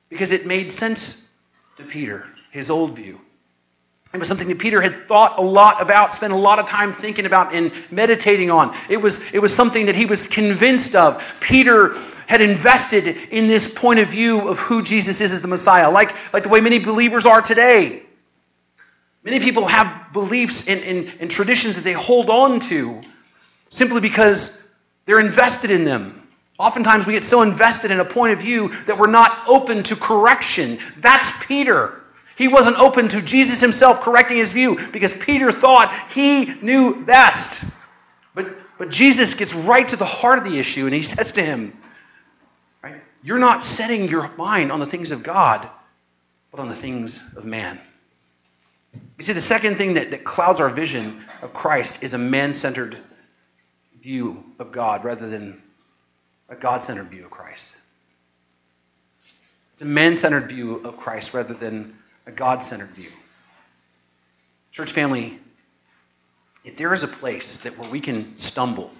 Because 0.09 0.33
it 0.33 0.45
made 0.45 0.72
sense 0.72 1.30
to 1.76 1.85
Peter, 1.85 2.26
his 2.51 2.68
old 2.68 2.97
view. 2.97 3.20
It 4.15 4.19
was 4.19 4.29
something 4.29 4.49
that 4.49 4.59
Peter 4.59 4.83
had 4.83 5.09
thought 5.09 5.39
a 5.39 5.43
lot 5.43 5.81
about, 5.81 6.15
spent 6.15 6.35
a 6.35 6.37
lot 6.37 6.59
of 6.59 6.69
time 6.69 6.93
thinking 6.93 7.25
about 7.25 7.55
and 7.55 7.73
meditating 7.91 8.51
on. 8.51 8.77
It 8.91 8.99
was, 8.99 9.25
it 9.33 9.39
was 9.39 9.55
something 9.55 9.87
that 9.87 9.95
he 9.95 10.05
was 10.05 10.27
convinced 10.27 10.95
of. 10.95 11.25
Peter 11.41 11.95
had 12.27 12.43
invested 12.43 13.07
in 13.07 13.49
this 13.49 13.73
point 13.73 14.01
of 14.01 14.09
view 14.09 14.49
of 14.49 14.59
who 14.59 14.83
Jesus 14.83 15.23
is 15.23 15.33
as 15.33 15.41
the 15.41 15.49
Messiah, 15.49 15.91
like, 15.91 16.15
like 16.35 16.43
the 16.43 16.51
way 16.51 16.61
many 16.61 16.79
believers 16.79 17.25
are 17.25 17.41
today. 17.41 18.03
Many 19.25 19.41
people 19.41 19.67
have 19.67 20.13
beliefs 20.13 20.69
and, 20.69 20.83
and, 20.83 21.13
and 21.21 21.31
traditions 21.31 21.77
that 21.77 21.85
they 21.85 21.95
hold 21.95 22.29
on 22.29 22.61
to 22.61 23.01
simply 23.71 24.03
because 24.03 24.63
they're 25.07 25.21
invested 25.21 25.71
in 25.71 25.85
them. 25.85 26.29
Oftentimes 26.59 27.07
we 27.07 27.15
get 27.15 27.25
so 27.25 27.41
invested 27.41 27.91
in 27.91 27.99
a 27.99 28.05
point 28.05 28.35
of 28.35 28.41
view 28.41 28.75
that 28.85 28.99
we're 28.99 29.07
not 29.07 29.49
open 29.49 29.85
to 29.85 29.97
correction. 29.97 30.81
That's 30.99 31.33
Peter. 31.47 32.02
He 32.43 32.49
wasn't 32.49 32.76
open 32.76 33.07
to 33.11 33.22
Jesus 33.22 33.61
himself 33.61 34.01
correcting 34.01 34.36
his 34.36 34.53
view 34.53 34.76
because 34.90 35.12
Peter 35.12 35.53
thought 35.53 35.95
he 36.11 36.47
knew 36.47 37.05
best. 37.05 37.62
But, 38.34 38.53
but 38.78 38.90
Jesus 38.90 39.34
gets 39.34 39.55
right 39.55 39.86
to 39.86 39.95
the 39.95 40.05
heart 40.05 40.38
of 40.38 40.45
the 40.45 40.59
issue 40.59 40.86
and 40.86 40.93
he 40.93 41.05
says 41.05 41.30
to 41.32 41.43
him, 41.45 41.72
right, 42.82 43.01
You're 43.22 43.38
not 43.38 43.62
setting 43.62 44.09
your 44.09 44.28
mind 44.36 44.72
on 44.72 44.80
the 44.80 44.86
things 44.86 45.12
of 45.12 45.22
God, 45.22 45.68
but 46.51 46.59
on 46.59 46.68
the 46.68 46.74
things 46.74 47.32
of 47.36 47.45
man. 47.45 47.80
You 48.93 49.22
see, 49.22 49.34
the 49.34 49.40
second 49.40 49.78
thing 49.78 49.95
that, 49.95 50.11
that 50.11 50.24
clouds 50.24 50.61
our 50.61 50.70
vision 50.70 51.24
of 51.43 51.53
Christ 51.53 52.03
is 52.03 52.12
a 52.12 52.18
man 52.18 52.55
centered 52.55 52.97
view 54.03 54.43
of 54.59 54.72
God 54.72 55.05
rather 55.05 55.28
than 55.28 55.62
a 56.49 56.57
God 56.57 56.82
centered 56.82 57.07
view 57.07 57.24
of 57.24 57.30
Christ. 57.30 57.76
It's 59.74 59.82
a 59.82 59.84
man 59.84 60.16
centered 60.16 60.49
view 60.49 60.78
of 60.78 60.97
Christ 60.97 61.34
rather 61.34 61.55
than 61.55 61.99
a 62.27 62.33
God 62.33 62.64
centered 62.64 62.91
view. 62.91 63.11
Church 64.73 64.93
family, 64.93 65.39
if 66.64 66.77
there 66.77 66.93
is 66.93 67.03
a 67.03 67.09
place 67.09 67.59
that 67.59 67.79
where 67.79 67.91
we 67.91 68.01
can 68.01 68.39
stumble, 68.39 68.91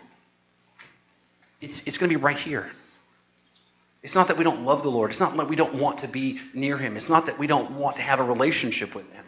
it's, 1.61 1.87
it's 1.87 1.99
going 1.99 2.11
to 2.11 2.19
be 2.19 2.23
right 2.23 2.39
here. 2.39 2.71
It's 4.03 4.17
not 4.17 4.29
that 4.29 4.37
we 4.37 4.45
don't 4.45 4.65
love 4.65 4.83
the 4.83 4.91
Lord. 4.91 5.11
It's 5.11 5.21
not 5.21 5.37
that 5.37 5.49
we 5.49 5.55
don't 5.55 5.75
want 5.75 5.99
to 5.99 6.09
be 6.09 6.41
near 6.53 6.77
Him. 6.77 6.97
It's 6.97 7.09
not 7.09 7.27
that 7.27 7.39
we 7.39 7.47
don't 7.47 7.73
want 7.73 7.97
to 7.97 8.03
have 8.03 8.19
a 8.19 8.25
relationship 8.25 8.95
with 8.95 9.11
Him. 9.13 9.25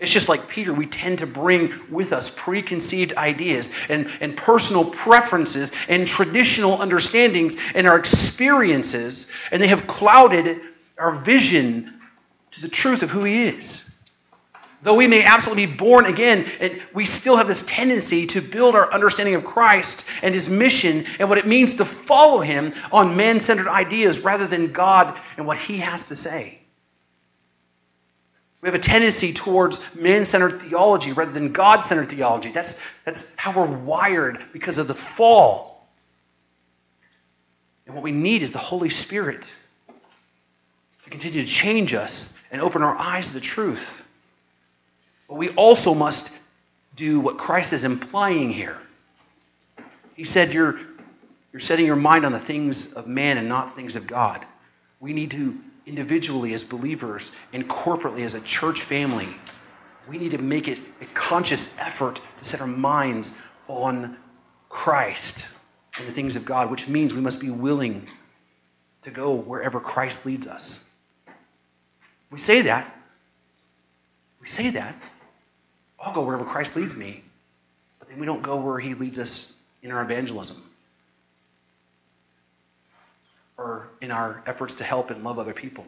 It's 0.00 0.12
just 0.12 0.28
like 0.28 0.48
Peter, 0.48 0.74
we 0.74 0.86
tend 0.86 1.20
to 1.20 1.28
bring 1.28 1.72
with 1.88 2.12
us 2.12 2.28
preconceived 2.28 3.14
ideas 3.14 3.70
and, 3.88 4.10
and 4.20 4.36
personal 4.36 4.84
preferences 4.84 5.70
and 5.88 6.08
traditional 6.08 6.82
understandings 6.82 7.56
and 7.76 7.86
our 7.86 7.96
experiences, 7.96 9.30
and 9.52 9.62
they 9.62 9.68
have 9.68 9.86
clouded 9.86 10.60
our 10.98 11.14
vision 11.14 12.01
to 12.52 12.60
the 12.60 12.68
truth 12.68 13.02
of 13.02 13.10
who 13.10 13.24
He 13.24 13.44
is. 13.44 13.88
Though 14.82 14.94
we 14.94 15.06
may 15.06 15.22
absolutely 15.22 15.66
be 15.66 15.74
born 15.74 16.06
again, 16.06 16.50
and 16.58 16.82
we 16.92 17.06
still 17.06 17.36
have 17.36 17.46
this 17.46 17.64
tendency 17.64 18.26
to 18.28 18.40
build 18.40 18.74
our 18.74 18.92
understanding 18.92 19.36
of 19.36 19.44
Christ 19.44 20.04
and 20.22 20.34
His 20.34 20.48
mission 20.48 21.06
and 21.20 21.28
what 21.28 21.38
it 21.38 21.46
means 21.46 21.74
to 21.74 21.84
follow 21.84 22.40
Him 22.40 22.74
on 22.90 23.16
man 23.16 23.40
centered 23.40 23.68
ideas 23.68 24.20
rather 24.20 24.46
than 24.46 24.72
God 24.72 25.16
and 25.36 25.46
what 25.46 25.58
He 25.58 25.78
has 25.78 26.08
to 26.08 26.16
say. 26.16 26.58
We 28.60 28.68
have 28.68 28.74
a 28.74 28.82
tendency 28.82 29.32
towards 29.32 29.94
man 29.94 30.24
centered 30.24 30.62
theology 30.62 31.12
rather 31.12 31.32
than 31.32 31.52
God 31.52 31.84
centered 31.84 32.10
theology. 32.10 32.52
That's, 32.52 32.80
that's 33.04 33.32
how 33.36 33.52
we're 33.52 33.66
wired 33.66 34.44
because 34.52 34.78
of 34.78 34.86
the 34.86 34.94
fall. 34.94 35.86
And 37.86 37.94
what 37.94 38.04
we 38.04 38.12
need 38.12 38.42
is 38.42 38.52
the 38.52 38.58
Holy 38.58 38.88
Spirit 38.88 39.42
to 41.04 41.10
continue 41.10 41.42
to 41.42 41.48
change 41.48 41.92
us 41.92 42.36
and 42.52 42.62
open 42.62 42.82
our 42.82 42.96
eyes 42.96 43.28
to 43.28 43.34
the 43.34 43.40
truth. 43.40 44.04
But 45.28 45.36
we 45.38 45.48
also 45.48 45.94
must 45.94 46.38
do 46.94 47.18
what 47.18 47.38
Christ 47.38 47.72
is 47.72 47.82
implying 47.82 48.52
here. 48.52 48.78
He 50.14 50.24
said, 50.24 50.54
You're, 50.54 50.78
you're 51.52 51.60
setting 51.60 51.86
your 51.86 51.96
mind 51.96 52.24
on 52.24 52.32
the 52.32 52.38
things 52.38 52.92
of 52.92 53.08
man 53.08 53.38
and 53.38 53.48
not 53.48 53.74
things 53.74 53.96
of 53.96 54.06
God. 54.06 54.44
We 55.00 55.12
need 55.12 55.32
to 55.32 55.58
individually 55.86 56.52
as 56.54 56.62
believers 56.62 57.32
and 57.52 57.68
corporately 57.68 58.22
as 58.22 58.34
a 58.34 58.40
church 58.40 58.82
family, 58.82 59.28
we 60.08 60.18
need 60.18 60.32
to 60.32 60.38
make 60.38 60.68
it 60.68 60.80
a 61.00 61.06
conscious 61.06 61.76
effort 61.78 62.20
to 62.38 62.44
set 62.44 62.60
our 62.60 62.66
minds 62.66 63.36
on 63.68 64.16
Christ 64.68 65.44
and 65.98 66.06
the 66.08 66.12
things 66.12 66.36
of 66.36 66.44
God, 66.44 66.70
which 66.70 66.88
means 66.88 67.12
we 67.12 67.20
must 67.20 67.40
be 67.40 67.50
willing 67.50 68.06
to 69.02 69.10
go 69.10 69.34
wherever 69.34 69.80
Christ 69.80 70.26
leads 70.26 70.46
us. 70.46 70.88
We 72.32 72.38
say 72.38 72.62
that. 72.62 72.92
We 74.40 74.48
say 74.48 74.70
that. 74.70 74.96
I'll 76.00 76.14
go 76.14 76.22
wherever 76.22 76.44
Christ 76.44 76.74
leads 76.76 76.96
me. 76.96 77.22
But 77.98 78.08
then 78.08 78.18
we 78.18 78.26
don't 78.26 78.42
go 78.42 78.56
where 78.56 78.80
he 78.80 78.94
leads 78.94 79.18
us 79.18 79.52
in 79.82 79.92
our 79.92 80.02
evangelism 80.02 80.60
or 83.58 83.88
in 84.00 84.10
our 84.10 84.42
efforts 84.46 84.76
to 84.76 84.84
help 84.84 85.10
and 85.10 85.22
love 85.22 85.38
other 85.38 85.52
people 85.52 85.84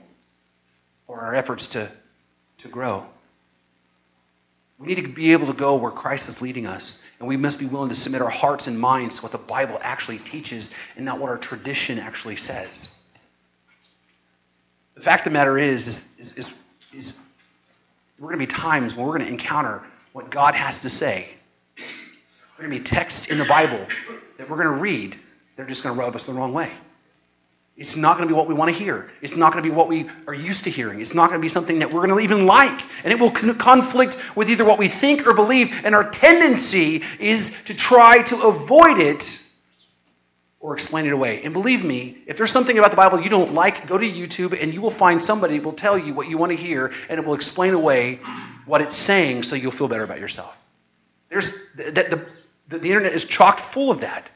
or 1.08 1.22
our 1.22 1.34
efforts 1.34 1.68
to, 1.68 1.90
to 2.58 2.68
grow. 2.68 3.06
We 4.78 4.88
need 4.88 5.02
to 5.02 5.08
be 5.08 5.32
able 5.32 5.46
to 5.46 5.52
go 5.54 5.76
where 5.76 5.90
Christ 5.90 6.28
is 6.28 6.42
leading 6.42 6.66
us, 6.66 7.02
and 7.18 7.28
we 7.28 7.36
must 7.36 7.58
be 7.58 7.66
willing 7.66 7.88
to 7.88 7.94
submit 7.94 8.20
our 8.20 8.30
hearts 8.30 8.66
and 8.66 8.78
minds 8.78 9.16
to 9.16 9.22
what 9.22 9.32
the 9.32 9.38
Bible 9.38 9.78
actually 9.80 10.18
teaches 10.18 10.74
and 10.96 11.04
not 11.04 11.20
what 11.20 11.30
our 11.30 11.38
tradition 11.38 11.98
actually 11.98 12.36
says. 12.36 13.00
The 14.94 15.00
fact 15.00 15.26
of 15.26 15.32
the 15.32 15.38
matter 15.38 15.58
is, 15.58 15.88
is, 15.88 16.18
is, 16.18 16.38
is, 16.38 16.54
is 16.92 17.20
we're 18.18 18.28
going 18.28 18.40
to 18.40 18.46
be 18.46 18.52
times 18.52 18.94
when 18.94 19.06
we're 19.06 19.16
going 19.18 19.26
to 19.26 19.32
encounter 19.32 19.82
what 20.12 20.30
God 20.30 20.54
has 20.54 20.82
to 20.82 20.88
say. 20.88 21.28
There 21.76 21.84
are 22.58 22.68
going 22.68 22.70
to 22.70 22.78
be 22.78 22.84
texts 22.84 23.28
in 23.28 23.38
the 23.38 23.44
Bible 23.44 23.84
that 24.38 24.48
we're 24.48 24.56
going 24.56 24.68
to 24.68 24.80
read, 24.80 25.16
they're 25.56 25.66
just 25.66 25.82
going 25.82 25.94
to 25.94 26.00
rub 26.00 26.14
us 26.14 26.24
the 26.24 26.32
wrong 26.32 26.52
way. 26.52 26.72
It's 27.76 27.96
not 27.96 28.16
going 28.16 28.28
to 28.28 28.32
be 28.32 28.36
what 28.36 28.46
we 28.46 28.54
want 28.54 28.72
to 28.72 28.78
hear. 28.78 29.10
It's 29.20 29.34
not 29.34 29.52
going 29.52 29.64
to 29.64 29.68
be 29.68 29.74
what 29.74 29.88
we 29.88 30.08
are 30.28 30.34
used 30.34 30.64
to 30.64 30.70
hearing. 30.70 31.00
It's 31.00 31.14
not 31.14 31.30
going 31.30 31.40
to 31.40 31.44
be 31.44 31.48
something 31.48 31.80
that 31.80 31.92
we're 31.92 32.06
going 32.06 32.16
to 32.16 32.20
even 32.20 32.46
like. 32.46 32.80
And 33.02 33.12
it 33.12 33.18
will 33.18 33.32
conflict 33.32 34.16
with 34.36 34.48
either 34.48 34.64
what 34.64 34.78
we 34.78 34.86
think 34.86 35.26
or 35.26 35.34
believe. 35.34 35.72
And 35.82 35.92
our 35.92 36.08
tendency 36.08 37.02
is 37.18 37.64
to 37.64 37.74
try 37.74 38.22
to 38.22 38.42
avoid 38.46 39.00
it 39.00 39.42
or 40.64 40.72
explain 40.72 41.04
it 41.04 41.12
away. 41.12 41.42
And 41.44 41.52
believe 41.52 41.84
me, 41.84 42.16
if 42.26 42.38
there's 42.38 42.50
something 42.50 42.78
about 42.78 42.90
the 42.90 42.96
Bible 42.96 43.20
you 43.20 43.28
don't 43.28 43.52
like, 43.52 43.86
go 43.86 43.98
to 43.98 44.10
YouTube 44.10 44.58
and 44.58 44.72
you 44.72 44.80
will 44.80 44.90
find 44.90 45.22
somebody 45.22 45.60
will 45.60 45.72
tell 45.72 45.98
you 45.98 46.14
what 46.14 46.26
you 46.26 46.38
want 46.38 46.52
to 46.52 46.56
hear 46.56 46.90
and 47.10 47.20
it 47.20 47.26
will 47.26 47.34
explain 47.34 47.74
away 47.74 48.20
what 48.64 48.80
it's 48.80 48.96
saying 48.96 49.42
so 49.42 49.56
you'll 49.56 49.72
feel 49.72 49.88
better 49.88 50.04
about 50.04 50.20
yourself. 50.20 50.56
There's 51.28 51.52
the, 51.76 51.90
the, 51.90 52.26
the, 52.70 52.78
the 52.78 52.88
internet 52.88 53.12
is 53.12 53.24
chocked 53.24 53.60
full 53.60 53.90
of 53.90 54.00
that. 54.00 54.26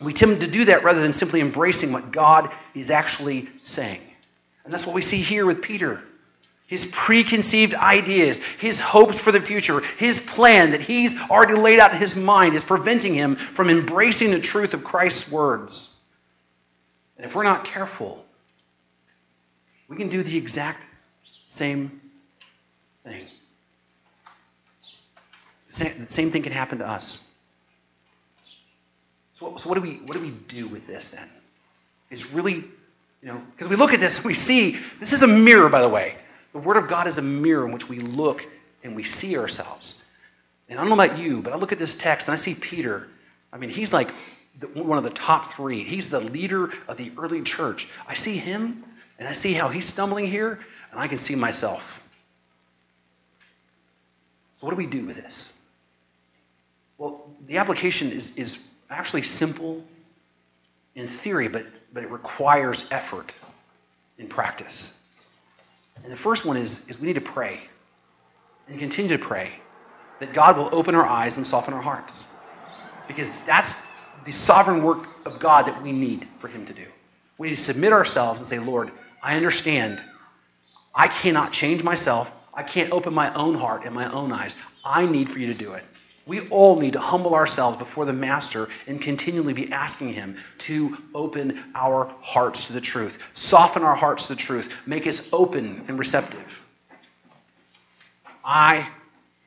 We 0.00 0.12
tend 0.12 0.42
to 0.42 0.46
do 0.46 0.66
that 0.66 0.84
rather 0.84 1.00
than 1.00 1.12
simply 1.12 1.40
embracing 1.40 1.92
what 1.92 2.12
God 2.12 2.54
is 2.76 2.92
actually 2.92 3.48
saying. 3.64 4.02
And 4.64 4.72
that's 4.72 4.86
what 4.86 4.94
we 4.94 5.02
see 5.02 5.20
here 5.20 5.44
with 5.44 5.62
Peter. 5.62 6.00
His 6.72 6.86
preconceived 6.90 7.74
ideas, 7.74 8.42
his 8.58 8.80
hopes 8.80 9.18
for 9.18 9.30
the 9.30 9.42
future, 9.42 9.80
his 9.98 10.18
plan 10.24 10.70
that 10.70 10.80
he's 10.80 11.20
already 11.20 11.52
laid 11.52 11.78
out 11.78 11.92
in 11.92 11.98
his 11.98 12.16
mind 12.16 12.54
is 12.54 12.64
preventing 12.64 13.12
him 13.12 13.36
from 13.36 13.68
embracing 13.68 14.30
the 14.30 14.40
truth 14.40 14.72
of 14.72 14.82
Christ's 14.82 15.30
words. 15.30 15.94
And 17.18 17.26
if 17.26 17.34
we're 17.34 17.42
not 17.42 17.66
careful, 17.66 18.24
we 19.86 19.98
can 19.98 20.08
do 20.08 20.22
the 20.22 20.34
exact 20.38 20.82
same 21.46 22.00
thing. 23.04 23.26
the 25.68 26.06
same 26.08 26.30
thing 26.30 26.42
can 26.42 26.52
happen 26.52 26.78
to 26.78 26.88
us. 26.88 27.22
So, 29.34 29.58
so 29.58 29.68
what 29.68 29.74
do 29.74 29.82
we 29.82 29.96
what 29.96 30.14
do 30.14 30.20
we 30.20 30.30
do 30.30 30.68
with 30.68 30.86
this 30.86 31.10
then? 31.10 31.28
Is 32.08 32.32
really, 32.32 32.54
you 32.54 33.28
know, 33.28 33.42
because 33.54 33.68
we 33.68 33.76
look 33.76 33.92
at 33.92 34.00
this 34.00 34.24
we 34.24 34.32
see 34.32 34.78
this 35.00 35.12
is 35.12 35.22
a 35.22 35.28
mirror, 35.28 35.68
by 35.68 35.82
the 35.82 35.90
way. 35.90 36.16
The 36.52 36.58
Word 36.58 36.76
of 36.76 36.88
God 36.88 37.06
is 37.06 37.18
a 37.18 37.22
mirror 37.22 37.66
in 37.66 37.72
which 37.72 37.88
we 37.88 37.98
look 37.98 38.44
and 38.84 38.94
we 38.94 39.04
see 39.04 39.36
ourselves. 39.38 40.02
And 40.68 40.78
I 40.78 40.82
don't 40.82 40.96
know 40.96 41.02
about 41.02 41.18
you, 41.18 41.42
but 41.42 41.52
I 41.52 41.56
look 41.56 41.72
at 41.72 41.78
this 41.78 41.96
text 41.96 42.28
and 42.28 42.32
I 42.32 42.36
see 42.36 42.54
Peter. 42.54 43.08
I 43.52 43.58
mean, 43.58 43.70
he's 43.70 43.92
like 43.92 44.10
one 44.74 44.98
of 44.98 45.04
the 45.04 45.10
top 45.10 45.52
three. 45.52 45.82
He's 45.82 46.10
the 46.10 46.20
leader 46.20 46.72
of 46.88 46.96
the 46.96 47.12
early 47.18 47.42
church. 47.42 47.88
I 48.06 48.14
see 48.14 48.36
him 48.36 48.84
and 49.18 49.28
I 49.28 49.32
see 49.32 49.52
how 49.52 49.68
he's 49.68 49.86
stumbling 49.86 50.26
here, 50.26 50.58
and 50.90 50.98
I 51.00 51.06
can 51.06 51.18
see 51.18 51.36
myself. 51.36 52.02
So, 54.60 54.66
what 54.66 54.70
do 54.70 54.76
we 54.76 54.86
do 54.86 55.06
with 55.06 55.16
this? 55.16 55.52
Well, 56.98 57.30
the 57.46 57.58
application 57.58 58.10
is, 58.10 58.36
is 58.36 58.60
actually 58.90 59.22
simple 59.22 59.84
in 60.94 61.08
theory, 61.08 61.48
but, 61.48 61.66
but 61.92 62.02
it 62.02 62.10
requires 62.10 62.88
effort 62.90 63.32
in 64.18 64.28
practice. 64.28 64.98
And 66.02 66.12
the 66.12 66.16
first 66.16 66.44
one 66.44 66.56
is, 66.56 66.88
is 66.88 67.00
we 67.00 67.06
need 67.06 67.14
to 67.14 67.20
pray 67.20 67.60
and 68.68 68.78
continue 68.78 69.16
to 69.16 69.24
pray 69.24 69.52
that 70.20 70.32
God 70.32 70.56
will 70.56 70.68
open 70.72 70.94
our 70.94 71.06
eyes 71.06 71.36
and 71.36 71.46
soften 71.46 71.74
our 71.74 71.82
hearts. 71.82 72.32
Because 73.08 73.30
that's 73.46 73.74
the 74.24 74.32
sovereign 74.32 74.82
work 74.82 75.06
of 75.26 75.38
God 75.40 75.66
that 75.66 75.82
we 75.82 75.92
need 75.92 76.26
for 76.38 76.48
Him 76.48 76.66
to 76.66 76.72
do. 76.72 76.86
We 77.38 77.48
need 77.48 77.56
to 77.56 77.62
submit 77.62 77.92
ourselves 77.92 78.40
and 78.40 78.46
say, 78.46 78.58
Lord, 78.58 78.90
I 79.22 79.36
understand. 79.36 80.00
I 80.94 81.08
cannot 81.08 81.52
change 81.52 81.82
myself. 81.82 82.32
I 82.54 82.62
can't 82.62 82.92
open 82.92 83.14
my 83.14 83.32
own 83.34 83.54
heart 83.54 83.84
and 83.84 83.94
my 83.94 84.12
own 84.12 84.32
eyes. 84.32 84.56
I 84.84 85.06
need 85.06 85.30
for 85.30 85.38
you 85.38 85.48
to 85.48 85.54
do 85.54 85.72
it. 85.72 85.84
We 86.24 86.48
all 86.48 86.78
need 86.80 86.92
to 86.92 87.00
humble 87.00 87.34
ourselves 87.34 87.78
before 87.78 88.04
the 88.04 88.12
Master 88.12 88.68
and 88.86 89.00
continually 89.00 89.54
be 89.54 89.72
asking 89.72 90.12
Him 90.12 90.36
to 90.58 90.96
open 91.14 91.62
our 91.74 92.14
hearts 92.20 92.68
to 92.68 92.72
the 92.72 92.80
truth, 92.80 93.18
soften 93.34 93.82
our 93.82 93.96
hearts 93.96 94.26
to 94.26 94.34
the 94.34 94.40
truth, 94.40 94.72
make 94.86 95.06
us 95.06 95.32
open 95.32 95.84
and 95.88 95.98
receptive. 95.98 96.44
I, 98.44 98.88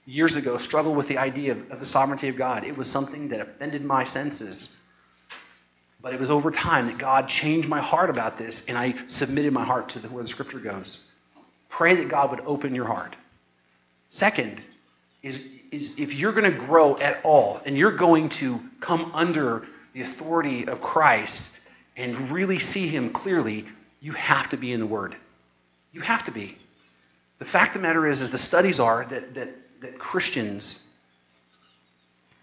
years 0.06 0.36
ago, 0.36 0.58
struggled 0.58 0.98
with 0.98 1.08
the 1.08 1.18
idea 1.18 1.54
of, 1.54 1.72
of 1.72 1.80
the 1.80 1.86
sovereignty 1.86 2.28
of 2.28 2.36
God. 2.36 2.66
It 2.66 2.78
was 2.78 2.90
something 2.90 3.30
that 3.30 3.40
offended 3.40 3.84
my 3.84 4.04
senses. 4.04 4.76
But 6.02 6.14
it 6.14 6.20
was 6.20 6.30
over 6.30 6.52
time 6.52 6.88
that 6.88 6.98
God 6.98 7.30
changed 7.30 7.68
my 7.68 7.82
heart 7.82 8.10
about 8.10 8.38
this, 8.38 8.68
and 8.68 8.78
I 8.78 8.96
submitted 9.08 9.54
my 9.54 9.64
heart 9.64 9.90
to 9.90 10.00
the, 10.00 10.10
where 10.10 10.24
the 10.24 10.30
Scripture 10.30 10.60
goes. 10.60 11.10
Pray 11.70 11.96
that 11.96 12.10
God 12.10 12.32
would 12.32 12.42
open 12.42 12.76
your 12.76 12.86
heart. 12.86 13.16
Second, 14.10 14.62
is, 15.26 15.44
is 15.72 15.96
if 15.98 16.14
you're 16.14 16.32
going 16.32 16.50
to 16.50 16.58
grow 16.58 16.98
at 16.98 17.20
all 17.26 17.60
and 17.66 17.76
you're 17.76 17.98
going 17.98 18.30
to 18.30 18.62
come 18.80 19.12
under 19.16 19.68
the 19.94 20.04
authority 20.04 20.68
of 20.68 20.82
Christ 20.82 21.58
and 21.98 22.30
really 22.30 22.60
see 22.60 22.88
Him 22.88 23.10
clearly, 23.12 23.66
you 24.00 24.12
have 24.14 24.50
to 24.50 24.58
be 24.58 24.72
in 24.72 24.80
the 24.80 24.86
Word. 24.86 25.16
You 25.92 26.02
have 26.02 26.26
to 26.26 26.32
be. 26.32 26.58
The 27.40 27.46
fact 27.46 27.76
of 27.76 27.82
the 27.82 27.88
matter 27.88 28.08
is, 28.08 28.22
is 28.22 28.30
the 28.30 28.38
studies 28.38 28.80
are 28.80 29.04
that, 29.06 29.34
that, 29.34 29.50
that 29.82 29.98
Christians, 29.98 30.86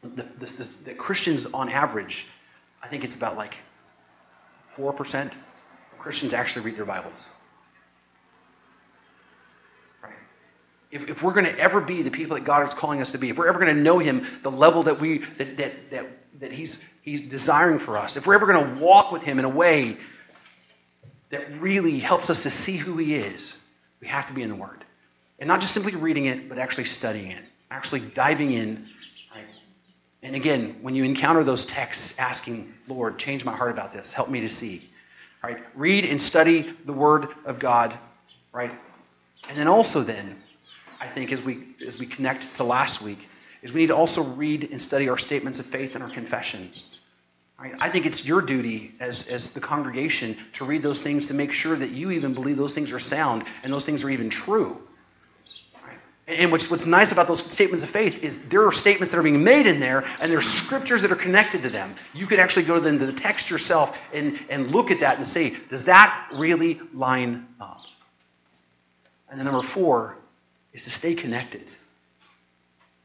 the, 0.02 0.26
that 0.84 0.98
Christians 0.98 1.46
on 1.46 1.68
average, 1.68 2.26
I 2.82 2.88
think 2.88 3.04
it's 3.04 3.14
about 3.14 3.36
like 3.36 3.54
4% 4.76 5.26
of 5.26 5.32
Christians 5.98 6.34
actually 6.34 6.66
read 6.66 6.76
their 6.76 6.84
Bibles. 6.84 7.28
If, 10.92 11.08
if 11.08 11.22
we're 11.22 11.32
going 11.32 11.46
to 11.46 11.58
ever 11.58 11.80
be 11.80 12.02
the 12.02 12.10
people 12.10 12.36
that 12.36 12.44
God 12.44 12.68
is 12.68 12.74
calling 12.74 13.00
us 13.00 13.12
to 13.12 13.18
be, 13.18 13.30
if 13.30 13.38
we're 13.38 13.48
ever 13.48 13.58
going 13.58 13.74
to 13.74 13.82
know 13.82 13.98
Him 13.98 14.26
the 14.42 14.50
level 14.50 14.84
that 14.84 15.00
we 15.00 15.18
that 15.38 15.56
that 15.56 15.90
that, 15.90 16.06
that 16.40 16.52
He's 16.52 16.86
He's 17.00 17.22
desiring 17.22 17.78
for 17.78 17.98
us, 17.98 18.16
if 18.16 18.26
we're 18.26 18.34
ever 18.34 18.46
going 18.46 18.76
to 18.76 18.84
walk 18.84 19.10
with 19.10 19.22
Him 19.22 19.38
in 19.38 19.46
a 19.46 19.48
way 19.48 19.96
that 21.30 21.60
really 21.60 21.98
helps 21.98 22.28
us 22.28 22.42
to 22.42 22.50
see 22.50 22.76
who 22.76 22.98
He 22.98 23.16
is, 23.16 23.56
we 24.00 24.08
have 24.08 24.26
to 24.26 24.34
be 24.34 24.42
in 24.42 24.50
the 24.50 24.54
Word, 24.54 24.84
and 25.38 25.48
not 25.48 25.62
just 25.62 25.72
simply 25.72 25.96
reading 25.96 26.26
it, 26.26 26.48
but 26.48 26.58
actually 26.58 26.84
studying 26.84 27.32
it, 27.32 27.42
actually 27.70 28.00
diving 28.00 28.52
in. 28.52 28.86
Right? 29.34 29.46
And 30.22 30.36
again, 30.36 30.76
when 30.82 30.94
you 30.94 31.04
encounter 31.04 31.42
those 31.42 31.64
texts, 31.64 32.18
asking, 32.18 32.74
"Lord, 32.86 33.18
change 33.18 33.46
my 33.46 33.56
heart 33.56 33.70
about 33.70 33.94
this. 33.94 34.12
Help 34.12 34.28
me 34.28 34.42
to 34.42 34.50
see." 34.50 34.86
Right? 35.42 35.58
Read 35.74 36.04
and 36.04 36.20
study 36.20 36.72
the 36.84 36.92
Word 36.92 37.28
of 37.46 37.58
God. 37.58 37.98
Right? 38.52 38.78
And 39.48 39.58
then 39.58 39.66
also 39.66 40.02
then 40.02 40.36
I 41.02 41.08
think, 41.08 41.32
as 41.32 41.42
we 41.42 41.58
as 41.84 41.98
we 41.98 42.06
connect 42.06 42.56
to 42.56 42.64
last 42.64 43.02
week, 43.02 43.18
is 43.60 43.72
we 43.72 43.80
need 43.80 43.88
to 43.88 43.96
also 43.96 44.22
read 44.22 44.68
and 44.70 44.80
study 44.80 45.08
our 45.08 45.18
statements 45.18 45.58
of 45.58 45.66
faith 45.66 45.96
and 45.96 46.04
our 46.04 46.10
confessions. 46.10 46.96
I 47.58 47.90
think 47.90 48.06
it's 48.06 48.24
your 48.26 48.42
duty 48.42 48.92
as, 48.98 49.28
as 49.28 49.52
the 49.52 49.60
congregation 49.60 50.36
to 50.54 50.64
read 50.64 50.82
those 50.82 50.98
things 50.98 51.28
to 51.28 51.34
make 51.34 51.52
sure 51.52 51.76
that 51.76 51.90
you 51.90 52.10
even 52.10 52.34
believe 52.34 52.56
those 52.56 52.72
things 52.72 52.90
are 52.92 52.98
sound 52.98 53.44
and 53.62 53.72
those 53.72 53.84
things 53.84 54.02
are 54.02 54.10
even 54.10 54.30
true. 54.30 54.80
And 56.26 56.50
what's, 56.50 56.68
what's 56.70 56.86
nice 56.86 57.12
about 57.12 57.28
those 57.28 57.44
statements 57.44 57.84
of 57.84 57.90
faith 57.90 58.24
is 58.24 58.44
there 58.46 58.66
are 58.66 58.72
statements 58.72 59.12
that 59.12 59.18
are 59.18 59.22
being 59.22 59.44
made 59.44 59.66
in 59.66 59.78
there, 59.80 60.04
and 60.20 60.30
there 60.30 60.38
are 60.38 60.42
scriptures 60.42 61.02
that 61.02 61.12
are 61.12 61.16
connected 61.16 61.62
to 61.62 61.70
them. 61.70 61.94
You 62.14 62.26
could 62.26 62.40
actually 62.40 62.64
go 62.64 62.80
to 62.80 62.80
the, 62.80 63.06
the 63.06 63.12
text 63.12 63.50
yourself 63.50 63.96
and, 64.12 64.38
and 64.48 64.70
look 64.72 64.90
at 64.90 65.00
that 65.00 65.16
and 65.16 65.26
say, 65.26 65.56
does 65.68 65.84
that 65.84 66.30
really 66.34 66.80
line 66.94 67.46
up? 67.60 67.80
And 69.28 69.38
then 69.38 69.46
number 69.46 69.62
four, 69.62 70.16
is 70.72 70.84
to 70.84 70.90
stay 70.90 71.14
connected. 71.14 71.66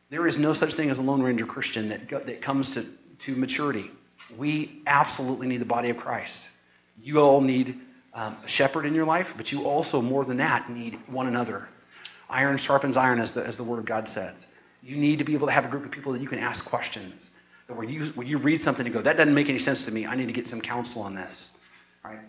There 0.10 0.26
is 0.26 0.38
no 0.38 0.54
such 0.54 0.74
thing 0.74 0.90
as 0.90 1.00
a 1.00 1.02
Lone 1.02 1.22
Ranger 1.22 1.46
Christian 1.46 1.90
that, 1.90 2.10
that 2.10 2.42
comes 2.42 2.76
to, 2.76 2.86
to 3.26 3.36
maturity. 3.36 3.92
We 4.38 4.82
absolutely 4.88 5.48
need 5.48 5.60
the 5.62 5.66
body 5.66 5.90
of 5.90 5.98
Christ. 5.98 6.48
You 7.02 7.20
all 7.20 7.42
need 7.42 7.80
um, 8.14 8.38
a 8.44 8.48
shepherd 8.48 8.86
in 8.86 8.96
your 8.96 9.06
life, 9.06 9.34
but 9.36 9.52
you 9.52 9.66
also, 9.66 10.02
more 10.02 10.26
than 10.26 10.38
that, 10.38 10.70
need 10.70 10.98
one 11.08 11.28
another. 11.28 11.68
Iron 12.30 12.58
sharpens 12.58 12.98
iron, 12.98 13.20
as 13.20 13.34
the, 13.34 13.46
as 13.46 13.58
the 13.58 13.64
Word 13.64 13.80
of 13.80 13.86
God 13.86 14.10
says. 14.10 14.52
You 14.82 14.96
need 14.96 15.20
to 15.20 15.24
be 15.24 15.34
able 15.34 15.48
to 15.48 15.54
have 15.54 15.66
a 15.66 15.70
group 15.70 15.86
of 15.86 15.92
people 15.92 16.14
that 16.14 16.22
you 16.22 16.28
can 16.28 16.40
ask 16.40 16.66
questions. 16.66 17.36
That 17.68 17.76
where 17.76 17.88
you, 17.88 18.08
where 18.08 18.26
you 18.26 18.38
read 18.38 18.62
something 18.62 18.86
and 18.86 18.94
go, 18.94 19.02
that 19.02 19.18
doesn't 19.18 19.34
make 19.34 19.50
any 19.50 19.60
sense 19.60 19.86
to 19.86 19.92
me. 19.92 20.06
I 20.06 20.16
need 20.16 20.28
to 20.28 20.34
get 20.34 20.48
some 20.48 20.62
counsel 20.62 21.04
on 21.04 21.16
this. 21.16 21.50
Right? 22.04 22.20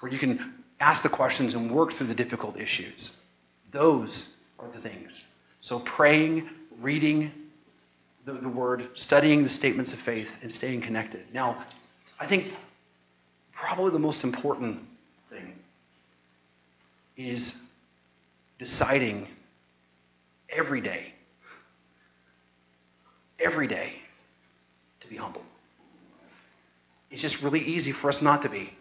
Where 0.00 0.10
you 0.10 0.18
can 0.18 0.54
ask 0.80 1.02
the 1.02 1.08
questions 1.08 1.54
and 1.54 1.70
work 1.70 1.92
through 1.92 2.08
the 2.08 2.14
difficult 2.14 2.58
issues. 2.58 3.16
Those 3.70 4.31
are 4.62 4.68
the 4.70 4.78
things. 4.78 5.28
So 5.60 5.78
praying, 5.78 6.48
reading 6.80 7.32
the, 8.24 8.32
the 8.32 8.48
word, 8.48 8.88
studying 8.94 9.42
the 9.42 9.48
statements 9.48 9.92
of 9.92 9.98
faith, 9.98 10.38
and 10.42 10.50
staying 10.50 10.82
connected. 10.82 11.22
Now, 11.34 11.64
I 12.20 12.26
think 12.26 12.52
probably 13.52 13.90
the 13.90 13.98
most 13.98 14.24
important 14.24 14.80
thing 15.28 15.54
is 17.16 17.62
deciding 18.58 19.26
every 20.48 20.80
day, 20.80 21.12
every 23.40 23.66
day, 23.66 23.94
to 25.00 25.08
be 25.08 25.16
humble. 25.16 25.42
It's 27.10 27.20
just 27.20 27.42
really 27.42 27.60
easy 27.60 27.92
for 27.92 28.08
us 28.08 28.22
not 28.22 28.42
to 28.42 28.48
be. 28.48 28.72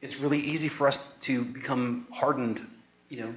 It's 0.00 0.18
really 0.18 0.40
easy 0.40 0.68
for 0.68 0.88
us 0.88 1.14
to 1.22 1.44
become 1.44 2.08
hardened, 2.10 2.60
you 3.08 3.20
know, 3.20 3.34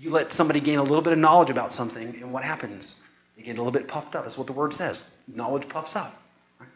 you 0.00 0.10
let 0.10 0.32
somebody 0.32 0.60
gain 0.60 0.78
a 0.78 0.82
little 0.82 1.02
bit 1.02 1.12
of 1.12 1.18
knowledge 1.18 1.50
about 1.50 1.72
something, 1.72 2.18
and 2.20 2.32
what 2.32 2.44
happens? 2.44 3.02
They 3.36 3.42
get 3.42 3.52
a 3.52 3.58
little 3.58 3.72
bit 3.72 3.88
puffed 3.88 4.14
up. 4.14 4.24
That's 4.24 4.36
what 4.38 4.46
the 4.46 4.52
word 4.52 4.74
says. 4.74 5.10
Knowledge 5.26 5.68
puffs 5.68 5.96
up. 5.96 6.20
Right? 6.60 6.68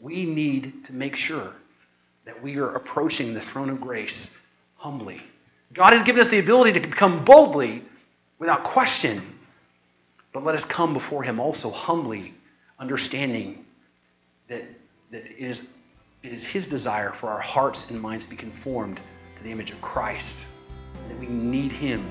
We 0.00 0.24
need 0.24 0.86
to 0.86 0.92
make 0.92 1.16
sure 1.16 1.52
that 2.24 2.42
we 2.42 2.58
are 2.58 2.74
approaching 2.74 3.32
the 3.34 3.40
throne 3.40 3.70
of 3.70 3.80
grace 3.80 4.38
humbly. 4.76 5.20
God 5.72 5.92
has 5.92 6.02
given 6.02 6.20
us 6.20 6.28
the 6.28 6.38
ability 6.38 6.80
to 6.80 6.88
come 6.88 7.24
boldly 7.24 7.82
without 8.38 8.64
question, 8.64 9.22
but 10.32 10.44
let 10.44 10.54
us 10.54 10.64
come 10.64 10.92
before 10.92 11.22
Him 11.22 11.40
also 11.40 11.70
humbly, 11.70 12.34
understanding 12.78 13.64
that, 14.48 14.62
that 15.10 15.24
it, 15.24 15.38
is, 15.38 15.70
it 16.22 16.32
is 16.32 16.44
His 16.44 16.68
desire 16.68 17.12
for 17.12 17.30
our 17.30 17.40
hearts 17.40 17.90
and 17.90 18.00
minds 18.00 18.26
to 18.26 18.30
be 18.32 18.36
conformed 18.36 19.00
to 19.36 19.42
the 19.42 19.50
image 19.50 19.70
of 19.70 19.80
Christ, 19.80 20.44
that 21.08 21.18
we 21.18 21.26
need 21.26 21.72
Him 21.72 22.10